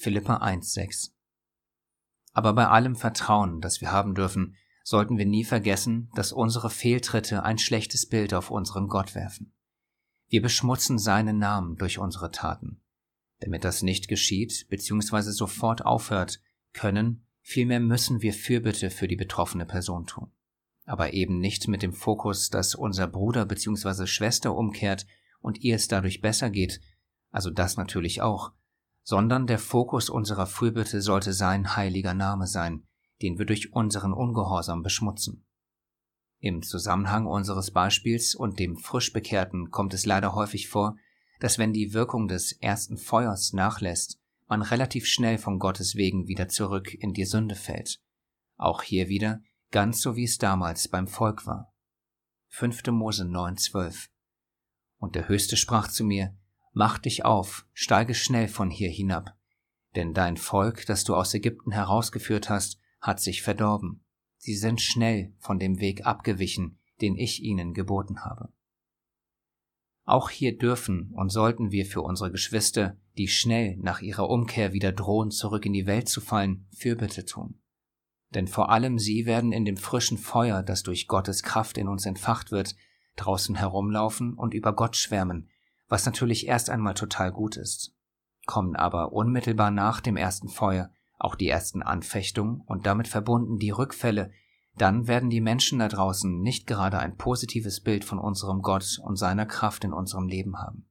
Philippa 0.00 0.36
1,6 0.36 1.10
Aber 2.32 2.52
bei 2.52 2.68
allem 2.68 2.94
Vertrauen, 2.94 3.60
das 3.60 3.80
wir 3.80 3.90
haben 3.90 4.14
dürfen, 4.14 4.54
sollten 4.84 5.18
wir 5.18 5.26
nie 5.26 5.42
vergessen, 5.42 6.08
dass 6.14 6.30
unsere 6.30 6.70
Fehltritte 6.70 7.42
ein 7.42 7.58
schlechtes 7.58 8.06
Bild 8.06 8.32
auf 8.32 8.52
unseren 8.52 8.86
Gott 8.86 9.16
werfen. 9.16 9.52
Wir 10.28 10.40
beschmutzen 10.40 11.00
seinen 11.00 11.38
Namen 11.38 11.74
durch 11.78 11.98
unsere 11.98 12.30
Taten. 12.30 12.80
Damit 13.40 13.64
das 13.64 13.82
nicht 13.82 14.06
geschieht 14.06 14.68
bzw. 14.70 15.32
sofort 15.32 15.84
aufhört, 15.84 16.40
können, 16.72 17.26
vielmehr 17.40 17.80
müssen 17.80 18.22
wir 18.22 18.32
Fürbitte 18.32 18.90
für 18.90 19.08
die 19.08 19.16
betroffene 19.16 19.66
Person 19.66 20.06
tun. 20.06 20.30
Aber 20.84 21.12
eben 21.12 21.40
nicht 21.40 21.66
mit 21.66 21.82
dem 21.82 21.92
Fokus, 21.92 22.50
dass 22.50 22.76
unser 22.76 23.08
Bruder 23.08 23.46
bzw. 23.46 24.06
Schwester 24.06 24.54
umkehrt 24.54 25.08
und 25.40 25.58
ihr 25.58 25.74
es 25.74 25.88
dadurch 25.88 26.20
besser 26.20 26.50
geht, 26.50 26.80
also 27.32 27.50
das 27.50 27.76
natürlich 27.76 28.22
auch, 28.22 28.52
sondern 29.08 29.46
der 29.46 29.58
Fokus 29.58 30.10
unserer 30.10 30.46
Fürbitte 30.46 31.00
sollte 31.00 31.32
sein 31.32 31.76
heiliger 31.76 32.12
Name 32.12 32.46
sein, 32.46 32.86
den 33.22 33.38
wir 33.38 33.46
durch 33.46 33.72
unseren 33.72 34.12
Ungehorsam 34.12 34.82
beschmutzen. 34.82 35.46
Im 36.40 36.60
Zusammenhang 36.60 37.24
unseres 37.24 37.70
Beispiels 37.70 38.34
und 38.34 38.58
dem 38.58 38.76
Frischbekehrten 38.76 39.70
kommt 39.70 39.94
es 39.94 40.04
leider 40.04 40.34
häufig 40.34 40.68
vor, 40.68 40.98
dass 41.40 41.56
wenn 41.56 41.72
die 41.72 41.94
Wirkung 41.94 42.28
des 42.28 42.52
ersten 42.52 42.98
Feuers 42.98 43.54
nachlässt, 43.54 44.20
man 44.46 44.60
relativ 44.60 45.06
schnell 45.06 45.38
von 45.38 45.58
Gottes 45.58 45.94
Wegen 45.94 46.28
wieder 46.28 46.48
zurück 46.48 46.92
in 46.92 47.14
die 47.14 47.24
Sünde 47.24 47.54
fällt. 47.54 48.02
Auch 48.58 48.82
hier 48.82 49.08
wieder 49.08 49.40
ganz 49.70 50.02
so 50.02 50.16
wie 50.16 50.24
es 50.24 50.36
damals 50.36 50.86
beim 50.86 51.08
Volk 51.08 51.46
war. 51.46 51.72
5. 52.48 52.88
Mose 52.88 53.24
9,12 53.24 54.08
Und 54.98 55.14
der 55.14 55.28
Höchste 55.28 55.56
sprach 55.56 55.88
zu 55.88 56.04
mir, 56.04 56.36
Mach 56.78 56.98
dich 56.98 57.24
auf, 57.24 57.66
steige 57.72 58.14
schnell 58.14 58.46
von 58.46 58.70
hier 58.70 58.88
hinab, 58.88 59.36
denn 59.96 60.14
dein 60.14 60.36
Volk, 60.36 60.86
das 60.86 61.02
du 61.02 61.16
aus 61.16 61.34
Ägypten 61.34 61.72
herausgeführt 61.72 62.48
hast, 62.48 62.78
hat 63.00 63.18
sich 63.18 63.42
verdorben. 63.42 64.04
Sie 64.36 64.54
sind 64.54 64.80
schnell 64.80 65.34
von 65.40 65.58
dem 65.58 65.80
Weg 65.80 66.06
abgewichen, 66.06 66.78
den 67.00 67.16
ich 67.16 67.42
ihnen 67.42 67.74
geboten 67.74 68.20
habe. 68.20 68.52
Auch 70.04 70.30
hier 70.30 70.56
dürfen 70.56 71.10
und 71.16 71.30
sollten 71.30 71.72
wir 71.72 71.84
für 71.84 72.02
unsere 72.02 72.30
Geschwister, 72.30 72.96
die 73.16 73.26
schnell 73.26 73.76
nach 73.78 74.00
ihrer 74.00 74.30
Umkehr 74.30 74.72
wieder 74.72 74.92
drohen, 74.92 75.32
zurück 75.32 75.66
in 75.66 75.72
die 75.72 75.88
Welt 75.88 76.08
zu 76.08 76.20
fallen, 76.20 76.68
Fürbitte 76.70 77.24
tun. 77.24 77.60
Denn 78.30 78.46
vor 78.46 78.70
allem 78.70 79.00
sie 79.00 79.26
werden 79.26 79.50
in 79.50 79.64
dem 79.64 79.78
frischen 79.78 80.16
Feuer, 80.16 80.62
das 80.62 80.84
durch 80.84 81.08
Gottes 81.08 81.42
Kraft 81.42 81.76
in 81.76 81.88
uns 81.88 82.06
entfacht 82.06 82.52
wird, 82.52 82.76
draußen 83.16 83.56
herumlaufen 83.56 84.34
und 84.34 84.54
über 84.54 84.72
Gott 84.76 84.94
schwärmen, 84.94 85.50
was 85.88 86.06
natürlich 86.06 86.46
erst 86.46 86.70
einmal 86.70 86.94
total 86.94 87.32
gut 87.32 87.56
ist. 87.56 87.94
Kommen 88.46 88.76
aber 88.76 89.12
unmittelbar 89.12 89.70
nach 89.70 90.00
dem 90.00 90.16
ersten 90.16 90.48
Feuer 90.48 90.90
auch 91.18 91.34
die 91.34 91.48
ersten 91.48 91.82
Anfechtungen 91.82 92.60
und 92.60 92.86
damit 92.86 93.08
verbunden 93.08 93.58
die 93.58 93.70
Rückfälle, 93.70 94.30
dann 94.76 95.08
werden 95.08 95.30
die 95.30 95.40
Menschen 95.40 95.80
da 95.80 95.88
draußen 95.88 96.40
nicht 96.40 96.66
gerade 96.66 97.00
ein 97.00 97.16
positives 97.16 97.80
Bild 97.80 98.04
von 98.04 98.20
unserem 98.20 98.62
Gott 98.62 99.00
und 99.02 99.16
seiner 99.16 99.44
Kraft 99.44 99.82
in 99.82 99.92
unserem 99.92 100.28
Leben 100.28 100.58
haben. 100.58 100.88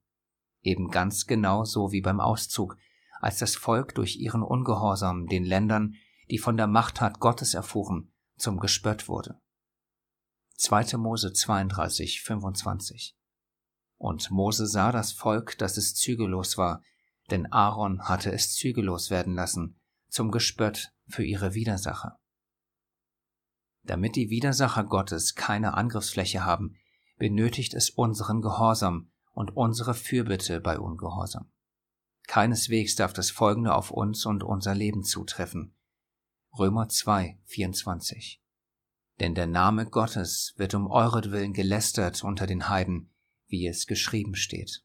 Eben 0.62 0.90
ganz 0.90 1.26
genau 1.26 1.64
so 1.64 1.94
wie 1.94 2.02
beim 2.02 2.20
Auszug, 2.20 2.78
als 3.22 3.40
das 3.40 3.56
Volk 3.56 3.96
durch 3.96 4.18
ihren 4.18 4.44
Ungehorsam 4.44 5.28
den 5.28 5.46
Ländern, 5.46 5.96
die 6.30 6.38
von 6.38 6.58
der 6.58 6.68
Machttat 6.68 7.22
Gottes 7.22 7.54
erfuhren, 7.54 8.12
zum 8.36 8.60
Gespött 8.60 9.08
wurde. 9.08 9.40
2. 10.58 10.98
Mose 10.98 11.32
32, 11.32 12.22
25 12.22 13.17
Und 13.98 14.30
Mose 14.32 14.68
sah 14.68 14.92
das 14.92 15.12
Volk, 15.12 15.58
dass 15.58 15.78
es 15.78 15.96
zügellos 15.96 16.58
war, 16.58 16.82
denn 17.32 17.52
Aaron 17.52 18.04
hatte 18.04 18.32
es 18.32 18.54
zügellos 18.54 19.10
werden 19.10 19.34
lassen, 19.34 19.80
zum 20.10 20.32
Gespött 20.32 20.94
für 21.08 21.24
ihre 21.24 21.54
Widersacher. 21.54 22.20
Damit 23.84 24.16
die 24.16 24.30
Widersacher 24.30 24.84
Gottes 24.84 25.36
keine 25.36 25.74
Angriffsfläche 25.74 26.46
haben, 26.46 26.76
benötigt 27.18 27.74
es 27.74 27.90
unseren 27.90 28.42
Gehorsam 28.42 29.12
und 29.34 29.56
unsere 29.56 29.94
Fürbitte 29.94 30.60
bei 30.60 30.78
Ungehorsam. 30.78 31.52
Keineswegs 32.28 32.96
darf 32.96 33.14
das 33.14 33.32
Folgende 33.32 33.74
auf 33.74 33.90
uns 33.90 34.26
und 34.26 34.44
unser 34.44 34.76
Leben 34.76 35.04
zutreffen. 35.04 35.74
Römer 36.58 36.90
2, 36.90 37.40
24. 37.46 38.42
Denn 39.20 39.34
der 39.34 39.48
Name 39.48 39.86
Gottes 39.90 40.54
wird 40.58 40.74
um 40.74 40.88
euretwillen 40.88 41.54
gelästert 41.54 42.24
unter 42.24 42.46
den 42.46 42.70
Heiden, 42.70 43.10
wie 43.48 43.68
es 43.68 43.88
geschrieben 43.88 44.36
steht. 44.36 44.84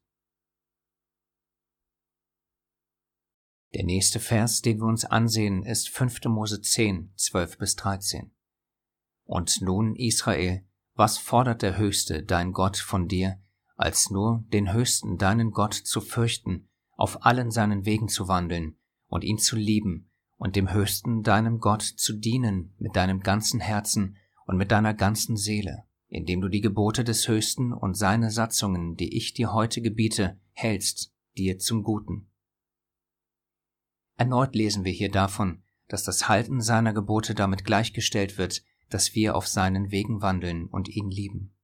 Der 3.73 3.83
nächste 3.83 4.19
Vers, 4.19 4.61
den 4.61 4.79
wir 4.79 4.85
uns 4.85 5.03
ansehen, 5.03 5.63
ist 5.63 5.89
5. 5.89 6.25
Mose 6.25 6.61
10, 6.61 7.11
12 7.15 7.57
bis 7.57 7.75
13. 7.75 8.31
Und 9.23 9.61
nun, 9.61 9.95
Israel, 9.95 10.63
was 10.93 11.17
fordert 11.17 11.63
der 11.63 11.77
Höchste, 11.77 12.23
dein 12.23 12.51
Gott, 12.51 12.77
von 12.77 13.07
dir, 13.07 13.41
als 13.75 14.11
nur 14.11 14.45
den 14.49 14.71
Höchsten, 14.71 15.17
deinen 15.17 15.51
Gott, 15.51 15.73
zu 15.73 16.01
fürchten, 16.01 16.69
auf 16.91 17.25
allen 17.25 17.49
seinen 17.49 17.85
Wegen 17.85 18.09
zu 18.09 18.27
wandeln 18.27 18.77
und 19.07 19.23
ihn 19.23 19.39
zu 19.39 19.55
lieben 19.55 20.11
und 20.37 20.55
dem 20.55 20.71
Höchsten, 20.71 21.23
deinem 21.23 21.59
Gott, 21.59 21.81
zu 21.81 22.13
dienen 22.13 22.75
mit 22.77 22.95
deinem 22.95 23.21
ganzen 23.21 23.59
Herzen 23.59 24.17
und 24.45 24.57
mit 24.57 24.71
deiner 24.71 24.93
ganzen 24.93 25.35
Seele, 25.35 25.85
indem 26.13 26.41
du 26.41 26.47
die 26.47 26.61
Gebote 26.61 27.03
des 27.03 27.27
Höchsten 27.27 27.73
und 27.73 27.97
seine 27.97 28.29
Satzungen, 28.29 28.95
die 28.95 29.17
ich 29.17 29.33
dir 29.33 29.51
heute 29.51 29.81
gebiete, 29.81 30.39
hältst, 30.51 31.11
dir 31.35 31.57
zum 31.57 31.83
Guten 31.83 32.29
Erneut 34.15 34.53
lesen 34.53 34.85
wir 34.85 34.91
hier 34.91 35.09
davon, 35.09 35.63
dass 35.87 36.03
das 36.03 36.29
Halten 36.29 36.61
seiner 36.61 36.93
Gebote 36.93 37.33
damit 37.33 37.65
gleichgestellt 37.65 38.37
wird, 38.37 38.63
dass 38.91 39.15
wir 39.15 39.35
auf 39.35 39.47
seinen 39.47 39.89
Wegen 39.89 40.21
wandeln 40.21 40.67
und 40.67 40.87
ihn 40.87 41.09
lieben. 41.09 41.55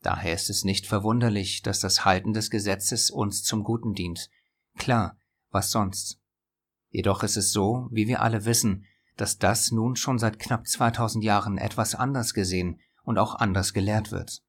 Daher 0.00 0.32
ist 0.32 0.48
es 0.48 0.64
nicht 0.64 0.86
verwunderlich, 0.86 1.60
dass 1.60 1.80
das 1.80 2.06
Halten 2.06 2.32
des 2.32 2.48
Gesetzes 2.48 3.10
uns 3.10 3.42
zum 3.42 3.62
Guten 3.62 3.92
dient. 3.92 4.30
Klar, 4.78 5.18
was 5.50 5.70
sonst? 5.70 6.18
Jedoch 6.88 7.22
ist 7.22 7.36
es 7.36 7.52
so, 7.52 7.88
wie 7.90 8.08
wir 8.08 8.22
alle 8.22 8.46
wissen, 8.46 8.86
dass 9.18 9.36
das 9.36 9.70
nun 9.70 9.96
schon 9.96 10.18
seit 10.18 10.38
knapp 10.38 10.66
2000 10.66 11.22
Jahren 11.22 11.58
etwas 11.58 11.94
anders 11.94 12.32
gesehen 12.32 12.80
und 13.08 13.16
auch 13.16 13.34
anders 13.34 13.72
gelehrt 13.72 14.12
wird. 14.12 14.42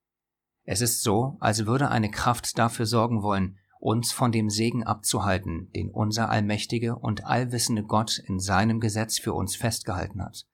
Es 0.65 0.81
ist 0.81 1.01
so, 1.01 1.37
als 1.39 1.65
würde 1.65 1.89
eine 1.89 2.11
Kraft 2.11 2.59
dafür 2.59 2.85
sorgen 2.85 3.23
wollen, 3.23 3.57
uns 3.79 4.11
von 4.11 4.33
dem 4.33 4.49
Segen 4.49 4.83
abzuhalten, 4.83 5.71
den 5.73 5.89
unser 5.89 6.29
allmächtige 6.29 6.97
und 6.97 7.23
allwissende 7.23 7.83
Gott 7.83 8.19
in 8.19 8.37
seinem 8.37 8.81
Gesetz 8.81 9.17
für 9.17 9.33
uns 9.33 9.55
festgehalten 9.55 10.21
hat. 10.21 10.45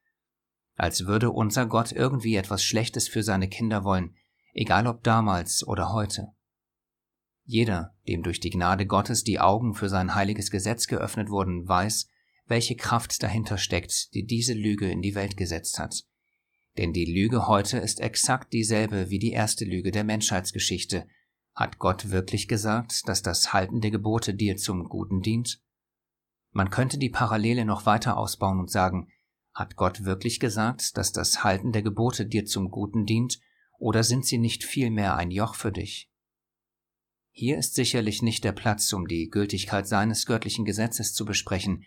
Als 0.75 1.07
würde 1.07 1.31
unser 1.31 1.65
Gott 1.65 1.93
irgendwie 1.93 2.35
etwas 2.35 2.63
Schlechtes 2.63 3.07
für 3.07 3.23
seine 3.23 3.49
Kinder 3.49 3.83
wollen, 3.83 4.15
egal 4.53 4.85
ob 4.85 5.03
damals 5.03 5.67
oder 5.67 5.91
heute. 5.91 6.27
Jeder, 7.43 7.95
dem 8.07 8.21
durch 8.21 8.39
die 8.39 8.51
Gnade 8.51 8.85
Gottes 8.85 9.23
die 9.23 9.39
Augen 9.39 9.73
für 9.73 9.89
sein 9.89 10.13
heiliges 10.13 10.51
Gesetz 10.51 10.85
geöffnet 10.85 11.31
wurden, 11.31 11.67
weiß, 11.67 12.07
welche 12.45 12.75
Kraft 12.75 13.23
dahinter 13.23 13.57
steckt, 13.57 14.13
die 14.13 14.27
diese 14.27 14.53
Lüge 14.53 14.91
in 14.91 15.01
die 15.01 15.15
Welt 15.15 15.37
gesetzt 15.37 15.79
hat. 15.79 16.03
Denn 16.77 16.91
die 16.91 17.05
Lüge 17.05 17.47
heute 17.47 17.77
ist 17.77 18.01
exakt 18.01 18.51
dieselbe 18.51 19.09
wie 19.09 19.19
die 19.19 19.31
erste 19.31 19.65
Lüge 19.65 19.91
der 19.91 20.03
Menschheitsgeschichte, 20.03 21.07
hat 21.53 21.79
Gott 21.79 22.11
wirklich 22.11 22.49
gesagt, 22.49 23.07
dass 23.07 23.21
das 23.21 23.53
Halten 23.53 23.79
der 23.79 23.91
Gebote 23.91 24.33
dir 24.33 24.57
zum 24.57 24.89
Guten 24.89 25.21
dient? 25.21 25.61
Man 26.51 26.69
könnte 26.69 26.97
die 26.97 27.09
Parallele 27.09 27.63
noch 27.63 27.85
weiter 27.85 28.17
ausbauen 28.17 28.59
und 28.59 28.69
sagen, 28.69 29.07
hat 29.53 29.77
Gott 29.77 30.03
wirklich 30.03 30.41
gesagt, 30.41 30.97
dass 30.97 31.13
das 31.13 31.45
Halten 31.45 31.71
der 31.71 31.81
Gebote 31.81 32.25
dir 32.25 32.45
zum 32.45 32.69
Guten 32.71 33.05
dient, 33.05 33.39
oder 33.77 34.03
sind 34.03 34.25
sie 34.25 34.37
nicht 34.37 34.63
vielmehr 34.63 35.15
ein 35.15 35.31
Joch 35.31 35.55
für 35.55 35.71
dich? 35.71 36.09
Hier 37.31 37.57
ist 37.57 37.75
sicherlich 37.75 38.21
nicht 38.21 38.43
der 38.43 38.53
Platz, 38.53 38.91
um 38.93 39.07
die 39.07 39.29
Gültigkeit 39.29 39.87
seines 39.87 40.25
göttlichen 40.25 40.65
Gesetzes 40.65 41.13
zu 41.13 41.25
besprechen, 41.25 41.85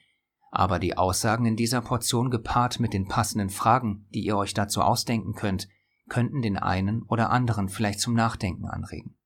aber 0.50 0.78
die 0.78 0.96
Aussagen 0.96 1.44
in 1.44 1.56
dieser 1.56 1.80
Portion 1.80 2.30
gepaart 2.30 2.80
mit 2.80 2.92
den 2.92 3.06
passenden 3.06 3.50
Fragen, 3.50 4.06
die 4.14 4.24
ihr 4.24 4.36
euch 4.36 4.54
dazu 4.54 4.80
ausdenken 4.80 5.34
könnt, 5.34 5.68
könnten 6.08 6.42
den 6.42 6.56
einen 6.56 7.02
oder 7.02 7.30
anderen 7.30 7.68
vielleicht 7.68 8.00
zum 8.00 8.14
Nachdenken 8.14 8.66
anregen. 8.66 9.16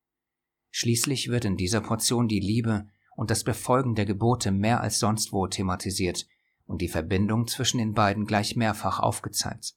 Schließlich 0.71 1.29
wird 1.29 1.45
in 1.45 1.57
dieser 1.57 1.81
Portion 1.81 2.29
die 2.29 2.41
Liebe 2.41 2.89
und 3.15 3.31
das 3.31 3.45
Befolgen 3.45 3.95
der 3.95 4.07
Gebote 4.07 4.51
mehr 4.51 4.81
als 4.81 4.99
sonst 4.99 5.33
wo 5.33 5.47
thematisiert 5.47 6.27
und 6.67 6.81
die 6.81 6.89
Verbindung 6.89 7.47
zwischen 7.47 7.79
den 7.79 7.93
beiden 7.93 8.25
gleich 8.25 8.57
mehrfach 8.57 8.99
aufgezeigt. 8.99 9.75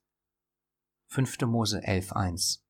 5. 1.08 1.41
Mose 1.41 1.79
11.1 1.79 2.62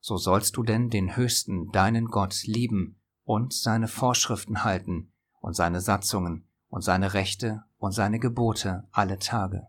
So 0.00 0.16
sollst 0.16 0.56
du 0.56 0.62
denn 0.62 0.90
den 0.90 1.16
Höchsten, 1.16 1.70
deinen 1.70 2.06
Gott, 2.06 2.42
lieben 2.44 3.00
und 3.24 3.52
seine 3.52 3.86
Vorschriften 3.86 4.64
halten 4.64 5.12
und 5.40 5.54
seine 5.54 5.80
Satzungen 5.80 6.49
und 6.70 6.82
seine 6.82 7.12
Rechte 7.12 7.64
und 7.76 7.92
seine 7.92 8.18
Gebote 8.18 8.88
alle 8.90 9.18
Tage. 9.18 9.66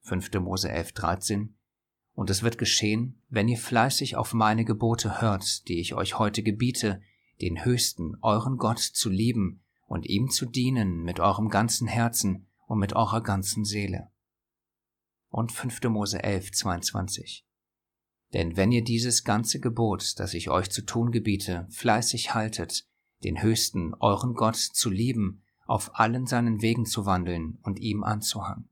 5. 0.00 0.32
Mose 0.40 0.72
11.13 0.72 1.50
und 2.14 2.30
es 2.30 2.42
wird 2.42 2.58
geschehen, 2.58 3.22
wenn 3.28 3.46
ihr 3.46 3.58
fleißig 3.58 4.16
auf 4.16 4.34
meine 4.34 4.64
Gebote 4.64 5.20
hört, 5.20 5.68
die 5.68 5.78
ich 5.78 5.94
euch 5.94 6.18
heute 6.18 6.42
gebiete, 6.42 7.00
den 7.40 7.64
Höchsten, 7.64 8.16
euren 8.22 8.56
Gott, 8.56 8.80
zu 8.80 9.08
lieben 9.08 9.62
und 9.86 10.04
ihm 10.06 10.28
zu 10.28 10.46
dienen 10.46 11.04
mit 11.04 11.20
eurem 11.20 11.48
ganzen 11.48 11.86
Herzen 11.86 12.48
und 12.66 12.80
mit 12.80 12.94
eurer 12.94 13.22
ganzen 13.22 13.64
Seele. 13.64 14.10
Und 15.28 15.52
5. 15.52 15.84
Mose 15.84 16.22
11, 16.22 16.52
22. 16.52 17.46
Denn 18.32 18.56
wenn 18.56 18.72
ihr 18.72 18.82
dieses 18.82 19.22
ganze 19.22 19.60
Gebot, 19.60 20.18
das 20.18 20.34
ich 20.34 20.50
euch 20.50 20.70
zu 20.70 20.82
tun 20.82 21.12
gebiete, 21.12 21.68
fleißig 21.70 22.34
haltet, 22.34 22.86
den 23.22 23.42
Höchsten, 23.42 23.94
euren 23.94 24.34
Gott, 24.34 24.56
zu 24.56 24.90
lieben, 24.90 25.44
auf 25.68 25.98
allen 25.98 26.26
seinen 26.26 26.62
Wegen 26.62 26.86
zu 26.86 27.06
wandeln 27.06 27.58
und 27.62 27.78
ihm 27.78 28.02
anzuhangen. 28.02 28.70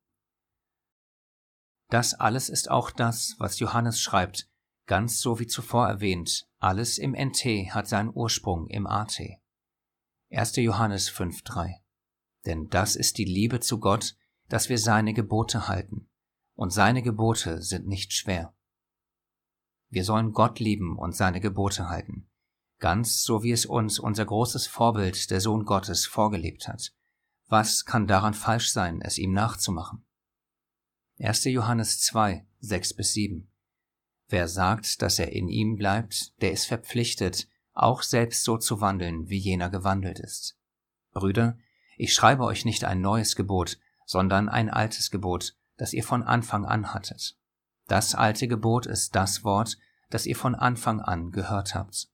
Das 1.88 2.14
alles 2.14 2.48
ist 2.48 2.70
auch 2.70 2.90
das, 2.90 3.36
was 3.38 3.60
Johannes 3.60 4.00
schreibt, 4.00 4.50
ganz 4.86 5.20
so 5.20 5.38
wie 5.38 5.46
zuvor 5.46 5.86
erwähnt, 5.86 6.48
alles 6.58 6.98
im 6.98 7.12
NT 7.12 7.74
hat 7.74 7.86
seinen 7.86 8.10
Ursprung 8.12 8.66
im 8.68 8.86
AT. 8.86 9.20
1. 10.30 10.56
Johannes 10.56 11.10
5.3 11.10 11.74
Denn 12.46 12.68
das 12.70 12.96
ist 12.96 13.18
die 13.18 13.24
Liebe 13.24 13.60
zu 13.60 13.78
Gott, 13.78 14.16
dass 14.48 14.68
wir 14.68 14.78
seine 14.78 15.12
Gebote 15.12 15.68
halten, 15.68 16.08
und 16.54 16.70
seine 16.70 17.02
Gebote 17.02 17.62
sind 17.62 17.86
nicht 17.86 18.12
schwer. 18.14 18.54
Wir 19.90 20.04
sollen 20.04 20.32
Gott 20.32 20.58
lieben 20.58 20.98
und 20.98 21.14
seine 21.14 21.40
Gebote 21.40 21.88
halten, 21.88 22.28
ganz 22.78 23.22
so 23.22 23.42
wie 23.42 23.52
es 23.52 23.66
uns 23.66 23.98
unser 23.98 24.24
großes 24.24 24.66
Vorbild, 24.66 25.30
der 25.30 25.40
Sohn 25.40 25.64
Gottes, 25.64 26.06
vorgelebt 26.06 26.68
hat, 26.68 26.92
Was 27.48 27.84
kann 27.84 28.06
daran 28.06 28.34
falsch 28.34 28.72
sein, 28.72 29.00
es 29.00 29.18
ihm 29.18 29.32
nachzumachen? 29.32 30.04
1. 31.18 31.44
Johannes 31.44 32.00
2, 32.02 32.44
6 32.60 32.94
bis 32.94 33.12
7. 33.12 33.48
Wer 34.28 34.48
sagt, 34.48 35.00
dass 35.02 35.18
er 35.18 35.32
in 35.32 35.48
ihm 35.48 35.76
bleibt, 35.76 36.40
der 36.42 36.52
ist 36.52 36.66
verpflichtet, 36.66 37.48
auch 37.72 38.02
selbst 38.02 38.42
so 38.42 38.58
zu 38.58 38.80
wandeln, 38.80 39.28
wie 39.28 39.38
jener 39.38 39.70
gewandelt 39.70 40.18
ist. 40.18 40.58
Brüder, 41.12 41.58
ich 41.96 42.12
schreibe 42.12 42.44
euch 42.44 42.64
nicht 42.64 42.84
ein 42.84 43.00
neues 43.00 43.36
Gebot, 43.36 43.78
sondern 44.04 44.48
ein 44.48 44.68
altes 44.68 45.10
Gebot, 45.10 45.56
das 45.76 45.92
ihr 45.92 46.04
von 46.04 46.22
Anfang 46.22 46.64
an 46.64 46.92
hattet. 46.92 47.38
Das 47.86 48.14
alte 48.14 48.48
Gebot 48.48 48.86
ist 48.86 49.14
das 49.14 49.44
Wort, 49.44 49.78
das 50.10 50.26
ihr 50.26 50.36
von 50.36 50.54
Anfang 50.54 51.00
an 51.00 51.30
gehört 51.30 51.74
habt. 51.74 52.08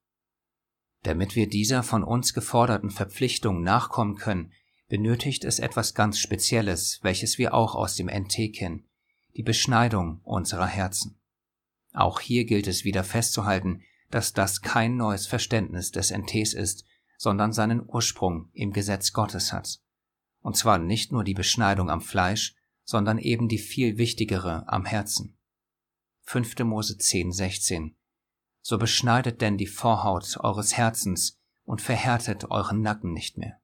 Damit 1.02 1.34
wir 1.34 1.48
dieser 1.48 1.82
von 1.82 2.04
uns 2.04 2.32
geforderten 2.32 2.90
Verpflichtung 2.90 3.62
nachkommen 3.62 4.16
können, 4.16 4.52
benötigt 4.88 5.44
es 5.44 5.58
etwas 5.58 5.94
ganz 5.94 6.18
Spezielles, 6.18 7.00
welches 7.02 7.38
wir 7.38 7.54
auch 7.54 7.74
aus 7.74 7.96
dem 7.96 8.08
NT 8.08 8.52
kennen, 8.54 8.88
die 9.36 9.42
Beschneidung 9.42 10.20
unserer 10.22 10.66
Herzen. 10.66 11.18
Auch 11.92 12.20
hier 12.20 12.44
gilt 12.44 12.66
es 12.66 12.84
wieder 12.84 13.04
festzuhalten, 13.04 13.82
dass 14.10 14.32
das 14.32 14.60
kein 14.60 14.96
neues 14.96 15.26
Verständnis 15.26 15.90
des 15.90 16.10
NTs 16.10 16.52
ist, 16.52 16.84
sondern 17.16 17.52
seinen 17.52 17.82
Ursprung 17.86 18.50
im 18.52 18.72
Gesetz 18.72 19.12
Gottes 19.12 19.52
hat. 19.52 19.80
Und 20.40 20.56
zwar 20.56 20.78
nicht 20.78 21.12
nur 21.12 21.24
die 21.24 21.34
Beschneidung 21.34 21.88
am 21.88 22.00
Fleisch, 22.00 22.54
sondern 22.84 23.18
eben 23.18 23.48
die 23.48 23.58
viel 23.58 23.96
wichtigere 23.96 24.68
am 24.68 24.84
Herzen. 24.84 25.38
5. 26.24 26.58
Mose 26.60 26.98
10, 26.98 27.32
16. 27.32 27.96
So 28.62 28.78
beschneidet 28.78 29.40
denn 29.40 29.58
die 29.58 29.66
Vorhaut 29.66 30.38
eures 30.40 30.76
Herzens 30.76 31.38
und 31.64 31.82
verhärtet 31.82 32.50
euren 32.50 32.80
Nacken 32.80 33.12
nicht 33.12 33.36
mehr. 33.36 33.58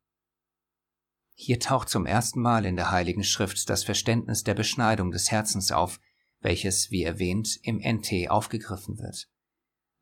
Hier 1.35 1.61
taucht 1.61 1.89
zum 1.89 2.05
ersten 2.05 2.41
Mal 2.43 2.67
in 2.67 2.75
der 2.75 2.91
Heiligen 2.91 3.23
Schrift 3.23 3.71
das 3.71 3.85
Verständnis 3.85 4.43
der 4.43 4.55
Beschneidung 4.55 5.13
des 5.13 5.31
Herzens 5.31 5.71
auf, 5.71 6.01
welches, 6.41 6.91
wie 6.91 7.05
erwähnt, 7.05 7.59
im 7.63 7.79
NT 7.79 8.29
aufgegriffen 8.29 8.99
wird. 8.99 9.29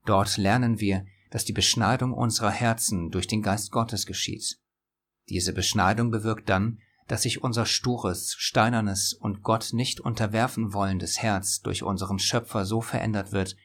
Dort 0.06 0.38
lernen 0.38 0.80
wir, 0.80 1.04
dass 1.30 1.44
die 1.44 1.52
Beschneidung 1.52 2.14
unserer 2.14 2.50
Herzen 2.50 3.10
durch 3.10 3.26
den 3.26 3.42
Geist 3.42 3.70
Gottes 3.70 4.06
geschieht. 4.06 4.58
Diese 5.28 5.52
Beschneidung 5.52 6.10
bewirkt 6.10 6.48
dann, 6.48 6.78
dass 7.06 7.22
sich 7.22 7.42
unser 7.42 7.66
stures, 7.66 8.34
steinernes 8.38 9.12
und 9.12 9.42
Gott 9.42 9.70
nicht 9.72 10.00
unterwerfen 10.00 10.72
wollendes 10.72 11.20
Herz 11.20 11.60
durch 11.60 11.82
unseren 11.82 12.18
Schöpfer 12.18 12.64
so 12.64 12.80
verändert 12.80 13.32
wird, 13.32 13.56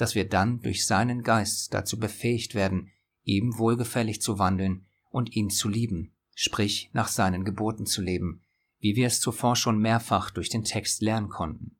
dass 0.00 0.14
wir 0.14 0.28
dann 0.28 0.60
durch 0.60 0.86
seinen 0.86 1.22
Geist 1.22 1.74
dazu 1.74 1.98
befähigt 1.98 2.54
werden, 2.54 2.90
ihm 3.24 3.58
wohlgefällig 3.58 4.22
zu 4.22 4.38
wandeln 4.38 4.86
und 5.10 5.34
ihn 5.36 5.50
zu 5.50 5.68
lieben, 5.68 6.14
sprich 6.34 6.90
nach 6.92 7.08
seinen 7.08 7.44
Geboten 7.44 7.84
zu 7.84 8.00
leben, 8.00 8.42
wie 8.78 8.96
wir 8.96 9.06
es 9.06 9.20
zuvor 9.20 9.56
schon 9.56 9.78
mehrfach 9.78 10.30
durch 10.30 10.48
den 10.48 10.64
Text 10.64 11.02
lernen 11.02 11.28
konnten. 11.28 11.76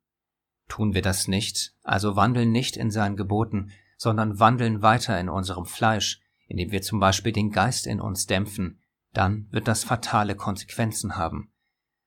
Tun 0.67 0.93
wir 0.93 1.01
das 1.01 1.27
nicht, 1.27 1.73
also 1.81 2.15
wandeln 2.15 2.51
nicht 2.51 2.77
in 2.77 2.91
seinen 2.91 3.15
Geboten, 3.15 3.71
sondern 3.97 4.39
wandeln 4.39 4.81
weiter 4.81 5.19
in 5.19 5.29
unserem 5.29 5.65
Fleisch, 5.65 6.21
indem 6.47 6.71
wir 6.71 6.81
zum 6.81 6.99
Beispiel 6.99 7.31
den 7.31 7.51
Geist 7.51 7.87
in 7.87 7.99
uns 7.99 8.27
dämpfen, 8.27 8.79
dann 9.13 9.47
wird 9.51 9.67
das 9.67 9.83
fatale 9.83 10.35
Konsequenzen 10.35 11.17
haben, 11.17 11.51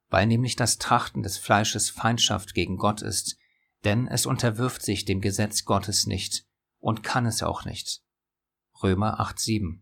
weil 0.09 0.27
nämlich 0.27 0.57
das 0.57 0.79
Trachten 0.79 1.23
des 1.23 1.39
Fleisches 1.39 1.91
Feindschaft 1.91 2.55
gegen 2.55 2.77
Gott 2.77 3.03
ist, 3.03 3.37
denn 3.85 4.07
es 4.07 4.27
unterwirft 4.27 4.83
sich 4.83 5.05
dem 5.05 5.21
Gesetz 5.21 5.65
Gottes 5.65 6.07
nicht 6.07 6.47
und 6.79 7.03
kann 7.03 7.27
es 7.27 7.43
auch 7.43 7.65
nicht. 7.65 8.03
Römer 8.83 9.21
8.7 9.21 9.81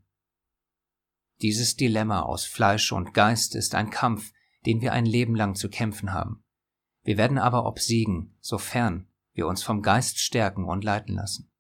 Dieses 1.41 1.77
Dilemma 1.77 2.23
aus 2.23 2.45
Fleisch 2.45 2.93
und 2.93 3.15
Geist 3.15 3.55
ist 3.55 3.75
ein 3.75 3.91
Kampf, 3.91 4.33
den 4.67 4.81
wir 4.81 4.93
ein 4.93 5.07
Leben 5.07 5.35
lang 5.35 5.55
zu 5.55 5.69
kämpfen 5.69 6.13
haben. 6.13 6.45
Wir 7.03 7.17
werden 7.17 7.39
aber 7.39 7.67
obsiegen, 7.67 8.37
sofern 8.41 9.09
wir 9.33 9.47
uns 9.47 9.63
vom 9.63 9.81
Geist 9.81 10.19
stärken 10.19 10.65
und 10.65 10.85
leiten 10.85 11.15
lassen. 11.15 11.51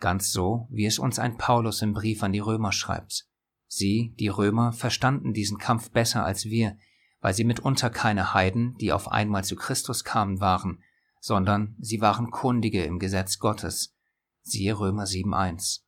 Ganz 0.00 0.32
so, 0.32 0.66
wie 0.70 0.86
es 0.86 0.98
uns 0.98 1.20
ein 1.20 1.36
Paulus 1.36 1.82
im 1.82 1.92
Brief 1.92 2.22
an 2.24 2.32
die 2.32 2.40
Römer 2.40 2.72
schreibt. 2.72 3.28
Sie, 3.68 4.14
die 4.18 4.28
Römer, 4.28 4.72
verstanden 4.72 5.32
diesen 5.32 5.58
Kampf 5.58 5.90
besser 5.92 6.24
als 6.24 6.46
wir, 6.46 6.76
weil 7.20 7.34
sie 7.34 7.44
mitunter 7.44 7.88
keine 7.90 8.34
Heiden, 8.34 8.76
die 8.78 8.92
auf 8.92 9.10
einmal 9.10 9.44
zu 9.44 9.54
Christus 9.54 10.02
kamen, 10.02 10.40
waren, 10.40 10.82
sondern 11.22 11.76
sie 11.78 12.00
waren 12.00 12.32
Kundige 12.32 12.82
im 12.82 12.98
Gesetz 12.98 13.38
Gottes. 13.38 13.94
Siehe 14.42 14.76
Römer 14.76 15.04
7.1. 15.04 15.82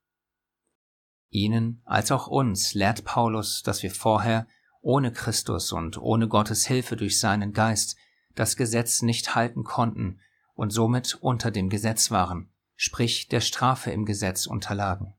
Ihnen 1.28 1.82
als 1.84 2.12
auch 2.12 2.28
uns 2.28 2.72
lehrt 2.74 3.04
Paulus, 3.04 3.62
dass 3.64 3.82
wir 3.82 3.90
vorher, 3.90 4.46
ohne 4.80 5.12
Christus 5.12 5.72
und 5.72 5.98
ohne 5.98 6.28
Gottes 6.28 6.66
Hilfe 6.66 6.94
durch 6.94 7.18
seinen 7.18 7.52
Geist, 7.52 7.96
das 8.36 8.56
Gesetz 8.56 9.02
nicht 9.02 9.34
halten 9.34 9.64
konnten 9.64 10.20
und 10.54 10.70
somit 10.70 11.16
unter 11.20 11.50
dem 11.50 11.68
Gesetz 11.68 12.12
waren, 12.12 12.52
sprich 12.76 13.26
der 13.26 13.40
Strafe 13.40 13.90
im 13.90 14.04
Gesetz 14.04 14.46
unterlagen. 14.46 15.14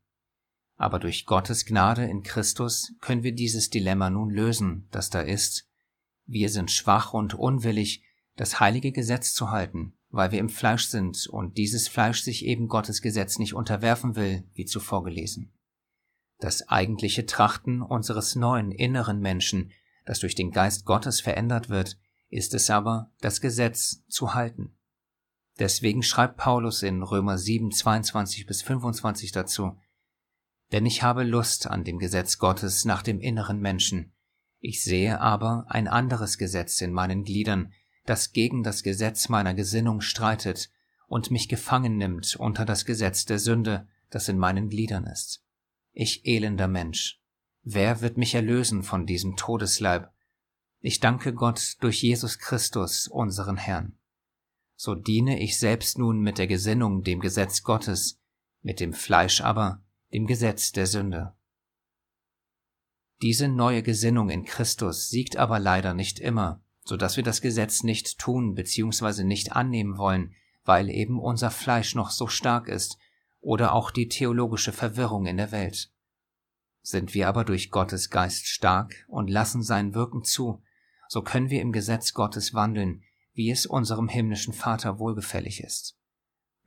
Aber 0.77 0.97
durch 0.97 1.25
Gottes 1.25 1.65
Gnade 1.65 2.05
in 2.05 2.23
Christus 2.23 2.93
können 3.01 3.23
wir 3.23 3.33
dieses 3.33 3.69
Dilemma 3.69 4.09
nun 4.09 4.29
lösen, 4.29 4.87
das 4.91 5.09
da 5.09 5.19
ist. 5.19 5.69
Wir 6.25 6.49
sind 6.49 6.71
schwach 6.71 7.11
und 7.11 7.33
unwillig, 7.33 8.05
das 8.37 8.61
heilige 8.61 8.93
Gesetz 8.93 9.33
zu 9.33 9.51
halten, 9.51 9.94
weil 10.15 10.31
wir 10.31 10.39
im 10.39 10.49
Fleisch 10.49 10.87
sind 10.87 11.27
und 11.27 11.57
dieses 11.57 11.89
Fleisch 11.89 12.21
sich 12.21 12.45
eben 12.45 12.67
Gottes 12.67 13.01
Gesetz 13.01 13.37
nicht 13.37 13.53
unterwerfen 13.53 14.15
will, 14.15 14.45
wie 14.53 14.65
zuvor 14.65 15.03
gelesen. 15.03 15.53
Das 16.39 16.69
eigentliche 16.69 17.25
Trachten 17.25 17.81
unseres 17.81 18.35
neuen 18.35 18.71
inneren 18.71 19.19
Menschen, 19.19 19.71
das 20.05 20.19
durch 20.19 20.33
den 20.33 20.51
Geist 20.51 20.85
Gottes 20.85 21.19
verändert 21.19 21.69
wird, 21.69 21.97
ist 22.29 22.53
es 22.53 22.69
aber, 22.69 23.11
das 23.19 23.41
Gesetz 23.41 24.05
zu 24.07 24.33
halten. 24.33 24.77
Deswegen 25.59 26.01
schreibt 26.01 26.37
Paulus 26.37 26.81
in 26.81 27.03
Römer 27.03 27.37
7, 27.37 27.71
22 27.71 28.45
bis 28.45 28.61
25 28.61 29.31
dazu, 29.31 29.77
Denn 30.71 30.85
ich 30.85 31.03
habe 31.03 31.23
Lust 31.23 31.67
an 31.67 31.83
dem 31.83 31.99
Gesetz 31.99 32.37
Gottes 32.37 32.85
nach 32.85 33.03
dem 33.03 33.19
inneren 33.19 33.59
Menschen. 33.59 34.13
Ich 34.59 34.83
sehe 34.83 35.19
aber 35.19 35.65
ein 35.67 35.87
anderes 35.87 36.37
Gesetz 36.37 36.81
in 36.81 36.91
meinen 36.91 37.23
Gliedern, 37.23 37.73
das 38.05 38.31
gegen 38.31 38.63
das 38.63 38.83
Gesetz 38.83 39.29
meiner 39.29 39.53
Gesinnung 39.53 40.01
streitet 40.01 40.69
und 41.07 41.31
mich 41.31 41.49
gefangen 41.49 41.97
nimmt 41.97 42.35
unter 42.35 42.65
das 42.65 42.85
Gesetz 42.85 43.25
der 43.25 43.39
Sünde, 43.39 43.87
das 44.09 44.29
in 44.29 44.37
meinen 44.37 44.69
Gliedern 44.69 45.05
ist. 45.05 45.43
Ich 45.91 46.25
elender 46.25 46.67
Mensch, 46.67 47.21
wer 47.63 48.01
wird 48.01 48.17
mich 48.17 48.35
erlösen 48.35 48.83
von 48.83 49.05
diesem 49.05 49.35
Todesleib? 49.35 50.11
Ich 50.79 50.99
danke 50.99 51.33
Gott 51.33 51.77
durch 51.79 52.01
Jesus 52.03 52.37
Christus, 52.37 53.07
unseren 53.07 53.57
Herrn. 53.57 53.97
So 54.75 54.93
diene 54.93 55.39
ich 55.41 55.57
selbst 55.57 55.97
nun 55.97 56.19
mit 56.19 56.37
der 56.37 56.47
Gesinnung 56.47 57.03
dem 57.03 57.21
Gesetz 57.21 57.63
Gottes, 57.63 58.19
mit 58.61 58.79
dem 58.79 58.93
Fleisch 58.93 59.41
aber 59.41 59.81
dem 60.13 60.27
Gesetz 60.27 60.71
der 60.71 60.85
Sünde. 60.85 61.33
Diese 63.21 63.47
neue 63.47 63.81
Gesinnung 63.81 64.29
in 64.29 64.43
Christus 64.43 65.09
siegt 65.09 65.37
aber 65.37 65.59
leider 65.59 65.93
nicht 65.93 66.19
immer, 66.19 66.61
so 66.85 66.95
dass 66.95 67.17
wir 67.17 67.23
das 67.23 67.41
Gesetz 67.41 67.83
nicht 67.83 68.19
tun 68.19 68.53
bzw. 68.53 69.23
nicht 69.23 69.53
annehmen 69.53 69.97
wollen, 69.97 70.33
weil 70.63 70.89
eben 70.89 71.19
unser 71.19 71.51
Fleisch 71.51 71.95
noch 71.95 72.11
so 72.11 72.27
stark 72.27 72.67
ist 72.67 72.97
oder 73.41 73.73
auch 73.73 73.91
die 73.91 74.07
theologische 74.07 74.71
Verwirrung 74.71 75.25
in 75.25 75.37
der 75.37 75.51
Welt. 75.51 75.91
Sind 76.81 77.13
wir 77.15 77.27
aber 77.27 77.43
durch 77.43 77.71
Gottes 77.71 78.09
Geist 78.11 78.47
stark 78.47 79.05
und 79.07 79.29
lassen 79.29 79.63
sein 79.63 79.95
Wirken 79.95 80.23
zu, 80.23 80.61
so 81.07 81.21
können 81.21 81.49
wir 81.49 81.61
im 81.61 81.71
Gesetz 81.71 82.13
Gottes 82.13 82.53
wandeln, 82.53 83.03
wie 83.33 83.49
es 83.49 83.65
unserem 83.65 84.07
himmlischen 84.07 84.53
Vater 84.53 84.99
wohlgefällig 84.99 85.61
ist. 85.63 85.97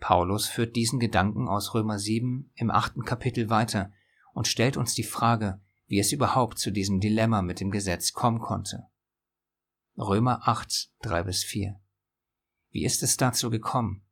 Paulus 0.00 0.46
führt 0.46 0.76
diesen 0.76 1.00
Gedanken 1.00 1.48
aus 1.48 1.74
Römer 1.74 1.98
7 1.98 2.50
im 2.54 2.70
achten 2.70 3.04
Kapitel 3.04 3.50
weiter 3.50 3.92
und 4.32 4.46
stellt 4.46 4.76
uns 4.76 4.94
die 4.94 5.02
Frage, 5.02 5.60
wie 5.86 5.98
es 5.98 6.12
überhaupt 6.12 6.58
zu 6.58 6.70
diesem 6.70 7.00
Dilemma 7.00 7.42
mit 7.42 7.60
dem 7.60 7.70
Gesetz 7.70 8.12
kommen 8.12 8.40
konnte. 8.40 8.86
Römer 10.00 10.46
8, 10.46 10.92
3 11.02 11.24
bis 11.24 11.42
4. 11.42 11.74
Wie 12.70 12.84
ist 12.84 13.02
es 13.02 13.16
dazu 13.16 13.50
gekommen? 13.50 14.06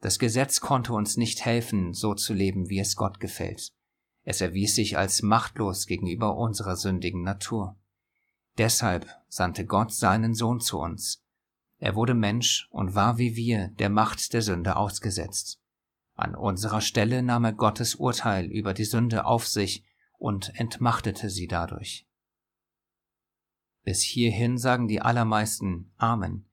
Das 0.00 0.18
Gesetz 0.18 0.58
konnte 0.60 0.92
uns 0.92 1.16
nicht 1.16 1.44
helfen, 1.44 1.94
so 1.94 2.14
zu 2.14 2.34
leben, 2.34 2.68
wie 2.70 2.80
es 2.80 2.96
Gott 2.96 3.20
gefällt. 3.20 3.72
Es 4.24 4.40
erwies 4.40 4.74
sich 4.74 4.98
als 4.98 5.22
machtlos 5.22 5.86
gegenüber 5.86 6.36
unserer 6.36 6.74
sündigen 6.74 7.22
Natur. 7.22 7.76
Deshalb 8.58 9.06
sandte 9.28 9.64
Gott 9.64 9.92
seinen 9.92 10.34
Sohn 10.34 10.58
zu 10.58 10.80
uns. 10.80 11.22
Er 11.78 11.94
wurde 11.94 12.14
Mensch 12.14 12.66
und 12.72 12.96
war 12.96 13.18
wie 13.18 13.36
wir 13.36 13.68
der 13.78 13.90
Macht 13.90 14.32
der 14.32 14.42
Sünde 14.42 14.74
ausgesetzt. 14.74 15.60
An 16.14 16.34
unserer 16.34 16.80
Stelle 16.80 17.22
nahm 17.22 17.44
er 17.44 17.52
Gottes 17.52 17.94
Urteil 17.94 18.46
über 18.46 18.74
die 18.74 18.84
Sünde 18.84 19.24
auf 19.24 19.46
sich 19.46 19.84
und 20.18 20.58
entmachtete 20.58 21.30
sie 21.30 21.46
dadurch. 21.46 22.07
Bis 23.88 24.02
hierhin 24.02 24.58
sagen 24.58 24.86
die 24.86 25.00
allermeisten 25.00 25.90
Amen. 25.96 26.44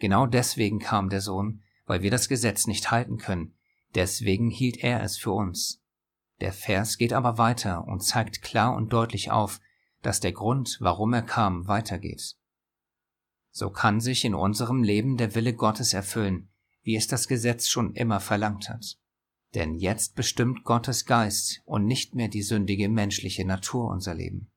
Genau 0.00 0.26
deswegen 0.26 0.80
kam 0.80 1.10
der 1.10 1.20
Sohn, 1.20 1.62
weil 1.86 2.02
wir 2.02 2.10
das 2.10 2.28
Gesetz 2.28 2.66
nicht 2.66 2.90
halten 2.90 3.18
können, 3.18 3.54
deswegen 3.94 4.50
hielt 4.50 4.78
er 4.82 5.00
es 5.04 5.16
für 5.16 5.30
uns. 5.30 5.80
Der 6.40 6.52
Vers 6.52 6.98
geht 6.98 7.12
aber 7.12 7.38
weiter 7.38 7.86
und 7.86 8.02
zeigt 8.02 8.42
klar 8.42 8.74
und 8.74 8.92
deutlich 8.92 9.30
auf, 9.30 9.60
dass 10.02 10.18
der 10.18 10.32
Grund, 10.32 10.78
warum 10.80 11.12
er 11.12 11.22
kam, 11.22 11.68
weitergeht. 11.68 12.34
So 13.52 13.70
kann 13.70 14.00
sich 14.00 14.24
in 14.24 14.34
unserem 14.34 14.82
Leben 14.82 15.16
der 15.16 15.36
Wille 15.36 15.54
Gottes 15.54 15.94
erfüllen, 15.94 16.48
wie 16.82 16.96
es 16.96 17.06
das 17.06 17.28
Gesetz 17.28 17.68
schon 17.68 17.94
immer 17.94 18.18
verlangt 18.18 18.68
hat. 18.68 18.98
Denn 19.54 19.76
jetzt 19.76 20.16
bestimmt 20.16 20.64
Gottes 20.64 21.04
Geist 21.04 21.62
und 21.64 21.86
nicht 21.86 22.16
mehr 22.16 22.26
die 22.26 22.42
sündige 22.42 22.88
menschliche 22.88 23.44
Natur 23.44 23.88
unser 23.88 24.16
Leben. 24.16 24.51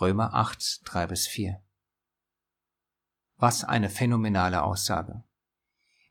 Römer 0.00 0.32
8, 0.32 0.80
3 0.84 1.06
bis 1.06 1.26
4. 1.26 1.62
Was 3.36 3.62
eine 3.62 3.90
phänomenale 3.90 4.62
Aussage. 4.62 5.22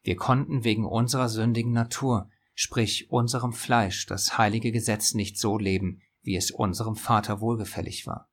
Wir 0.03 0.15
konnten 0.15 0.63
wegen 0.63 0.85
unserer 0.85 1.29
sündigen 1.29 1.71
Natur, 1.71 2.29
sprich 2.53 3.09
unserem 3.09 3.53
Fleisch, 3.53 4.05
das 4.05 4.37
heilige 4.37 4.71
Gesetz 4.71 5.15
nicht 5.15 5.39
so 5.39 5.57
leben, 5.57 6.01
wie 6.21 6.35
es 6.35 6.51
unserem 6.51 6.95
Vater 6.95 7.41
wohlgefällig 7.41 8.05
war. 8.05 8.29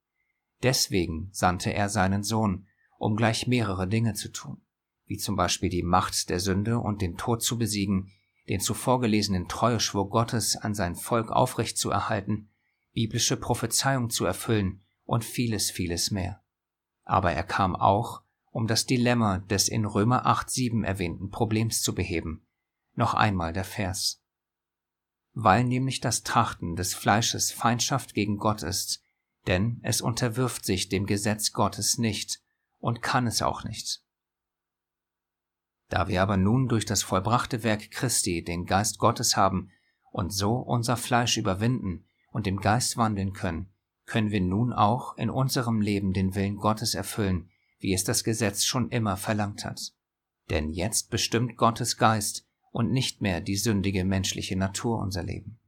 Deswegen 0.62 1.30
sandte 1.32 1.72
er 1.72 1.88
seinen 1.88 2.22
Sohn, 2.22 2.66
um 2.98 3.16
gleich 3.16 3.46
mehrere 3.46 3.88
Dinge 3.88 4.12
zu 4.12 4.30
tun, 4.30 4.60
wie 5.06 5.16
zum 5.16 5.34
Beispiel 5.34 5.70
die 5.70 5.82
Macht 5.82 6.28
der 6.28 6.40
Sünde 6.40 6.78
und 6.78 7.00
den 7.00 7.16
Tod 7.16 7.42
zu 7.42 7.56
besiegen, 7.56 8.12
den 8.50 8.60
zuvor 8.60 9.00
gelesenen 9.00 9.48
Treueschwur 9.48 10.10
Gottes 10.10 10.56
an 10.56 10.74
sein 10.74 10.94
Volk 10.94 11.30
aufrecht 11.30 11.78
zu 11.78 11.90
erhalten, 11.90 12.50
biblische 12.92 13.38
Prophezeiung 13.38 14.10
zu 14.10 14.26
erfüllen 14.26 14.84
und 15.08 15.24
vieles, 15.24 15.70
vieles 15.70 16.10
mehr. 16.10 16.44
Aber 17.04 17.32
er 17.32 17.42
kam 17.42 17.74
auch, 17.74 18.22
um 18.50 18.66
das 18.66 18.84
Dilemma 18.84 19.38
des 19.38 19.68
in 19.68 19.86
Römer 19.86 20.26
8.7 20.26 20.84
erwähnten 20.84 21.30
Problems 21.30 21.80
zu 21.80 21.94
beheben. 21.94 22.46
Noch 22.92 23.14
einmal 23.14 23.54
der 23.54 23.64
Vers. 23.64 24.22
Weil 25.32 25.64
nämlich 25.64 26.00
das 26.00 26.24
Trachten 26.24 26.76
des 26.76 26.92
Fleisches 26.92 27.50
Feindschaft 27.52 28.12
gegen 28.12 28.36
Gott 28.36 28.62
ist, 28.62 29.02
denn 29.46 29.80
es 29.82 30.02
unterwirft 30.02 30.66
sich 30.66 30.90
dem 30.90 31.06
Gesetz 31.06 31.52
Gottes 31.52 31.96
nicht 31.96 32.42
und 32.78 33.00
kann 33.00 33.26
es 33.26 33.40
auch 33.40 33.64
nicht. 33.64 34.02
Da 35.88 36.06
wir 36.08 36.20
aber 36.20 36.36
nun 36.36 36.68
durch 36.68 36.84
das 36.84 37.02
vollbrachte 37.02 37.62
Werk 37.62 37.90
Christi 37.90 38.44
den 38.44 38.66
Geist 38.66 38.98
Gottes 38.98 39.38
haben 39.38 39.70
und 40.10 40.34
so 40.34 40.56
unser 40.56 40.98
Fleisch 40.98 41.38
überwinden 41.38 42.04
und 42.30 42.46
im 42.46 42.60
Geist 42.60 42.98
wandeln 42.98 43.32
können, 43.32 43.72
können 44.08 44.30
wir 44.30 44.40
nun 44.40 44.72
auch 44.72 45.16
in 45.16 45.30
unserem 45.30 45.80
Leben 45.80 46.12
den 46.12 46.34
Willen 46.34 46.56
Gottes 46.56 46.94
erfüllen, 46.94 47.50
wie 47.78 47.92
es 47.92 48.04
das 48.04 48.24
Gesetz 48.24 48.64
schon 48.64 48.90
immer 48.90 49.16
verlangt 49.16 49.64
hat. 49.64 49.92
Denn 50.50 50.70
jetzt 50.70 51.10
bestimmt 51.10 51.56
Gottes 51.56 51.98
Geist 51.98 52.46
und 52.72 52.90
nicht 52.90 53.20
mehr 53.20 53.40
die 53.40 53.56
sündige 53.56 54.04
menschliche 54.04 54.56
Natur 54.56 54.98
unser 54.98 55.22
Leben. 55.22 55.60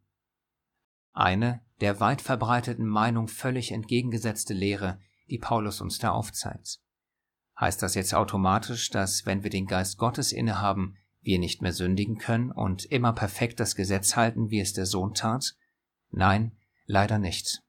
Eine 1.12 1.61
der 1.81 2.00
weit 2.00 2.20
verbreiteten 2.20 2.87
Meinung 2.87 3.29
völlig 3.29 3.72
entgegengesetzte 3.72 4.55
Lehre, 4.55 5.00
die 5.29 5.38
Paulus 5.38 5.81
uns 5.81 5.98
da 5.98 6.11
aufzeigt. 6.11 6.81
Heißt 7.59 7.83
das 7.83 7.94
jetzt 7.94 8.14
automatisch, 8.14 8.90
dass 8.90 9.26
wenn 9.26 9.42
wir 9.42 9.50
den 9.50 9.66
Geist 9.66 9.98
Gottes 9.98 10.33
innehaben, 10.33 10.96
wir 11.20 11.38
nicht 11.38 11.61
mehr 11.61 11.72
sündigen 11.72 12.16
können 12.16 12.50
und 12.50 12.87
immer 12.87 13.12
perfekt 13.12 13.61
das 13.61 13.76
Gesetz 13.76 14.16
halten, 14.16 14.50
wie 14.50 14.61
es 14.61 14.72
der 14.72 14.87
Sohn 14.87 15.12
tat? 15.12 15.57
Nein, 16.11 16.57
leider 16.87 17.18
nicht. 17.18 17.62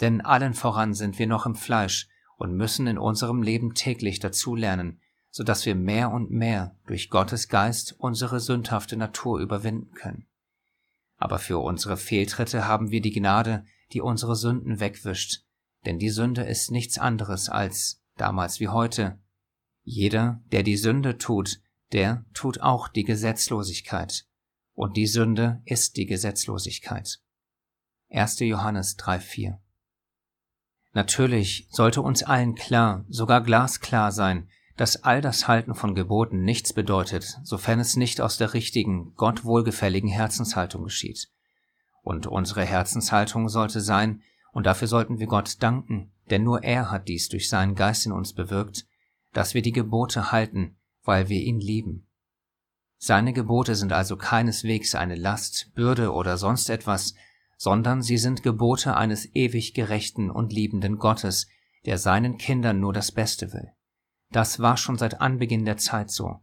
Denn 0.00 0.20
allen 0.20 0.54
voran 0.54 0.94
sind 0.94 1.18
wir 1.18 1.26
noch 1.26 1.46
im 1.46 1.54
Fleisch 1.54 2.08
und 2.36 2.54
müssen 2.54 2.86
in 2.86 2.98
unserem 2.98 3.42
Leben 3.42 3.74
täglich 3.74 4.20
dazulernen, 4.20 5.00
so 5.30 5.42
dass 5.42 5.66
wir 5.66 5.74
mehr 5.74 6.10
und 6.10 6.30
mehr 6.30 6.76
durch 6.86 7.10
Gottes 7.10 7.48
Geist 7.48 7.94
unsere 7.98 8.40
sündhafte 8.40 8.96
Natur 8.96 9.40
überwinden 9.40 9.92
können. 9.94 10.26
Aber 11.16 11.38
für 11.38 11.58
unsere 11.58 11.96
Fehltritte 11.96 12.66
haben 12.66 12.90
wir 12.90 13.00
die 13.00 13.12
Gnade, 13.12 13.64
die 13.92 14.00
unsere 14.00 14.36
Sünden 14.36 14.80
wegwischt, 14.80 15.44
denn 15.84 15.98
die 15.98 16.10
Sünde 16.10 16.42
ist 16.42 16.70
nichts 16.70 16.98
anderes 16.98 17.48
als, 17.48 18.02
damals 18.16 18.60
wie 18.60 18.68
heute, 18.68 19.18
jeder, 19.82 20.42
der 20.52 20.62
die 20.62 20.76
Sünde 20.76 21.18
tut, 21.18 21.60
der 21.92 22.24
tut 22.34 22.60
auch 22.60 22.88
die 22.88 23.04
Gesetzlosigkeit. 23.04 24.26
Und 24.74 24.96
die 24.96 25.06
Sünde 25.06 25.62
ist 25.64 25.96
die 25.96 26.06
Gesetzlosigkeit. 26.06 27.20
1. 28.10 28.40
Johannes 28.40 28.96
3.4 28.98 29.58
Natürlich 30.92 31.68
sollte 31.70 32.02
uns 32.02 32.22
allen 32.22 32.54
klar, 32.54 33.04
sogar 33.08 33.42
glasklar 33.42 34.12
sein, 34.12 34.48
dass 34.76 35.02
all 35.02 35.20
das 35.20 35.48
Halten 35.48 35.74
von 35.74 35.94
Geboten 35.94 36.44
nichts 36.44 36.72
bedeutet, 36.72 37.38
sofern 37.42 37.80
es 37.80 37.96
nicht 37.96 38.20
aus 38.20 38.38
der 38.38 38.54
richtigen, 38.54 39.12
Gott 39.16 39.44
wohlgefälligen 39.44 40.08
Herzenshaltung 40.08 40.84
geschieht. 40.84 41.28
Und 42.02 42.26
unsere 42.26 42.64
Herzenshaltung 42.64 43.48
sollte 43.48 43.80
sein, 43.80 44.22
und 44.52 44.66
dafür 44.66 44.88
sollten 44.88 45.18
wir 45.18 45.26
Gott 45.26 45.62
danken, 45.62 46.12
denn 46.30 46.44
nur 46.44 46.62
er 46.62 46.90
hat 46.90 47.08
dies 47.08 47.28
durch 47.28 47.48
seinen 47.48 47.74
Geist 47.74 48.06
in 48.06 48.12
uns 48.12 48.32
bewirkt, 48.32 48.86
dass 49.32 49.52
wir 49.52 49.62
die 49.62 49.72
Gebote 49.72 50.32
halten, 50.32 50.76
weil 51.02 51.28
wir 51.28 51.40
ihn 51.40 51.60
lieben. 51.60 52.06
Seine 52.96 53.32
Gebote 53.32 53.74
sind 53.74 53.92
also 53.92 54.16
keineswegs 54.16 54.94
eine 54.94 55.14
Last, 55.14 55.72
Bürde 55.74 56.12
oder 56.12 56.36
sonst 56.36 56.70
etwas, 56.70 57.14
sondern 57.58 58.02
sie 58.02 58.16
sind 58.16 58.44
Gebote 58.44 58.96
eines 58.96 59.34
ewig 59.34 59.74
gerechten 59.74 60.30
und 60.30 60.52
liebenden 60.52 60.96
Gottes, 60.96 61.48
der 61.84 61.98
seinen 61.98 62.38
Kindern 62.38 62.80
nur 62.80 62.92
das 62.92 63.12
Beste 63.12 63.52
will. 63.52 63.72
Das 64.30 64.60
war 64.60 64.76
schon 64.76 64.96
seit 64.96 65.20
Anbeginn 65.20 65.64
der 65.64 65.76
Zeit 65.76 66.10
so. 66.10 66.40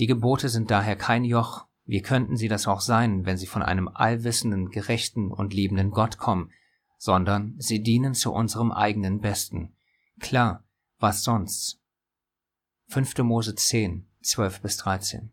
Die 0.00 0.06
Gebote 0.06 0.48
sind 0.48 0.70
daher 0.70 0.96
kein 0.96 1.24
Joch, 1.24 1.66
wie 1.84 2.02
könnten 2.02 2.36
sie 2.36 2.48
das 2.48 2.66
auch 2.66 2.80
sein, 2.80 3.24
wenn 3.24 3.36
sie 3.36 3.46
von 3.46 3.62
einem 3.62 3.88
allwissenden, 3.88 4.70
gerechten 4.70 5.30
und 5.30 5.54
liebenden 5.54 5.90
Gott 5.90 6.18
kommen, 6.18 6.50
sondern 6.98 7.54
sie 7.58 7.82
dienen 7.82 8.14
zu 8.14 8.32
unserem 8.32 8.72
eigenen 8.72 9.20
Besten. 9.20 9.76
Klar, 10.18 10.64
was 10.98 11.22
sonst? 11.22 11.80
5. 12.88 13.18
Mose 13.18 13.54
10, 13.54 14.08
12 14.22 14.60
bis 14.60 14.76
13. 14.78 15.32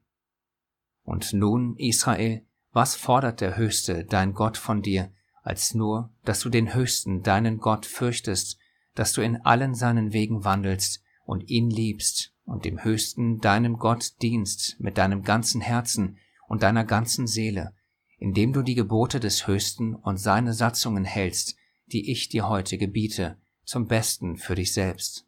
Und 1.04 1.34
nun, 1.34 1.76
Israel, 1.78 2.46
was 2.80 2.96
fordert 2.96 3.42
der 3.42 3.58
Höchste, 3.58 4.06
dein 4.06 4.34
Gott, 4.34 4.56
von 4.56 4.82
dir, 4.82 5.12
als 5.44 5.74
nur, 5.74 6.14
dass 6.24 6.40
du 6.40 6.48
den 6.48 6.74
Höchsten, 6.74 7.24
deinen 7.24 7.58
Gott, 7.58 7.86
fürchtest, 7.86 8.58
dass 8.96 9.12
du 9.12 9.20
in 9.20 9.36
allen 9.46 9.76
seinen 9.76 10.14
Wegen 10.14 10.46
wandelst 10.46 11.04
und 11.26 11.50
ihn 11.50 11.70
liebst 11.70 12.34
und 12.46 12.64
dem 12.64 12.82
Höchsten, 12.82 13.42
deinem 13.42 13.80
Gott, 13.80 14.22
dienst 14.22 14.78
mit 14.80 14.98
deinem 14.98 15.24
ganzen 15.24 15.60
Herzen 15.60 16.20
und 16.48 16.64
deiner 16.64 16.86
ganzen 16.86 17.28
Seele, 17.28 17.76
indem 18.18 18.54
du 18.54 18.62
die 18.62 18.76
Gebote 18.76 19.20
des 19.20 19.46
Höchsten 19.46 19.94
und 19.94 20.16
seine 20.16 20.54
Satzungen 20.54 21.04
hältst, 21.04 21.58
die 21.88 22.10
ich 22.10 22.30
dir 22.30 22.48
heute 22.48 22.78
gebiete, 22.78 23.42
zum 23.66 23.88
Besten 23.88 24.38
für 24.38 24.56
dich 24.56 24.72
selbst. 24.72 25.28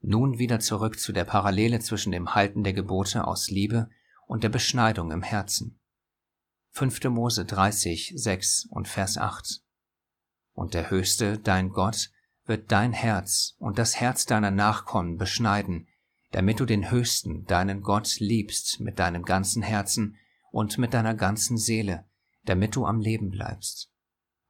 Nun 0.00 0.40
wieder 0.40 0.58
zurück 0.58 0.98
zu 0.98 1.12
der 1.12 1.26
Parallele 1.26 1.78
zwischen 1.78 2.10
dem 2.10 2.34
Halten 2.34 2.64
der 2.64 2.72
Gebote 2.72 3.24
aus 3.24 3.52
Liebe 3.52 3.88
und 4.30 4.44
der 4.44 4.48
Beschneidung 4.48 5.10
im 5.10 5.22
Herzen. 5.22 5.80
5. 6.70 7.02
Mose 7.06 7.44
30, 7.44 8.12
6 8.14 8.68
und 8.70 8.86
Vers 8.86 9.18
8. 9.18 9.60
Und 10.52 10.72
der 10.72 10.88
Höchste, 10.88 11.36
dein 11.36 11.70
Gott, 11.70 12.12
wird 12.44 12.70
dein 12.70 12.92
Herz 12.92 13.56
und 13.58 13.76
das 13.76 13.96
Herz 13.96 14.26
deiner 14.26 14.52
Nachkommen 14.52 15.16
beschneiden, 15.16 15.88
damit 16.30 16.60
du 16.60 16.64
den 16.64 16.92
Höchsten, 16.92 17.44
deinen 17.46 17.80
Gott, 17.80 18.20
liebst 18.20 18.78
mit 18.78 19.00
deinem 19.00 19.24
ganzen 19.24 19.64
Herzen 19.64 20.16
und 20.52 20.78
mit 20.78 20.94
deiner 20.94 21.14
ganzen 21.14 21.58
Seele, 21.58 22.08
damit 22.44 22.76
du 22.76 22.86
am 22.86 23.00
Leben 23.00 23.30
bleibst. 23.30 23.90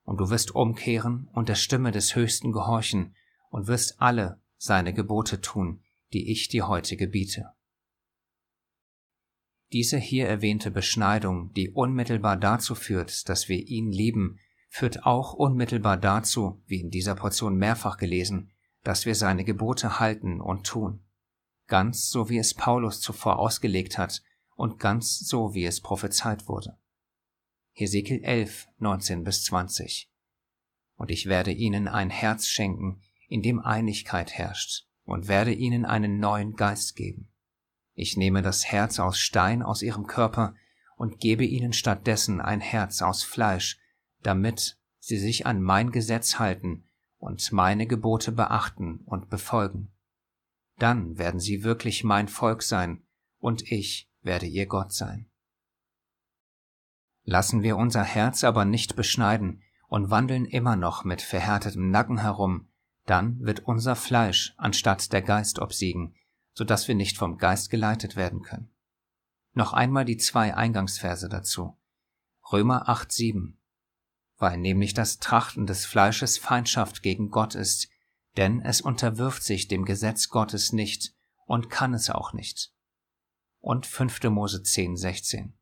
Und 0.02 0.18
du 0.18 0.28
wirst 0.28 0.54
umkehren 0.54 1.30
und 1.32 1.48
der 1.48 1.54
Stimme 1.54 1.90
des 1.90 2.14
Höchsten 2.14 2.52
gehorchen 2.52 3.14
und 3.48 3.66
wirst 3.66 3.98
alle 3.98 4.42
seine 4.58 4.92
Gebote 4.92 5.40
tun, 5.40 5.82
die 6.12 6.30
ich 6.30 6.48
dir 6.48 6.68
heute 6.68 6.98
gebiete. 6.98 7.54
Diese 9.72 9.98
hier 9.98 10.26
erwähnte 10.26 10.70
Beschneidung, 10.70 11.52
die 11.54 11.70
unmittelbar 11.70 12.36
dazu 12.36 12.74
führt, 12.74 13.28
dass 13.28 13.48
wir 13.48 13.58
ihn 13.68 13.92
lieben, 13.92 14.38
führt 14.68 15.04
auch 15.04 15.32
unmittelbar 15.32 15.96
dazu, 15.96 16.62
wie 16.66 16.80
in 16.80 16.90
dieser 16.90 17.14
Portion 17.14 17.56
mehrfach 17.56 17.96
gelesen, 17.96 18.50
dass 18.82 19.06
wir 19.06 19.14
seine 19.14 19.44
Gebote 19.44 20.00
halten 20.00 20.40
und 20.40 20.66
tun. 20.66 21.04
Ganz 21.66 22.10
so 22.10 22.28
wie 22.28 22.38
es 22.38 22.54
Paulus 22.54 23.00
zuvor 23.00 23.38
ausgelegt 23.38 23.96
hat 23.96 24.22
und 24.56 24.78
ganz 24.80 25.20
so 25.20 25.54
wie 25.54 25.64
es 25.64 25.80
prophezeit 25.80 26.48
wurde. 26.48 26.76
Hesekiel 27.72 28.22
11, 28.24 28.68
19 28.78 29.22
bis 29.22 29.44
20. 29.44 30.10
Und 30.96 31.10
ich 31.10 31.26
werde 31.26 31.52
ihnen 31.52 31.86
ein 31.86 32.10
Herz 32.10 32.48
schenken, 32.48 33.02
in 33.28 33.42
dem 33.42 33.60
Einigkeit 33.60 34.32
herrscht, 34.32 34.86
und 35.04 35.28
werde 35.28 35.52
ihnen 35.52 35.84
einen 35.84 36.18
neuen 36.18 36.54
Geist 36.54 36.96
geben. 36.96 37.30
Ich 38.02 38.16
nehme 38.16 38.40
das 38.40 38.64
Herz 38.64 38.98
aus 38.98 39.18
Stein 39.18 39.62
aus 39.62 39.82
ihrem 39.82 40.06
Körper 40.06 40.54
und 40.96 41.20
gebe 41.20 41.44
ihnen 41.44 41.74
stattdessen 41.74 42.40
ein 42.40 42.62
Herz 42.62 43.02
aus 43.02 43.22
Fleisch, 43.22 43.78
damit 44.22 44.78
sie 45.00 45.18
sich 45.18 45.44
an 45.44 45.60
mein 45.60 45.90
Gesetz 45.90 46.38
halten 46.38 46.88
und 47.18 47.52
meine 47.52 47.86
Gebote 47.86 48.32
beachten 48.32 49.02
und 49.04 49.28
befolgen. 49.28 49.92
Dann 50.78 51.18
werden 51.18 51.40
sie 51.40 51.62
wirklich 51.62 52.02
mein 52.02 52.28
Volk 52.28 52.62
sein, 52.62 53.02
und 53.38 53.70
ich 53.70 54.10
werde 54.22 54.46
ihr 54.46 54.64
Gott 54.64 54.94
sein. 54.94 55.28
Lassen 57.24 57.62
wir 57.62 57.76
unser 57.76 58.02
Herz 58.02 58.44
aber 58.44 58.64
nicht 58.64 58.96
beschneiden 58.96 59.60
und 59.88 60.08
wandeln 60.08 60.46
immer 60.46 60.74
noch 60.74 61.04
mit 61.04 61.20
verhärtetem 61.20 61.90
Nacken 61.90 62.16
herum, 62.22 62.70
dann 63.04 63.40
wird 63.40 63.60
unser 63.66 63.94
Fleisch 63.94 64.54
anstatt 64.56 65.12
der 65.12 65.20
Geist 65.20 65.58
obsiegen, 65.58 66.14
so 66.52 66.64
dass 66.64 66.88
wir 66.88 66.94
nicht 66.94 67.16
vom 67.16 67.38
Geist 67.38 67.70
geleitet 67.70 68.16
werden 68.16 68.42
können. 68.42 68.70
Noch 69.52 69.72
einmal 69.72 70.04
die 70.04 70.16
zwei 70.16 70.54
Eingangsverse 70.54 71.28
dazu. 71.28 71.76
Römer 72.52 72.88
8,7 72.88 73.54
Weil 74.36 74.58
nämlich 74.58 74.94
das 74.94 75.18
Trachten 75.18 75.66
des 75.66 75.86
Fleisches 75.86 76.38
Feindschaft 76.38 77.02
gegen 77.02 77.30
Gott 77.30 77.54
ist, 77.54 77.88
denn 78.36 78.60
es 78.60 78.80
unterwirft 78.80 79.42
sich 79.42 79.68
dem 79.68 79.84
Gesetz 79.84 80.28
Gottes 80.28 80.72
nicht 80.72 81.14
und 81.46 81.68
kann 81.68 81.94
es 81.94 82.10
auch 82.10 82.32
nicht. 82.32 82.72
Und 83.58 83.86
5. 83.86 84.22
Mose 84.24 84.62
10, 84.62 84.96
16. 84.96 85.58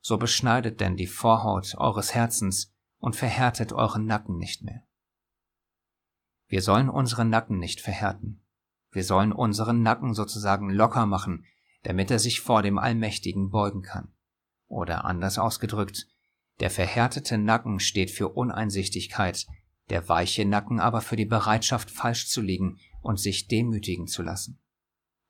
So 0.00 0.18
beschneidet 0.18 0.80
denn 0.80 0.96
die 0.96 1.06
Vorhaut 1.06 1.76
eures 1.76 2.14
Herzens 2.14 2.74
und 2.98 3.16
verhärtet 3.16 3.72
euren 3.72 4.06
Nacken 4.06 4.36
nicht 4.36 4.62
mehr. 4.62 4.86
Wir 6.46 6.62
sollen 6.62 6.90
unseren 6.90 7.30
Nacken 7.30 7.58
nicht 7.58 7.80
verhärten. 7.80 8.43
Wir 8.94 9.04
sollen 9.04 9.32
unseren 9.32 9.82
Nacken 9.82 10.14
sozusagen 10.14 10.70
locker 10.70 11.04
machen, 11.04 11.44
damit 11.82 12.10
er 12.10 12.18
sich 12.18 12.40
vor 12.40 12.62
dem 12.62 12.78
Allmächtigen 12.78 13.50
beugen 13.50 13.82
kann. 13.82 14.12
Oder 14.68 15.04
anders 15.04 15.38
ausgedrückt, 15.38 16.06
der 16.60 16.70
verhärtete 16.70 17.36
Nacken 17.36 17.80
steht 17.80 18.10
für 18.10 18.28
Uneinsichtigkeit, 18.28 19.46
der 19.90 20.08
weiche 20.08 20.44
Nacken 20.44 20.80
aber 20.80 21.00
für 21.00 21.16
die 21.16 21.26
Bereitschaft, 21.26 21.90
falsch 21.90 22.28
zu 22.28 22.40
liegen 22.40 22.78
und 23.02 23.18
sich 23.18 23.48
demütigen 23.48 24.06
zu 24.06 24.22
lassen. 24.22 24.60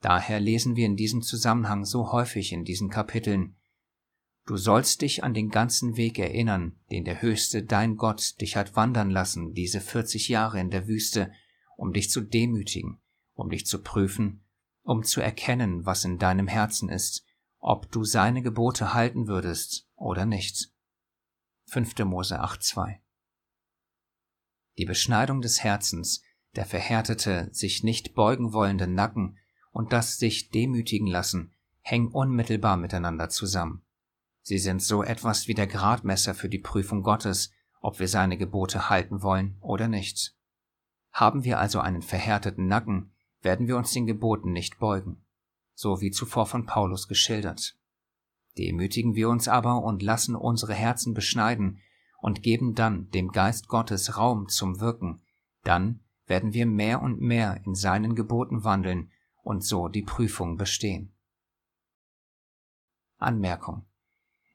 Daher 0.01 0.39
lesen 0.39 0.77
wir 0.77 0.87
in 0.87 0.97
diesem 0.97 1.23
Zusammenhang 1.23 1.85
so 1.85 2.12
häufig 2.12 2.53
in 2.53 2.65
diesen 2.65 2.91
Kapiteln, 2.91 3.57
Du 4.47 4.59
sollst 4.59 5.01
dich 5.01 5.25
an 5.25 5.33
den 5.33 5.49
ganzen 5.49 5.97
Weg 5.97 6.19
erinnern, 6.19 6.79
den 6.91 7.05
der 7.05 7.23
Höchste, 7.23 7.62
dein 7.62 7.97
Gott, 7.97 8.39
dich 8.43 8.57
hat 8.57 8.77
wandern 8.77 9.11
lassen, 9.11 9.55
diese 9.55 9.81
40 9.81 10.29
Jahre 10.29 10.61
in 10.61 10.69
der 10.69 10.87
Wüste, 10.87 11.33
um 11.79 11.95
dich 11.95 12.11
zu 12.11 12.21
demütigen, 12.21 13.01
um 13.35 13.51
dich 13.51 13.66
zu 13.66 13.82
prüfen, 13.82 14.45
um 14.82 15.03
zu 15.03 15.20
erkennen, 15.20 15.87
was 15.87 16.05
in 16.05 16.18
deinem 16.18 16.49
Herzen 16.49 16.89
ist, 16.89 17.24
ob 17.59 17.91
du 17.91 18.05
seine 18.05 18.43
Gebote 18.43 18.95
halten 18.95 19.26
würdest 19.26 19.89
oder 19.97 20.26
nicht. 20.26 20.70
5. 21.66 21.99
Mose 22.05 22.43
8.2 22.43 22.99
Die 24.76 24.85
Beschneidung 24.85 25.41
des 25.41 25.64
Herzens, 25.64 26.22
der 26.55 26.66
verhärtete, 26.66 27.49
sich 27.53 27.82
nicht 27.82 28.14
beugen 28.14 28.53
wollende 28.53 28.87
Nacken 28.87 29.39
und 29.72 29.93
das 29.93 30.18
sich 30.18 30.51
demütigen 30.51 31.07
lassen, 31.07 31.55
hängen 31.80 32.09
unmittelbar 32.09 32.76
miteinander 32.76 33.28
zusammen. 33.30 33.82
Sie 34.43 34.59
sind 34.59 34.82
so 34.82 35.03
etwas 35.03 35.49
wie 35.49 35.55
der 35.55 35.66
Gradmesser 35.66 36.35
für 36.35 36.51
die 36.51 36.59
Prüfung 36.59 37.03
Gottes, 37.03 37.51
ob 37.80 37.99
wir 37.99 38.09
seine 38.09 38.37
Gebote 38.37 38.91
halten 38.91 39.22
wollen 39.22 39.57
oder 39.61 39.89
nicht. 39.89 40.37
Haben 41.12 41.45
wir 41.45 41.59
also 41.59 41.80
einen 41.80 42.03
verhärteten 42.03 42.66
Nacken, 42.66 43.14
werden 43.45 43.68
wir 43.68 43.76
uns 43.76 43.92
den 43.92 44.07
Geboten 44.07 44.53
nicht 44.53 44.78
beugen, 44.78 45.22
so 45.74 46.01
wie 46.01 46.11
zuvor 46.11 46.47
von 46.47 46.66
Paulus 46.66 47.09
geschildert. 47.09 47.76
Demütigen 48.57 49.14
wir 49.14 49.28
uns 49.28 49.49
aber 49.49 49.82
und 49.82 50.03
lassen 50.03 50.34
unsere 50.34 50.74
Herzen 50.74 51.14
beschneiden 51.14 51.80
und 52.20 52.42
geben 52.42 52.74
dann 52.74 53.11
dem 53.11 53.32
Geist 53.32 53.68
Gottes 53.68 54.16
Raum 54.16 54.49
zum 54.49 54.80
Wirken, 54.80 55.22
dann 55.62 56.01
werden 56.26 56.55
wir 56.55 56.66
mehr 56.66 57.03
und 57.03 57.20
mehr 57.20 57.61
in 57.64 57.74
seinen 57.74 58.14
Geboten 58.14 58.64
wandeln 58.64 59.11
und 59.42 59.64
so 59.64 59.88
die 59.88 60.03
Prüfung 60.03 60.57
bestehen. 60.57 61.12
Anmerkung 63.18 63.84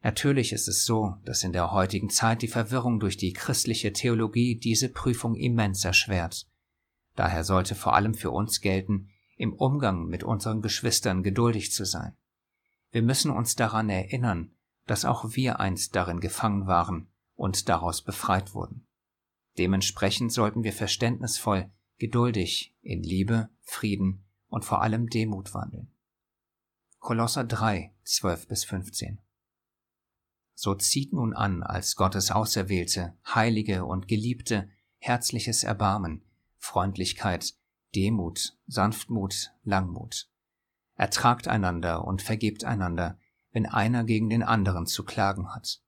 Natürlich 0.02 0.54
ist 0.54 0.68
es 0.68 0.86
so, 0.86 1.18
dass 1.26 1.44
in 1.44 1.52
der 1.52 1.72
heutigen 1.72 2.10
Zeit 2.10 2.42
die 2.42 2.48
Verwirrung 2.48 3.00
durch 3.00 3.18
die 3.18 3.34
christliche 3.34 3.92
Theologie 3.92 4.56
diese 4.56 4.90
Prüfung 4.90 5.36
immens 5.36 5.84
erschwert. 5.84 6.49
Daher 7.16 7.44
sollte 7.44 7.76
vor 7.76 7.96
allem 7.96 8.14
für 8.14 8.32
uns 8.32 8.62
gelten, 8.62 9.10
im 9.36 9.54
Umgang 9.54 10.06
mit 10.06 10.24
unseren 10.24 10.62
Geschwistern 10.62 11.24
geduldig 11.24 11.72
zu 11.72 11.86
sein. 11.86 12.16
Wir 12.92 13.02
müssen 13.02 13.32
uns 13.32 13.56
daran 13.56 13.90
erinnern, 13.90 14.52
dass 14.86 15.06
auch 15.06 15.36
wir 15.36 15.60
einst 15.60 15.96
darin 15.96 16.20
gefangen 16.20 16.68
waren 16.68 17.08
und 17.36 17.70
daraus 17.70 18.02
befreit 18.02 18.54
wurden. 18.54 18.88
Dementsprechend 19.58 20.32
sollten 20.32 20.64
wir 20.64 20.74
verständnisvoll, 20.74 21.70
geduldig, 21.98 22.76
in 22.82 23.04
Liebe, 23.04 23.50
Frieden 23.62 24.26
und 24.48 24.66
vor 24.66 24.82
allem 24.82 25.10
Demut 25.10 25.54
wandeln. 25.54 25.92
Kolosser 27.00 27.44
3, 27.44 27.94
12 28.04 28.48
bis 28.48 28.64
15 28.66 29.20
so 30.62 30.76
zieht 30.76 31.14
nun 31.14 31.34
an 31.34 31.64
als 31.64 31.96
Gottes 31.96 32.32
Auserwählte, 32.32 33.14
Heilige 33.26 33.86
und 33.86 34.10
Geliebte, 34.10 34.70
herzliches 34.98 35.64
Erbarmen, 35.64 36.22
Freundlichkeit, 36.60 37.56
Demut, 37.96 38.56
Sanftmut, 38.68 39.52
Langmut. 39.64 40.30
Ertragt 40.96 41.48
einander 41.48 42.06
und 42.06 42.22
vergebt 42.22 42.64
einander, 42.64 43.18
wenn 43.52 43.66
einer 43.66 44.04
gegen 44.04 44.30
den 44.30 44.44
anderen 44.44 44.86
zu 44.86 45.04
klagen 45.04 45.56
hat. 45.56 45.82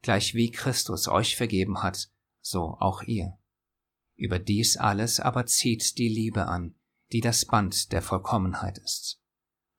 Gleich 0.00 0.34
wie 0.34 0.50
Christus 0.50 1.08
euch 1.08 1.36
vergeben 1.36 1.82
hat, 1.82 2.10
so 2.40 2.76
auch 2.78 3.02
ihr. 3.02 3.36
Über 4.16 4.38
dies 4.38 4.76
alles 4.76 5.20
aber 5.20 5.44
zieht 5.46 5.98
die 5.98 6.08
Liebe 6.08 6.46
an, 6.46 6.74
die 7.12 7.20
das 7.20 7.44
Band 7.44 7.92
der 7.92 8.00
Vollkommenheit 8.00 8.78
ist. 8.78 9.20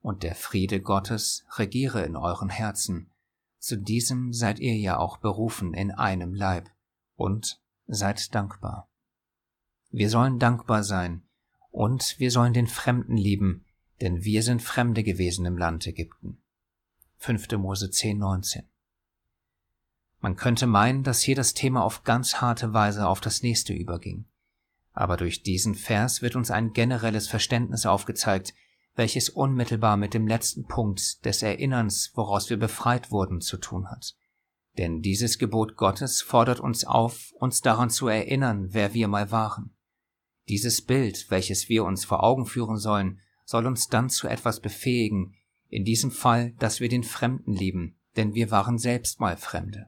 Und 0.01 0.23
der 0.23 0.35
Friede 0.35 0.81
Gottes 0.81 1.45
regiere 1.57 2.03
in 2.03 2.15
euren 2.15 2.49
Herzen, 2.49 3.11
zu 3.57 3.77
diesem 3.77 4.33
seid 4.33 4.59
ihr 4.59 4.75
ja 4.75 4.97
auch 4.97 5.17
berufen 5.17 5.73
in 5.73 5.91
einem 5.91 6.35
Leib 6.35 6.69
und 7.15 7.59
seid 7.87 8.35
dankbar. 8.35 8.91
Wir 9.97 10.09
sollen 10.09 10.39
dankbar 10.39 10.83
sein 10.83 11.21
und 11.71 12.19
wir 12.19 12.29
sollen 12.29 12.51
den 12.51 12.67
Fremden 12.67 13.15
lieben, 13.15 13.63
denn 14.01 14.25
wir 14.25 14.43
sind 14.43 14.61
Fremde 14.61 15.03
gewesen 15.03 15.45
im 15.45 15.57
Land 15.57 15.87
Ägypten. 15.87 16.37
5. 17.19 17.49
Mose 17.53 17.89
10, 17.89 18.17
19. 18.17 18.63
Man 20.19 20.35
könnte 20.35 20.67
meinen, 20.67 21.03
dass 21.03 21.21
hier 21.21 21.37
das 21.37 21.53
Thema 21.53 21.81
auf 21.81 22.03
ganz 22.03 22.41
harte 22.41 22.73
Weise 22.73 23.07
auf 23.07 23.21
das 23.21 23.41
nächste 23.41 23.71
überging. 23.71 24.25
Aber 24.91 25.15
durch 25.15 25.43
diesen 25.43 25.75
Vers 25.75 26.21
wird 26.21 26.35
uns 26.35 26.51
ein 26.51 26.73
generelles 26.73 27.29
Verständnis 27.29 27.85
aufgezeigt, 27.85 28.53
welches 28.95 29.29
unmittelbar 29.29 29.95
mit 29.95 30.13
dem 30.13 30.27
letzten 30.27 30.65
Punkt 30.65 31.23
des 31.23 31.41
Erinnerns, 31.41 32.11
woraus 32.15 32.49
wir 32.49 32.59
befreit 32.59 33.11
wurden, 33.11 33.39
zu 33.39 33.55
tun 33.55 33.89
hat. 33.89 34.17
Denn 34.77 35.01
dieses 35.01 35.37
Gebot 35.37 35.77
Gottes 35.77 36.21
fordert 36.21 36.59
uns 36.59 36.83
auf, 36.83 37.31
uns 37.39 37.61
daran 37.61 37.89
zu 37.89 38.09
erinnern, 38.09 38.73
wer 38.73 38.93
wir 38.93 39.07
mal 39.07 39.31
waren. 39.31 39.71
Dieses 40.47 40.81
Bild, 40.81 41.25
welches 41.29 41.69
wir 41.69 41.85
uns 41.85 42.05
vor 42.05 42.23
Augen 42.23 42.45
führen 42.45 42.77
sollen, 42.77 43.19
soll 43.45 43.65
uns 43.65 43.87
dann 43.87 44.09
zu 44.09 44.27
etwas 44.27 44.59
befähigen, 44.59 45.35
in 45.69 45.83
diesem 45.83 46.11
Fall, 46.11 46.51
dass 46.59 46.79
wir 46.79 46.89
den 46.89 47.03
Fremden 47.03 47.53
lieben, 47.53 47.97
denn 48.15 48.33
wir 48.35 48.51
waren 48.51 48.77
selbst 48.77 49.19
mal 49.19 49.37
Fremde. 49.37 49.87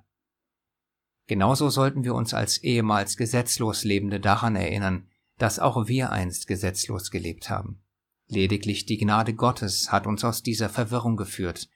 Genauso 1.27 1.69
sollten 1.69 2.03
wir 2.03 2.15
uns 2.15 2.33
als 2.33 2.57
ehemals 2.59 3.17
gesetzlos 3.17 3.83
Lebende 3.83 4.19
daran 4.19 4.55
erinnern, 4.55 5.07
dass 5.37 5.59
auch 5.59 5.87
wir 5.87 6.11
einst 6.11 6.47
gesetzlos 6.47 7.11
gelebt 7.11 7.49
haben. 7.49 7.81
Lediglich 8.27 8.85
die 8.85 8.97
Gnade 8.97 9.33
Gottes 9.33 9.91
hat 9.91 10.07
uns 10.07 10.23
aus 10.23 10.41
dieser 10.41 10.69
Verwirrung 10.69 11.17
geführt. 11.17 11.69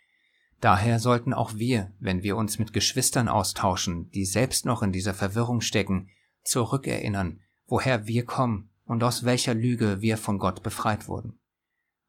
Daher 0.60 1.00
sollten 1.00 1.34
auch 1.34 1.56
wir, 1.56 1.92
wenn 2.00 2.24
wir 2.24 2.38
uns 2.38 2.60
mit 2.60 2.74
Geschwistern 2.74 3.28
austauschen, 3.28 4.10
die 4.12 4.26
selbst 4.26 4.66
noch 4.66 4.82
in 4.82 4.92
dieser 4.92 5.14
Verwirrung 5.14 5.62
stecken, 5.62 6.10
zurückerinnern, 6.44 7.42
woher 7.68 8.08
wir 8.08 8.26
kommen 8.26 8.71
und 8.92 9.04
aus 9.04 9.24
welcher 9.24 9.54
Lüge 9.54 10.02
wir 10.02 10.18
von 10.18 10.38
Gott 10.38 10.62
befreit 10.64 11.08
wurden. 11.08 11.40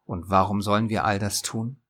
Und 0.04 0.28
warum 0.28 0.60
sollen 0.60 0.88
wir 0.88 1.04
all 1.04 1.18
das 1.18 1.40
tun? 1.40 1.80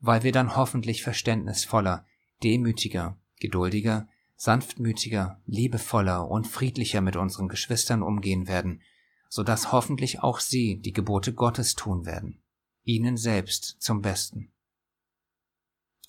Weil 0.00 0.22
wir 0.22 0.32
dann 0.32 0.56
hoffentlich 0.56 1.02
verständnisvoller, 1.02 2.04
demütiger, 2.42 3.18
geduldiger, 3.40 4.08
sanftmütiger, 4.36 5.40
liebevoller 5.46 6.28
und 6.28 6.46
friedlicher 6.46 7.00
mit 7.00 7.16
unseren 7.16 7.48
Geschwistern 7.48 8.02
umgehen 8.02 8.46
werden 8.48 8.82
so 9.28 9.42
dass 9.42 9.72
hoffentlich 9.72 10.20
auch 10.20 10.40
sie 10.40 10.80
die 10.80 10.92
Gebote 10.92 11.34
Gottes 11.34 11.74
tun 11.74 12.06
werden, 12.06 12.42
ihnen 12.84 13.16
selbst 13.16 13.76
zum 13.80 14.00
Besten. 14.00 14.52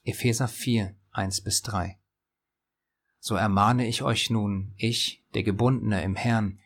Epheser 0.04 0.48
4, 0.48 0.96
1 1.12 1.42
bis 1.42 1.62
3 1.62 2.00
So 3.20 3.36
ermahne 3.36 3.88
ich 3.88 4.04
euch 4.04 4.30
nun, 4.30 4.74
ich, 4.78 5.24
der 5.34 5.44
Gebundene 5.44 6.02
im 6.04 6.16
Herrn, 6.16 6.60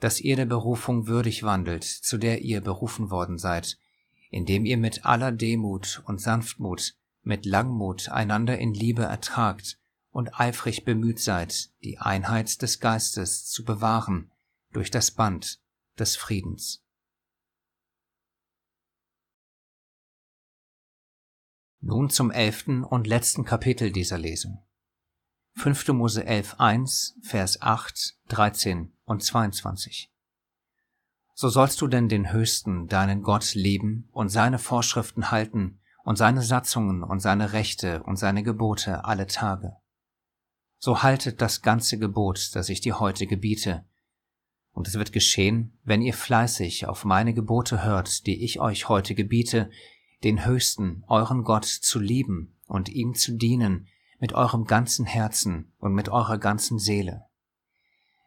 dass 0.00 0.20
ihr 0.20 0.36
der 0.36 0.46
Berufung 0.46 1.06
würdig 1.06 1.42
wandelt, 1.42 1.84
zu 1.84 2.18
der 2.18 2.40
ihr 2.40 2.60
berufen 2.62 3.10
worden 3.10 3.38
seid, 3.38 3.78
indem 4.30 4.64
ihr 4.64 4.78
mit 4.78 5.04
aller 5.04 5.30
Demut 5.30 6.02
und 6.06 6.20
Sanftmut, 6.20 6.94
mit 7.22 7.44
Langmut 7.44 8.08
einander 8.08 8.58
in 8.58 8.72
Liebe 8.72 9.02
ertragt 9.02 9.78
und 10.10 10.40
eifrig 10.40 10.84
bemüht 10.84 11.20
seid, 11.20 11.70
die 11.84 11.98
Einheit 11.98 12.62
des 12.62 12.80
Geistes 12.80 13.46
zu 13.46 13.64
bewahren 13.64 14.32
durch 14.72 14.90
das 14.90 15.10
Band, 15.10 15.60
des 15.98 16.16
Friedens. 16.16 16.82
Nun 21.80 22.10
zum 22.10 22.30
elften 22.30 22.84
und 22.84 23.06
letzten 23.06 23.44
Kapitel 23.44 23.90
dieser 23.90 24.18
Lesung. 24.18 24.62
5. 25.56 25.88
Mose 25.88 26.24
11, 26.24 26.56
1, 26.58 27.18
Vers 27.22 27.60
8, 27.60 28.16
13 28.28 28.92
und 29.10 29.24
22. 29.24 30.08
So 31.34 31.48
sollst 31.48 31.80
du 31.80 31.88
denn 31.88 32.08
den 32.08 32.32
Höchsten, 32.32 32.86
deinen 32.86 33.22
Gott, 33.22 33.54
lieben 33.54 34.08
und 34.12 34.28
seine 34.28 34.60
Vorschriften 34.60 35.32
halten 35.32 35.80
und 36.04 36.14
seine 36.14 36.42
Satzungen 36.42 37.02
und 37.02 37.18
seine 37.18 37.52
Rechte 37.52 38.04
und 38.04 38.16
seine 38.16 38.44
Gebote 38.44 39.04
alle 39.04 39.26
Tage. 39.26 39.72
So 40.78 41.02
haltet 41.02 41.42
das 41.42 41.60
ganze 41.60 41.98
Gebot, 41.98 42.54
das 42.54 42.68
ich 42.68 42.80
dir 42.82 43.00
heute 43.00 43.26
gebiete. 43.26 43.84
Und 44.70 44.86
es 44.86 44.94
wird 44.94 45.10
geschehen, 45.10 45.76
wenn 45.82 46.02
ihr 46.02 46.14
fleißig 46.14 46.86
auf 46.86 47.04
meine 47.04 47.34
Gebote 47.34 47.82
hört, 47.82 48.26
die 48.26 48.44
ich 48.44 48.60
euch 48.60 48.88
heute 48.88 49.16
gebiete, 49.16 49.70
den 50.22 50.46
Höchsten, 50.46 51.02
euren 51.08 51.42
Gott, 51.42 51.64
zu 51.64 51.98
lieben 51.98 52.56
und 52.66 52.88
ihm 52.88 53.14
zu 53.14 53.36
dienen 53.36 53.88
mit 54.20 54.34
eurem 54.34 54.66
ganzen 54.66 55.04
Herzen 55.04 55.72
und 55.78 55.94
mit 55.94 56.08
eurer 56.10 56.38
ganzen 56.38 56.78
Seele. 56.78 57.24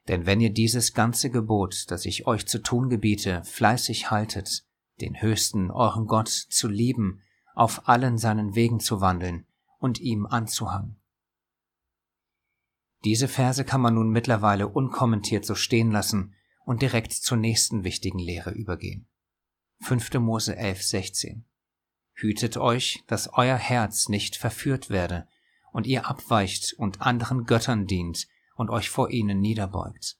Denn 0.07 0.25
wenn 0.25 0.41
ihr 0.41 0.51
dieses 0.51 0.93
ganze 0.93 1.29
Gebot, 1.29 1.85
das 1.89 2.05
ich 2.05 2.27
euch 2.27 2.45
zu 2.45 2.59
tun 2.61 2.89
gebiete, 2.89 3.43
fleißig 3.45 4.11
haltet, 4.11 4.65
den 4.99 5.21
Höchsten, 5.21 5.71
euren 5.71 6.07
Gott, 6.07 6.27
zu 6.27 6.67
lieben, 6.67 7.21
auf 7.55 7.87
allen 7.87 8.17
seinen 8.17 8.55
Wegen 8.55 8.79
zu 8.79 8.99
wandeln 8.99 9.45
und 9.79 9.99
ihm 9.99 10.25
anzuhangen. 10.25 10.99
Diese 13.03 13.27
Verse 13.27 13.63
kann 13.65 13.81
man 13.81 13.95
nun 13.95 14.09
mittlerweile 14.09 14.67
unkommentiert 14.67 15.45
so 15.45 15.55
stehen 15.55 15.91
lassen 15.91 16.35
und 16.65 16.81
direkt 16.81 17.11
zur 17.13 17.37
nächsten 17.37 17.83
wichtigen 17.83 18.19
Lehre 18.19 18.51
übergehen. 18.51 19.07
5. 19.81 20.13
Mose 20.15 20.55
11, 20.55 20.81
16. 20.81 21.45
Hütet 22.13 22.57
euch, 22.57 23.03
dass 23.07 23.33
euer 23.33 23.57
Herz 23.57 24.07
nicht 24.07 24.37
verführt 24.37 24.89
werde 24.89 25.27
und 25.73 25.87
ihr 25.87 26.07
abweicht 26.07 26.73
und 26.77 27.01
anderen 27.01 27.45
Göttern 27.45 27.87
dient 27.87 28.27
und 28.55 28.69
euch 28.69 28.89
vor 28.89 29.09
ihnen 29.09 29.39
niederbeugt. 29.39 30.17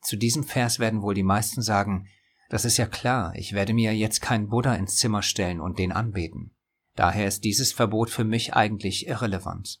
Zu 0.00 0.16
diesem 0.16 0.44
Vers 0.44 0.78
werden 0.78 1.02
wohl 1.02 1.14
die 1.14 1.22
meisten 1.22 1.62
sagen, 1.62 2.08
das 2.48 2.64
ist 2.64 2.76
ja 2.76 2.86
klar, 2.86 3.34
ich 3.36 3.52
werde 3.52 3.72
mir 3.72 3.94
jetzt 3.94 4.20
keinen 4.20 4.48
Buddha 4.48 4.74
ins 4.74 4.96
Zimmer 4.96 5.22
stellen 5.22 5.60
und 5.60 5.78
den 5.78 5.92
anbeten. 5.92 6.54
Daher 6.94 7.26
ist 7.26 7.44
dieses 7.44 7.72
Verbot 7.72 8.10
für 8.10 8.24
mich 8.24 8.52
eigentlich 8.54 9.06
irrelevant. 9.06 9.80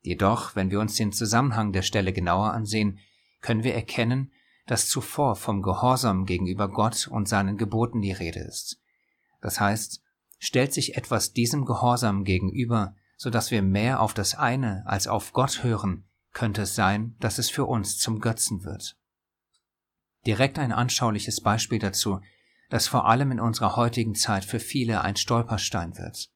Jedoch, 0.00 0.54
wenn 0.54 0.70
wir 0.70 0.80
uns 0.80 0.96
den 0.96 1.12
Zusammenhang 1.12 1.72
der 1.72 1.80
Stelle 1.82 2.12
genauer 2.12 2.52
ansehen, 2.52 2.98
können 3.40 3.64
wir 3.64 3.74
erkennen, 3.74 4.32
dass 4.66 4.88
zuvor 4.88 5.36
vom 5.36 5.62
Gehorsam 5.62 6.26
gegenüber 6.26 6.68
Gott 6.68 7.08
und 7.08 7.28
seinen 7.28 7.56
Geboten 7.56 8.02
die 8.02 8.12
Rede 8.12 8.40
ist. 8.40 8.80
Das 9.40 9.60
heißt, 9.60 10.02
stellt 10.38 10.74
sich 10.74 10.96
etwas 10.96 11.32
diesem 11.32 11.64
Gehorsam 11.64 12.24
gegenüber, 12.24 12.96
so 13.16 13.30
dass 13.30 13.50
wir 13.50 13.62
mehr 13.62 14.00
auf 14.00 14.12
das 14.12 14.34
eine 14.34 14.82
als 14.86 15.06
auf 15.08 15.32
Gott 15.32 15.62
hören, 15.62 16.06
könnte 16.34 16.62
es 16.62 16.74
sein, 16.74 17.16
dass 17.20 17.38
es 17.38 17.48
für 17.48 17.64
uns 17.64 17.98
zum 17.98 18.20
Götzen 18.20 18.64
wird. 18.64 18.96
Direkt 20.26 20.58
ein 20.58 20.72
anschauliches 20.72 21.40
Beispiel 21.40 21.78
dazu, 21.78 22.20
das 22.68 22.88
vor 22.88 23.06
allem 23.06 23.30
in 23.30 23.40
unserer 23.40 23.76
heutigen 23.76 24.14
Zeit 24.14 24.44
für 24.44 24.60
viele 24.60 25.00
ein 25.02 25.16
Stolperstein 25.16 25.96
wird. 25.96 26.30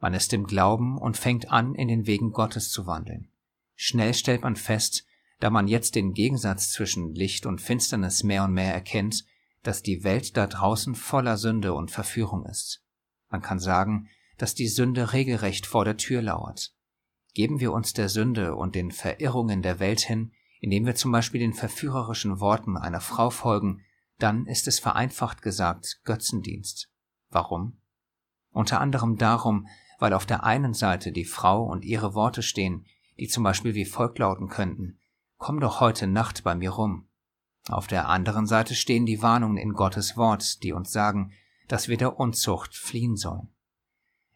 Man 0.00 0.14
ist 0.14 0.32
im 0.32 0.46
Glauben 0.46 0.96
und 0.96 1.16
fängt 1.16 1.50
an, 1.50 1.74
in 1.74 1.88
den 1.88 2.06
Wegen 2.06 2.32
Gottes 2.32 2.70
zu 2.70 2.86
wandeln. 2.86 3.30
Schnell 3.76 4.14
stellt 4.14 4.42
man 4.42 4.56
fest, 4.56 5.04
da 5.40 5.50
man 5.50 5.68
jetzt 5.68 5.94
den 5.94 6.14
Gegensatz 6.14 6.70
zwischen 6.70 7.14
Licht 7.14 7.46
und 7.46 7.60
Finsternis 7.60 8.22
mehr 8.22 8.44
und 8.44 8.52
mehr 8.52 8.72
erkennt, 8.72 9.24
dass 9.62 9.82
die 9.82 10.04
Welt 10.04 10.36
da 10.36 10.46
draußen 10.46 10.94
voller 10.94 11.36
Sünde 11.36 11.74
und 11.74 11.90
Verführung 11.90 12.46
ist. 12.46 12.82
Man 13.28 13.42
kann 13.42 13.58
sagen, 13.58 14.08
dass 14.38 14.54
die 14.54 14.68
Sünde 14.68 15.12
regelrecht 15.12 15.66
vor 15.66 15.84
der 15.84 15.98
Tür 15.98 16.22
lauert. 16.22 16.74
Geben 17.34 17.60
wir 17.60 17.72
uns 17.72 17.92
der 17.92 18.08
Sünde 18.08 18.54
und 18.56 18.74
den 18.74 18.90
Verirrungen 18.90 19.62
der 19.62 19.78
Welt 19.78 20.00
hin, 20.00 20.32
indem 20.60 20.86
wir 20.86 20.94
zum 20.94 21.12
Beispiel 21.12 21.40
den 21.40 21.54
verführerischen 21.54 22.40
Worten 22.40 22.76
einer 22.76 23.00
Frau 23.00 23.30
folgen, 23.30 23.82
dann 24.18 24.46
ist 24.46 24.68
es 24.68 24.78
vereinfacht 24.78 25.42
gesagt 25.42 26.00
Götzendienst. 26.04 26.90
Warum? 27.30 27.80
Unter 28.50 28.80
anderem 28.80 29.16
darum, 29.16 29.66
weil 29.98 30.12
auf 30.12 30.26
der 30.26 30.44
einen 30.44 30.74
Seite 30.74 31.12
die 31.12 31.24
Frau 31.24 31.64
und 31.64 31.84
ihre 31.84 32.14
Worte 32.14 32.42
stehen, 32.42 32.86
die 33.18 33.28
zum 33.28 33.44
Beispiel 33.44 33.74
wie 33.74 33.84
folgt 33.84 34.18
lauten 34.18 34.48
könnten, 34.48 34.98
komm 35.36 35.60
doch 35.60 35.80
heute 35.80 36.06
Nacht 36.06 36.42
bei 36.44 36.54
mir 36.54 36.70
rum. 36.70 37.08
Auf 37.68 37.86
der 37.86 38.08
anderen 38.08 38.46
Seite 38.46 38.74
stehen 38.74 39.06
die 39.06 39.22
Warnungen 39.22 39.56
in 39.56 39.74
Gottes 39.74 40.16
Wort, 40.16 40.62
die 40.62 40.72
uns 40.72 40.90
sagen, 40.90 41.32
dass 41.68 41.88
wir 41.88 41.96
der 41.96 42.18
Unzucht 42.18 42.74
fliehen 42.74 43.16
sollen. 43.16 43.48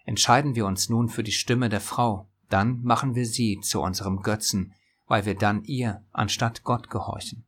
Entscheiden 0.05 0.55
wir 0.55 0.67
uns 0.67 0.89
nun 0.89 1.09
für 1.09 1.23
die 1.23 1.33
Stimme 1.33 1.69
der 1.69 1.81
Frau, 1.81 2.29
dann 2.55 2.83
machen 2.83 3.17
wir 3.17 3.27
sie 3.27 3.59
zu 3.59 3.81
unserem 3.81 4.23
Götzen, 4.23 4.75
weil 5.07 5.27
wir 5.27 5.35
dann 5.35 5.65
ihr 5.65 6.05
anstatt 6.13 6.63
Gott 6.63 6.89
gehorchen. 6.89 7.45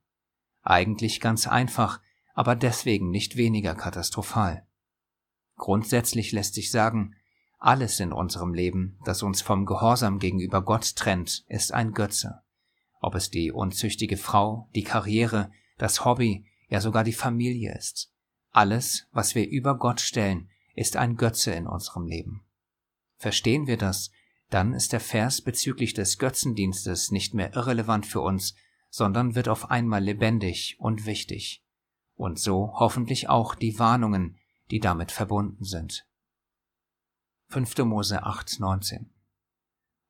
Eigentlich 0.62 1.20
ganz 1.20 1.46
einfach, 1.46 2.00
aber 2.34 2.56
deswegen 2.56 3.10
nicht 3.10 3.36
weniger 3.36 3.76
katastrophal. 3.76 4.66
Grundsätzlich 5.54 6.32
lässt 6.32 6.54
sich 6.54 6.72
sagen, 6.72 7.14
alles 7.60 8.00
in 8.00 8.12
unserem 8.12 8.52
Leben, 8.52 8.98
das 9.04 9.22
uns 9.22 9.42
vom 9.42 9.64
Gehorsam 9.64 10.18
gegenüber 10.18 10.60
Gott 10.60 10.96
trennt, 10.96 11.44
ist 11.46 11.72
ein 11.72 11.92
Götze. 11.92 12.42
Ob 13.00 13.14
es 13.14 13.30
die 13.30 13.52
unzüchtige 13.52 14.16
Frau, 14.16 14.68
die 14.74 14.82
Karriere, 14.82 15.52
das 15.78 16.04
Hobby, 16.04 16.46
ja 16.68 16.80
sogar 16.80 17.04
die 17.04 17.12
Familie 17.12 17.76
ist. 17.78 18.10
Alles, 18.50 19.06
was 19.12 19.36
wir 19.36 19.48
über 19.48 19.78
Gott 19.78 20.00
stellen, 20.00 20.50
ist 20.74 20.96
ein 20.96 21.16
Götze 21.16 21.52
in 21.52 21.68
unserem 21.68 22.06
Leben. 22.06 22.44
Verstehen 23.18 23.68
wir 23.68 23.76
das, 23.76 24.10
dann 24.50 24.74
ist 24.74 24.92
der 24.92 25.00
Vers 25.00 25.40
bezüglich 25.40 25.94
des 25.94 26.18
Götzendienstes 26.18 27.10
nicht 27.10 27.34
mehr 27.34 27.54
irrelevant 27.54 28.06
für 28.06 28.20
uns, 28.20 28.54
sondern 28.90 29.34
wird 29.34 29.48
auf 29.48 29.70
einmal 29.70 30.02
lebendig 30.02 30.76
und 30.78 31.06
wichtig. 31.06 31.64
Und 32.14 32.38
so 32.38 32.72
hoffentlich 32.74 33.28
auch 33.28 33.54
die 33.54 33.78
Warnungen, 33.78 34.38
die 34.70 34.80
damit 34.80 35.12
verbunden 35.12 35.64
sind. 35.64 36.06
5. 37.48 37.78
Mose 37.78 38.22
8, 38.22 38.58
19 38.58 39.10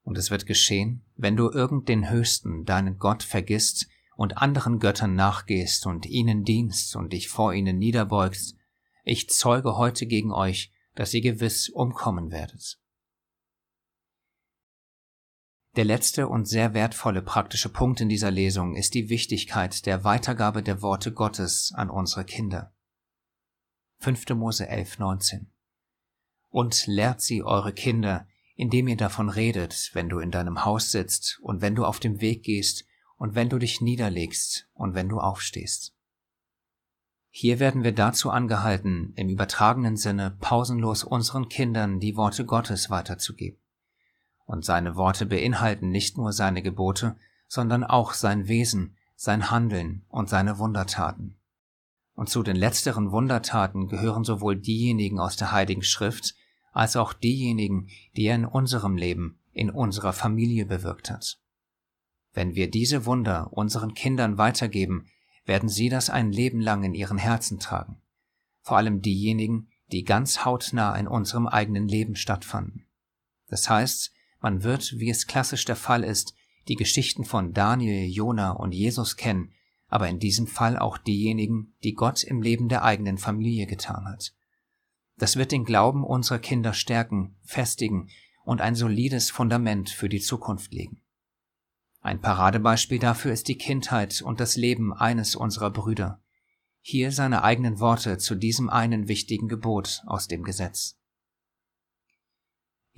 Und 0.03 0.16
es 0.16 0.30
wird 0.30 0.47
geschehen, 0.47 1.05
wenn 1.16 1.37
du 1.37 1.51
irgend 1.51 1.89
den 1.89 2.09
Höchsten, 2.11 2.64
deinen 2.64 2.99
Gott, 2.99 3.22
vergisst 3.22 3.89
und 4.16 4.39
anderen 4.39 4.78
Göttern 4.78 5.14
nachgehst 5.14 5.87
und 5.87 6.07
ihnen 6.07 6.45
dienst 6.45 6.97
und 6.97 7.12
dich 7.12 7.28
vor 7.28 7.53
ihnen 7.53 7.78
niederbeugst, 7.78 8.57
ich 9.05 9.28
zeuge 9.28 9.76
heute 9.76 10.07
gegen 10.07 10.32
euch, 10.32 10.72
dass 10.95 11.12
ihr 11.12 11.20
gewiss 11.20 11.68
umkommen 11.68 12.30
werdet. 12.30 12.78
Der 15.77 15.85
letzte 15.85 16.27
und 16.27 16.49
sehr 16.49 16.72
wertvolle 16.72 17.20
praktische 17.20 17.68
Punkt 17.68 18.01
in 18.01 18.09
dieser 18.09 18.31
Lesung 18.31 18.74
ist 18.77 18.95
die 18.95 19.11
Wichtigkeit 19.11 19.85
der 19.85 20.05
Weitergabe 20.05 20.62
der 20.62 20.81
Worte 20.81 21.12
Gottes 21.12 21.70
an 21.74 21.91
unsere 21.91 22.24
Kinder. 22.24 22.72
5. 23.99 24.31
Mose 24.31 24.68
11, 24.68 24.99
19. 24.99 25.53
Und 26.49 26.87
lehrt 26.87 27.20
sie 27.20 27.43
eure 27.43 27.74
Kinder, 27.74 28.27
indem 28.55 28.89
ihr 28.89 28.97
davon 28.97 29.29
redet, 29.29 29.91
wenn 29.93 30.09
du 30.09 30.18
in 30.18 30.31
deinem 30.31 30.64
Haus 30.64 30.93
sitzt 30.93 31.39
und 31.43 31.61
wenn 31.61 31.74
du 31.74 31.85
auf 31.85 32.01
dem 32.01 32.22
Weg 32.22 32.43
gehst 32.43 32.87
und 33.18 33.35
wenn 33.35 33.51
du 33.51 33.59
dich 33.59 33.83
niederlegst 33.83 34.70
und 34.72 34.95
wenn 34.95 35.11
du 35.11 35.20
aufstehst. 35.20 35.95
Hier 37.29 37.61
werden 37.61 37.85
wir 37.85 37.93
dazu 37.93 38.31
angehalten, 38.31 39.12
im 39.16 39.29
übertragenen 39.29 39.99
Sinne 39.99 40.39
pausenlos 40.41 41.05
unseren 41.05 41.51
Kindern 41.51 42.01
die 42.01 42.16
Worte 42.16 42.47
Gottes 42.47 42.89
weiterzugeben 42.89 43.61
und 44.47 44.65
seine 44.65 44.97
Worte 44.97 45.27
beinhalten 45.27 45.91
nicht 45.91 46.17
nur 46.17 46.33
seine 46.33 46.63
Gebote, 46.63 47.17
sondern 47.49 47.85
auch 47.85 48.15
sein 48.15 48.49
Wesen, 48.49 48.97
sein 49.17 49.51
Handeln 49.51 50.05
und 50.09 50.29
seine 50.29 50.59
Wundertaten. 50.59 51.37
Und 52.15 52.31
zu 52.31 52.43
den 52.43 52.57
letzteren 52.57 53.13
Wundertaten 53.13 53.89
gehören 53.89 54.25
sowohl 54.25 54.57
diejenigen 54.57 55.21
aus 55.21 55.37
der 55.37 55.53
Heiligen 55.53 55.83
Schrift 55.83 56.35
als 56.73 56.97
auch 56.97 57.13
diejenigen, 57.13 57.89
die 58.17 58.25
er 58.25 58.37
in 58.37 58.45
unserem 58.45 58.97
Leben, 58.97 59.39
in 59.53 59.71
unserer 59.71 60.13
Familie 60.13 60.67
bewirkt 60.67 61.11
hat. 61.11 61.39
Wenn 62.33 62.55
wir 62.55 62.71
diese 62.71 63.07
Wunder 63.07 63.53
unseren 63.53 63.95
Kindern 63.95 64.39
weitergeben, 64.39 65.07
werden 65.47 65.69
sie 65.69 65.89
das 65.89 66.11
ein 66.11 66.33
Leben 66.33 66.61
lang 66.61 66.85
in 66.85 66.95
ihren 66.95 67.19
Herzen 67.19 67.59
tragen. 67.59 68.03
Vor 68.61 68.77
allem 68.77 69.01
diejenigen, 69.01 69.69
die 69.93 70.05
ganz 70.05 70.45
hautnah 70.45 70.95
in 70.97 71.07
unserem 71.07 71.47
eigenen 71.47 71.89
Leben 71.89 72.17
stattfanden. 72.17 72.87
Das 73.49 73.71
heißt, 73.71 74.13
man 74.41 74.62
wird, 74.62 74.99
wie 74.99 75.11
es 75.11 75.26
klassisch 75.26 75.64
der 75.64 75.76
Fall 75.76 76.05
ist, 76.05 76.34
die 76.68 76.76
Geschichten 76.76 77.24
von 77.24 77.53
Daniel, 77.53 78.09
Jona 78.11 78.53
und 78.53 78.72
Jesus 78.72 79.16
kennen, 79.16 79.53
aber 79.89 80.09
in 80.09 80.18
diesem 80.18 80.47
Fall 80.47 80.78
auch 80.78 80.99
diejenigen, 80.99 81.74
die 81.84 81.95
Gott 81.95 82.24
im 82.24 82.43
Leben 82.43 82.68
der 82.68 82.82
eigenen 82.82 83.18
Familie 83.18 83.66
getan 83.66 84.05
hat. 84.07 84.34
Das 85.16 85.37
wird 85.37 85.53
den 85.53 85.64
Glauben 85.64 86.05
unserer 86.05 86.39
Kinder 86.39 86.72
stärken, 86.72 87.37
festigen 87.43 88.09
und 88.45 88.61
ein 88.61 88.74
solides 88.74 89.30
Fundament 89.30 89.91
für 89.91 90.09
die 90.09 90.20
Zukunft 90.20 90.72
legen. 90.72 91.01
Ein 92.01 92.20
Paradebeispiel 92.20 92.99
dafür 92.99 93.32
ist 93.32 93.49
die 93.49 93.59
Kindheit 93.59 94.22
und 94.22 94.39
das 94.39 94.57
Leben 94.57 94.93
eines 94.93 95.34
unserer 95.34 95.70
Brüder. 95.70 96.22
Hier 96.80 97.11
seine 97.11 97.43
eigenen 97.43 97.80
Worte 97.80 98.18
zu 98.18 98.37
diesem 98.37 98.70
einen 98.70 99.09
wichtigen 99.09 99.49
Gebot 99.49 100.03
aus 100.07 100.28
dem 100.28 100.45
Gesetz. 100.45 101.01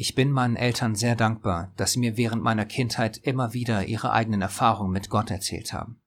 Ich 0.00 0.14
bin 0.14 0.30
meinen 0.30 0.54
Eltern 0.54 0.94
sehr 0.94 1.16
dankbar, 1.16 1.72
dass 1.76 1.94
sie 1.94 1.98
mir 1.98 2.16
während 2.16 2.40
meiner 2.40 2.64
Kindheit 2.64 3.16
immer 3.16 3.52
wieder 3.52 3.86
ihre 3.86 4.12
eigenen 4.12 4.42
Erfahrungen 4.42 4.92
mit 4.92 5.10
Gott 5.10 5.28
erzählt 5.28 5.72
haben. 5.72 6.00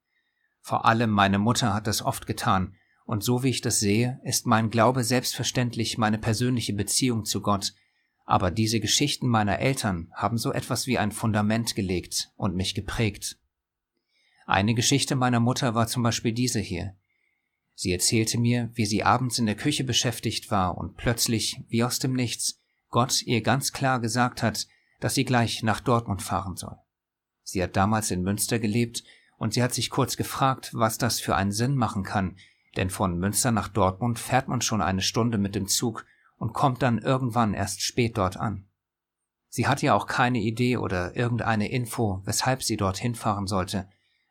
Vor 0.61 0.85
allem 0.85 1.09
meine 1.09 1.39
Mutter 1.39 1.73
hat 1.73 1.87
das 1.87 2.01
oft 2.01 2.25
getan, 2.25 2.73
und 3.03 3.21
so 3.21 3.43
wie 3.43 3.49
ich 3.49 3.59
das 3.59 3.81
sehe, 3.81 4.21
ist 4.23 4.47
mein 4.47 4.69
Glaube 4.69 5.03
selbstverständlich 5.03 5.97
meine 5.97 6.17
persönliche 6.17 6.71
Beziehung 6.71 7.25
zu 7.25 7.41
Gott, 7.41 7.73
aber 8.23 8.49
diese 8.49 8.79
Geschichten 8.79 9.27
meiner 9.27 9.59
Eltern 9.59 10.09
haben 10.13 10.37
so 10.37 10.53
etwas 10.53 10.87
wie 10.87 10.97
ein 10.97 11.11
Fundament 11.11 11.75
gelegt 11.75 12.31
und 12.37 12.55
mich 12.55 12.73
geprägt. 12.73 13.39
Eine 14.45 14.73
Geschichte 14.73 15.17
meiner 15.17 15.41
Mutter 15.41 15.75
war 15.75 15.87
zum 15.87 16.01
Beispiel 16.01 16.31
diese 16.31 16.61
hier. 16.61 16.95
Sie 17.75 17.91
erzählte 17.91 18.39
mir, 18.39 18.71
wie 18.73 18.85
sie 18.85 19.03
abends 19.03 19.37
in 19.37 19.47
der 19.47 19.55
Küche 19.55 19.83
beschäftigt 19.83 20.49
war 20.49 20.77
und 20.77 20.95
plötzlich, 20.95 21.61
wie 21.67 21.83
aus 21.83 21.99
dem 21.99 22.13
Nichts, 22.13 22.60
Gott 22.91 23.23
ihr 23.23 23.41
ganz 23.41 23.71
klar 23.71 23.99
gesagt 23.99 24.43
hat, 24.43 24.67
dass 24.99 25.15
sie 25.15 25.25
gleich 25.25 25.63
nach 25.63 25.79
Dortmund 25.79 26.21
fahren 26.21 26.55
soll. 26.55 26.77
Sie 27.41 27.63
hat 27.63 27.75
damals 27.75 28.11
in 28.11 28.21
Münster 28.21 28.59
gelebt 28.59 29.03
und 29.37 29.53
sie 29.53 29.63
hat 29.63 29.73
sich 29.73 29.89
kurz 29.89 30.17
gefragt, 30.17 30.71
was 30.73 30.97
das 30.97 31.19
für 31.19 31.35
einen 31.35 31.51
Sinn 31.51 31.75
machen 31.75 32.03
kann, 32.03 32.37
denn 32.77 32.89
von 32.89 33.17
Münster 33.17 33.51
nach 33.51 33.69
Dortmund 33.69 34.19
fährt 34.19 34.47
man 34.47 34.61
schon 34.61 34.81
eine 34.81 35.01
Stunde 35.01 35.37
mit 35.37 35.55
dem 35.55 35.67
Zug 35.67 36.05
und 36.37 36.53
kommt 36.53 36.81
dann 36.81 36.99
irgendwann 36.99 37.53
erst 37.53 37.81
spät 37.81 38.17
dort 38.17 38.37
an. 38.37 38.67
Sie 39.49 39.67
hat 39.67 39.81
ja 39.81 39.93
auch 39.93 40.07
keine 40.07 40.39
Idee 40.39 40.77
oder 40.77 41.15
irgendeine 41.15 41.69
Info, 41.69 42.21
weshalb 42.25 42.63
sie 42.63 42.77
dorthin 42.77 43.15
fahren 43.15 43.47
sollte, 43.47 43.89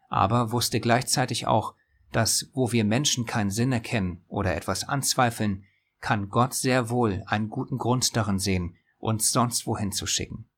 aber 0.09 0.53
wusste 0.53 0.81
gleichzeitig 0.81 1.47
auch, 1.47 1.75
dass 2.13 2.51
wo 2.53 2.73
wir 2.73 2.85
Menschen 2.85 3.27
keinen 3.27 3.51
Sinn 3.51 3.73
erkennen 3.73 4.25
oder 4.29 4.55
etwas 4.55 4.89
anzweifeln, 4.89 5.65
kann 6.01 6.28
Gott 6.28 6.55
sehr 6.55 6.90
wohl 6.90 7.22
einen 7.26 7.48
guten 7.48 7.78
Grund 7.78 8.16
darin 8.16 8.38
sehen, 8.38 8.76
uns 8.98 9.30
sonst 9.30 9.66
wohin 9.66 9.92
zu 9.92 10.07
schicken. 10.07 10.48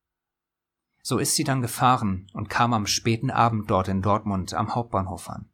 So 1.01 1.17
ist 1.17 1.35
sie 1.35 1.43
dann 1.43 1.61
gefahren 1.61 2.27
und 2.33 2.49
kam 2.49 2.73
am 2.73 2.87
späten 2.87 3.29
Abend 3.29 3.69
dort 3.69 3.89
in 3.89 4.01
Dortmund 4.01 4.53
am 4.53 4.73
Hauptbahnhof 4.73 5.29
an. 5.29 5.49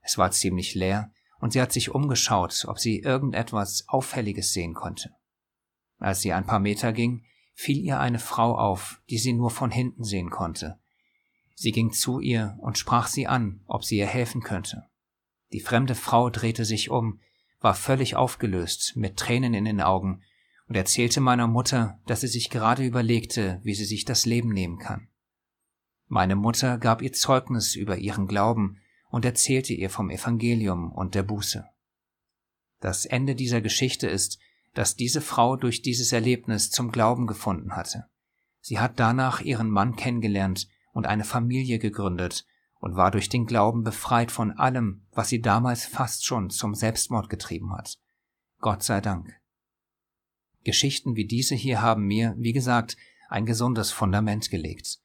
Es 0.00 0.18
war 0.18 0.30
ziemlich 0.32 0.74
leer 0.74 1.12
und 1.40 1.52
sie 1.54 1.62
hat 1.62 1.72
sich 1.72 1.90
umgeschaut, 1.90 2.66
ob 2.68 2.78
sie 2.78 2.98
irgendetwas 2.98 3.88
Auffälliges 3.88 4.52
sehen 4.52 4.74
konnte. 4.74 5.10
Als 5.98 6.20
sie 6.20 6.32
ein 6.32 6.46
paar 6.46 6.58
Meter 6.58 6.92
ging, 6.92 7.24
fiel 7.54 7.78
ihr 7.78 8.00
eine 8.00 8.18
Frau 8.18 8.56
auf, 8.56 9.00
die 9.08 9.18
sie 9.18 9.32
nur 9.32 9.50
von 9.50 9.70
hinten 9.70 10.04
sehen 10.04 10.30
konnte. 10.30 10.78
Sie 11.54 11.72
ging 11.72 11.92
zu 11.92 12.20
ihr 12.20 12.56
und 12.60 12.76
sprach 12.76 13.06
sie 13.06 13.26
an, 13.26 13.62
ob 13.66 13.84
sie 13.84 13.98
ihr 13.98 14.06
helfen 14.06 14.42
könnte. 14.42 14.88
Die 15.52 15.60
fremde 15.60 15.94
Frau 15.94 16.28
drehte 16.28 16.64
sich 16.64 16.90
um, 16.90 17.20
war 17.62 17.74
völlig 17.74 18.16
aufgelöst, 18.16 18.94
mit 18.96 19.16
Tränen 19.16 19.54
in 19.54 19.64
den 19.64 19.80
Augen, 19.80 20.22
und 20.68 20.76
erzählte 20.76 21.20
meiner 21.20 21.46
Mutter, 21.46 22.00
dass 22.06 22.22
sie 22.22 22.28
sich 22.28 22.50
gerade 22.50 22.84
überlegte, 22.84 23.60
wie 23.62 23.74
sie 23.74 23.84
sich 23.84 24.04
das 24.04 24.26
Leben 24.26 24.50
nehmen 24.50 24.78
kann. 24.78 25.08
Meine 26.08 26.36
Mutter 26.36 26.78
gab 26.78 27.02
ihr 27.02 27.12
Zeugnis 27.12 27.74
über 27.74 27.98
ihren 27.98 28.26
Glauben 28.26 28.78
und 29.10 29.24
erzählte 29.24 29.74
ihr 29.74 29.90
vom 29.90 30.10
Evangelium 30.10 30.92
und 30.92 31.14
der 31.14 31.22
Buße. 31.22 31.66
Das 32.80 33.04
Ende 33.06 33.34
dieser 33.34 33.60
Geschichte 33.60 34.08
ist, 34.08 34.38
dass 34.74 34.96
diese 34.96 35.20
Frau 35.20 35.56
durch 35.56 35.82
dieses 35.82 36.12
Erlebnis 36.12 36.70
zum 36.70 36.90
Glauben 36.90 37.26
gefunden 37.26 37.76
hatte. 37.76 38.06
Sie 38.60 38.78
hat 38.78 38.98
danach 38.98 39.40
ihren 39.40 39.70
Mann 39.70 39.96
kennengelernt 39.96 40.68
und 40.92 41.06
eine 41.06 41.24
Familie 41.24 41.78
gegründet 41.78 42.46
und 42.82 42.96
war 42.96 43.12
durch 43.12 43.28
den 43.28 43.46
Glauben 43.46 43.84
befreit 43.84 44.32
von 44.32 44.50
allem, 44.50 45.06
was 45.12 45.28
sie 45.28 45.40
damals 45.40 45.86
fast 45.86 46.26
schon 46.26 46.50
zum 46.50 46.74
Selbstmord 46.74 47.30
getrieben 47.30 47.72
hat. 47.72 47.96
Gott 48.58 48.82
sei 48.82 49.00
Dank. 49.00 49.32
Geschichten 50.64 51.14
wie 51.14 51.24
diese 51.24 51.54
hier 51.54 51.80
haben 51.80 52.02
mir, 52.02 52.34
wie 52.36 52.52
gesagt, 52.52 52.96
ein 53.28 53.46
gesundes 53.46 53.92
Fundament 53.92 54.50
gelegt. 54.50 54.98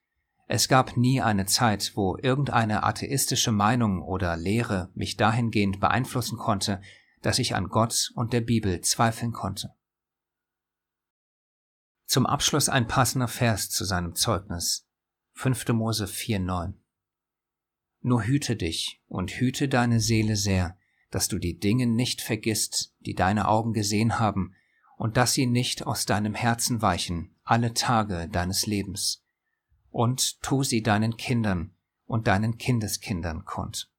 Es 0.48 0.68
gab 0.68 0.98
nie 0.98 1.22
eine 1.22 1.46
Zeit, 1.46 1.92
wo 1.94 2.18
irgendeine 2.18 2.82
atheistische 2.82 3.52
Meinung 3.52 4.02
oder 4.02 4.36
Lehre 4.38 4.90
mich 4.96 5.16
dahingehend 5.16 5.80
beeinflussen 5.80 6.40
konnte, 6.40 6.82
dass 7.22 7.38
ich 7.38 7.54
an 7.54 7.70
Gott 7.70 8.12
und 8.16 8.34
der 8.34 8.42
Bibel 8.42 8.82
zweifeln 8.82 9.34
konnte. 9.34 9.76
Zum 12.08 12.26
Abschluss 12.26 12.70
ein 12.70 12.88
passender 12.88 13.28
Vers 13.28 13.70
zu 13.70 13.86
seinem 13.86 14.16
Zeugnis. 14.16 14.88
5. 15.34 15.68
Mose 15.70 16.06
4,9 16.06 16.74
nur 18.02 18.24
hüte 18.24 18.56
dich 18.56 19.02
und 19.08 19.32
hüte 19.32 19.68
deine 19.68 20.00
Seele 20.00 20.36
sehr, 20.36 20.78
dass 21.12 21.28
du 21.28 21.40
die 21.40 21.60
Dinge 21.60 21.88
nicht 21.88 22.22
vergisst, 22.22 22.94
die 23.00 23.16
deine 23.16 23.48
Augen 23.48 23.74
gesehen 23.74 24.20
haben, 24.20 24.54
und 24.98 25.16
dass 25.16 25.34
sie 25.34 25.46
nicht 25.46 25.86
aus 25.86 26.06
deinem 26.06 26.34
Herzen 26.34 26.82
weichen 26.82 27.36
alle 27.44 27.74
Tage 27.74 28.28
deines 28.30 28.66
Lebens. 28.66 29.24
Und 29.90 30.42
tu 30.42 30.64
sie 30.64 30.84
deinen 30.84 31.16
Kindern 31.18 31.76
und 32.06 32.28
deinen 32.28 32.58
Kindeskindern 32.58 33.46
kund. 33.46 33.90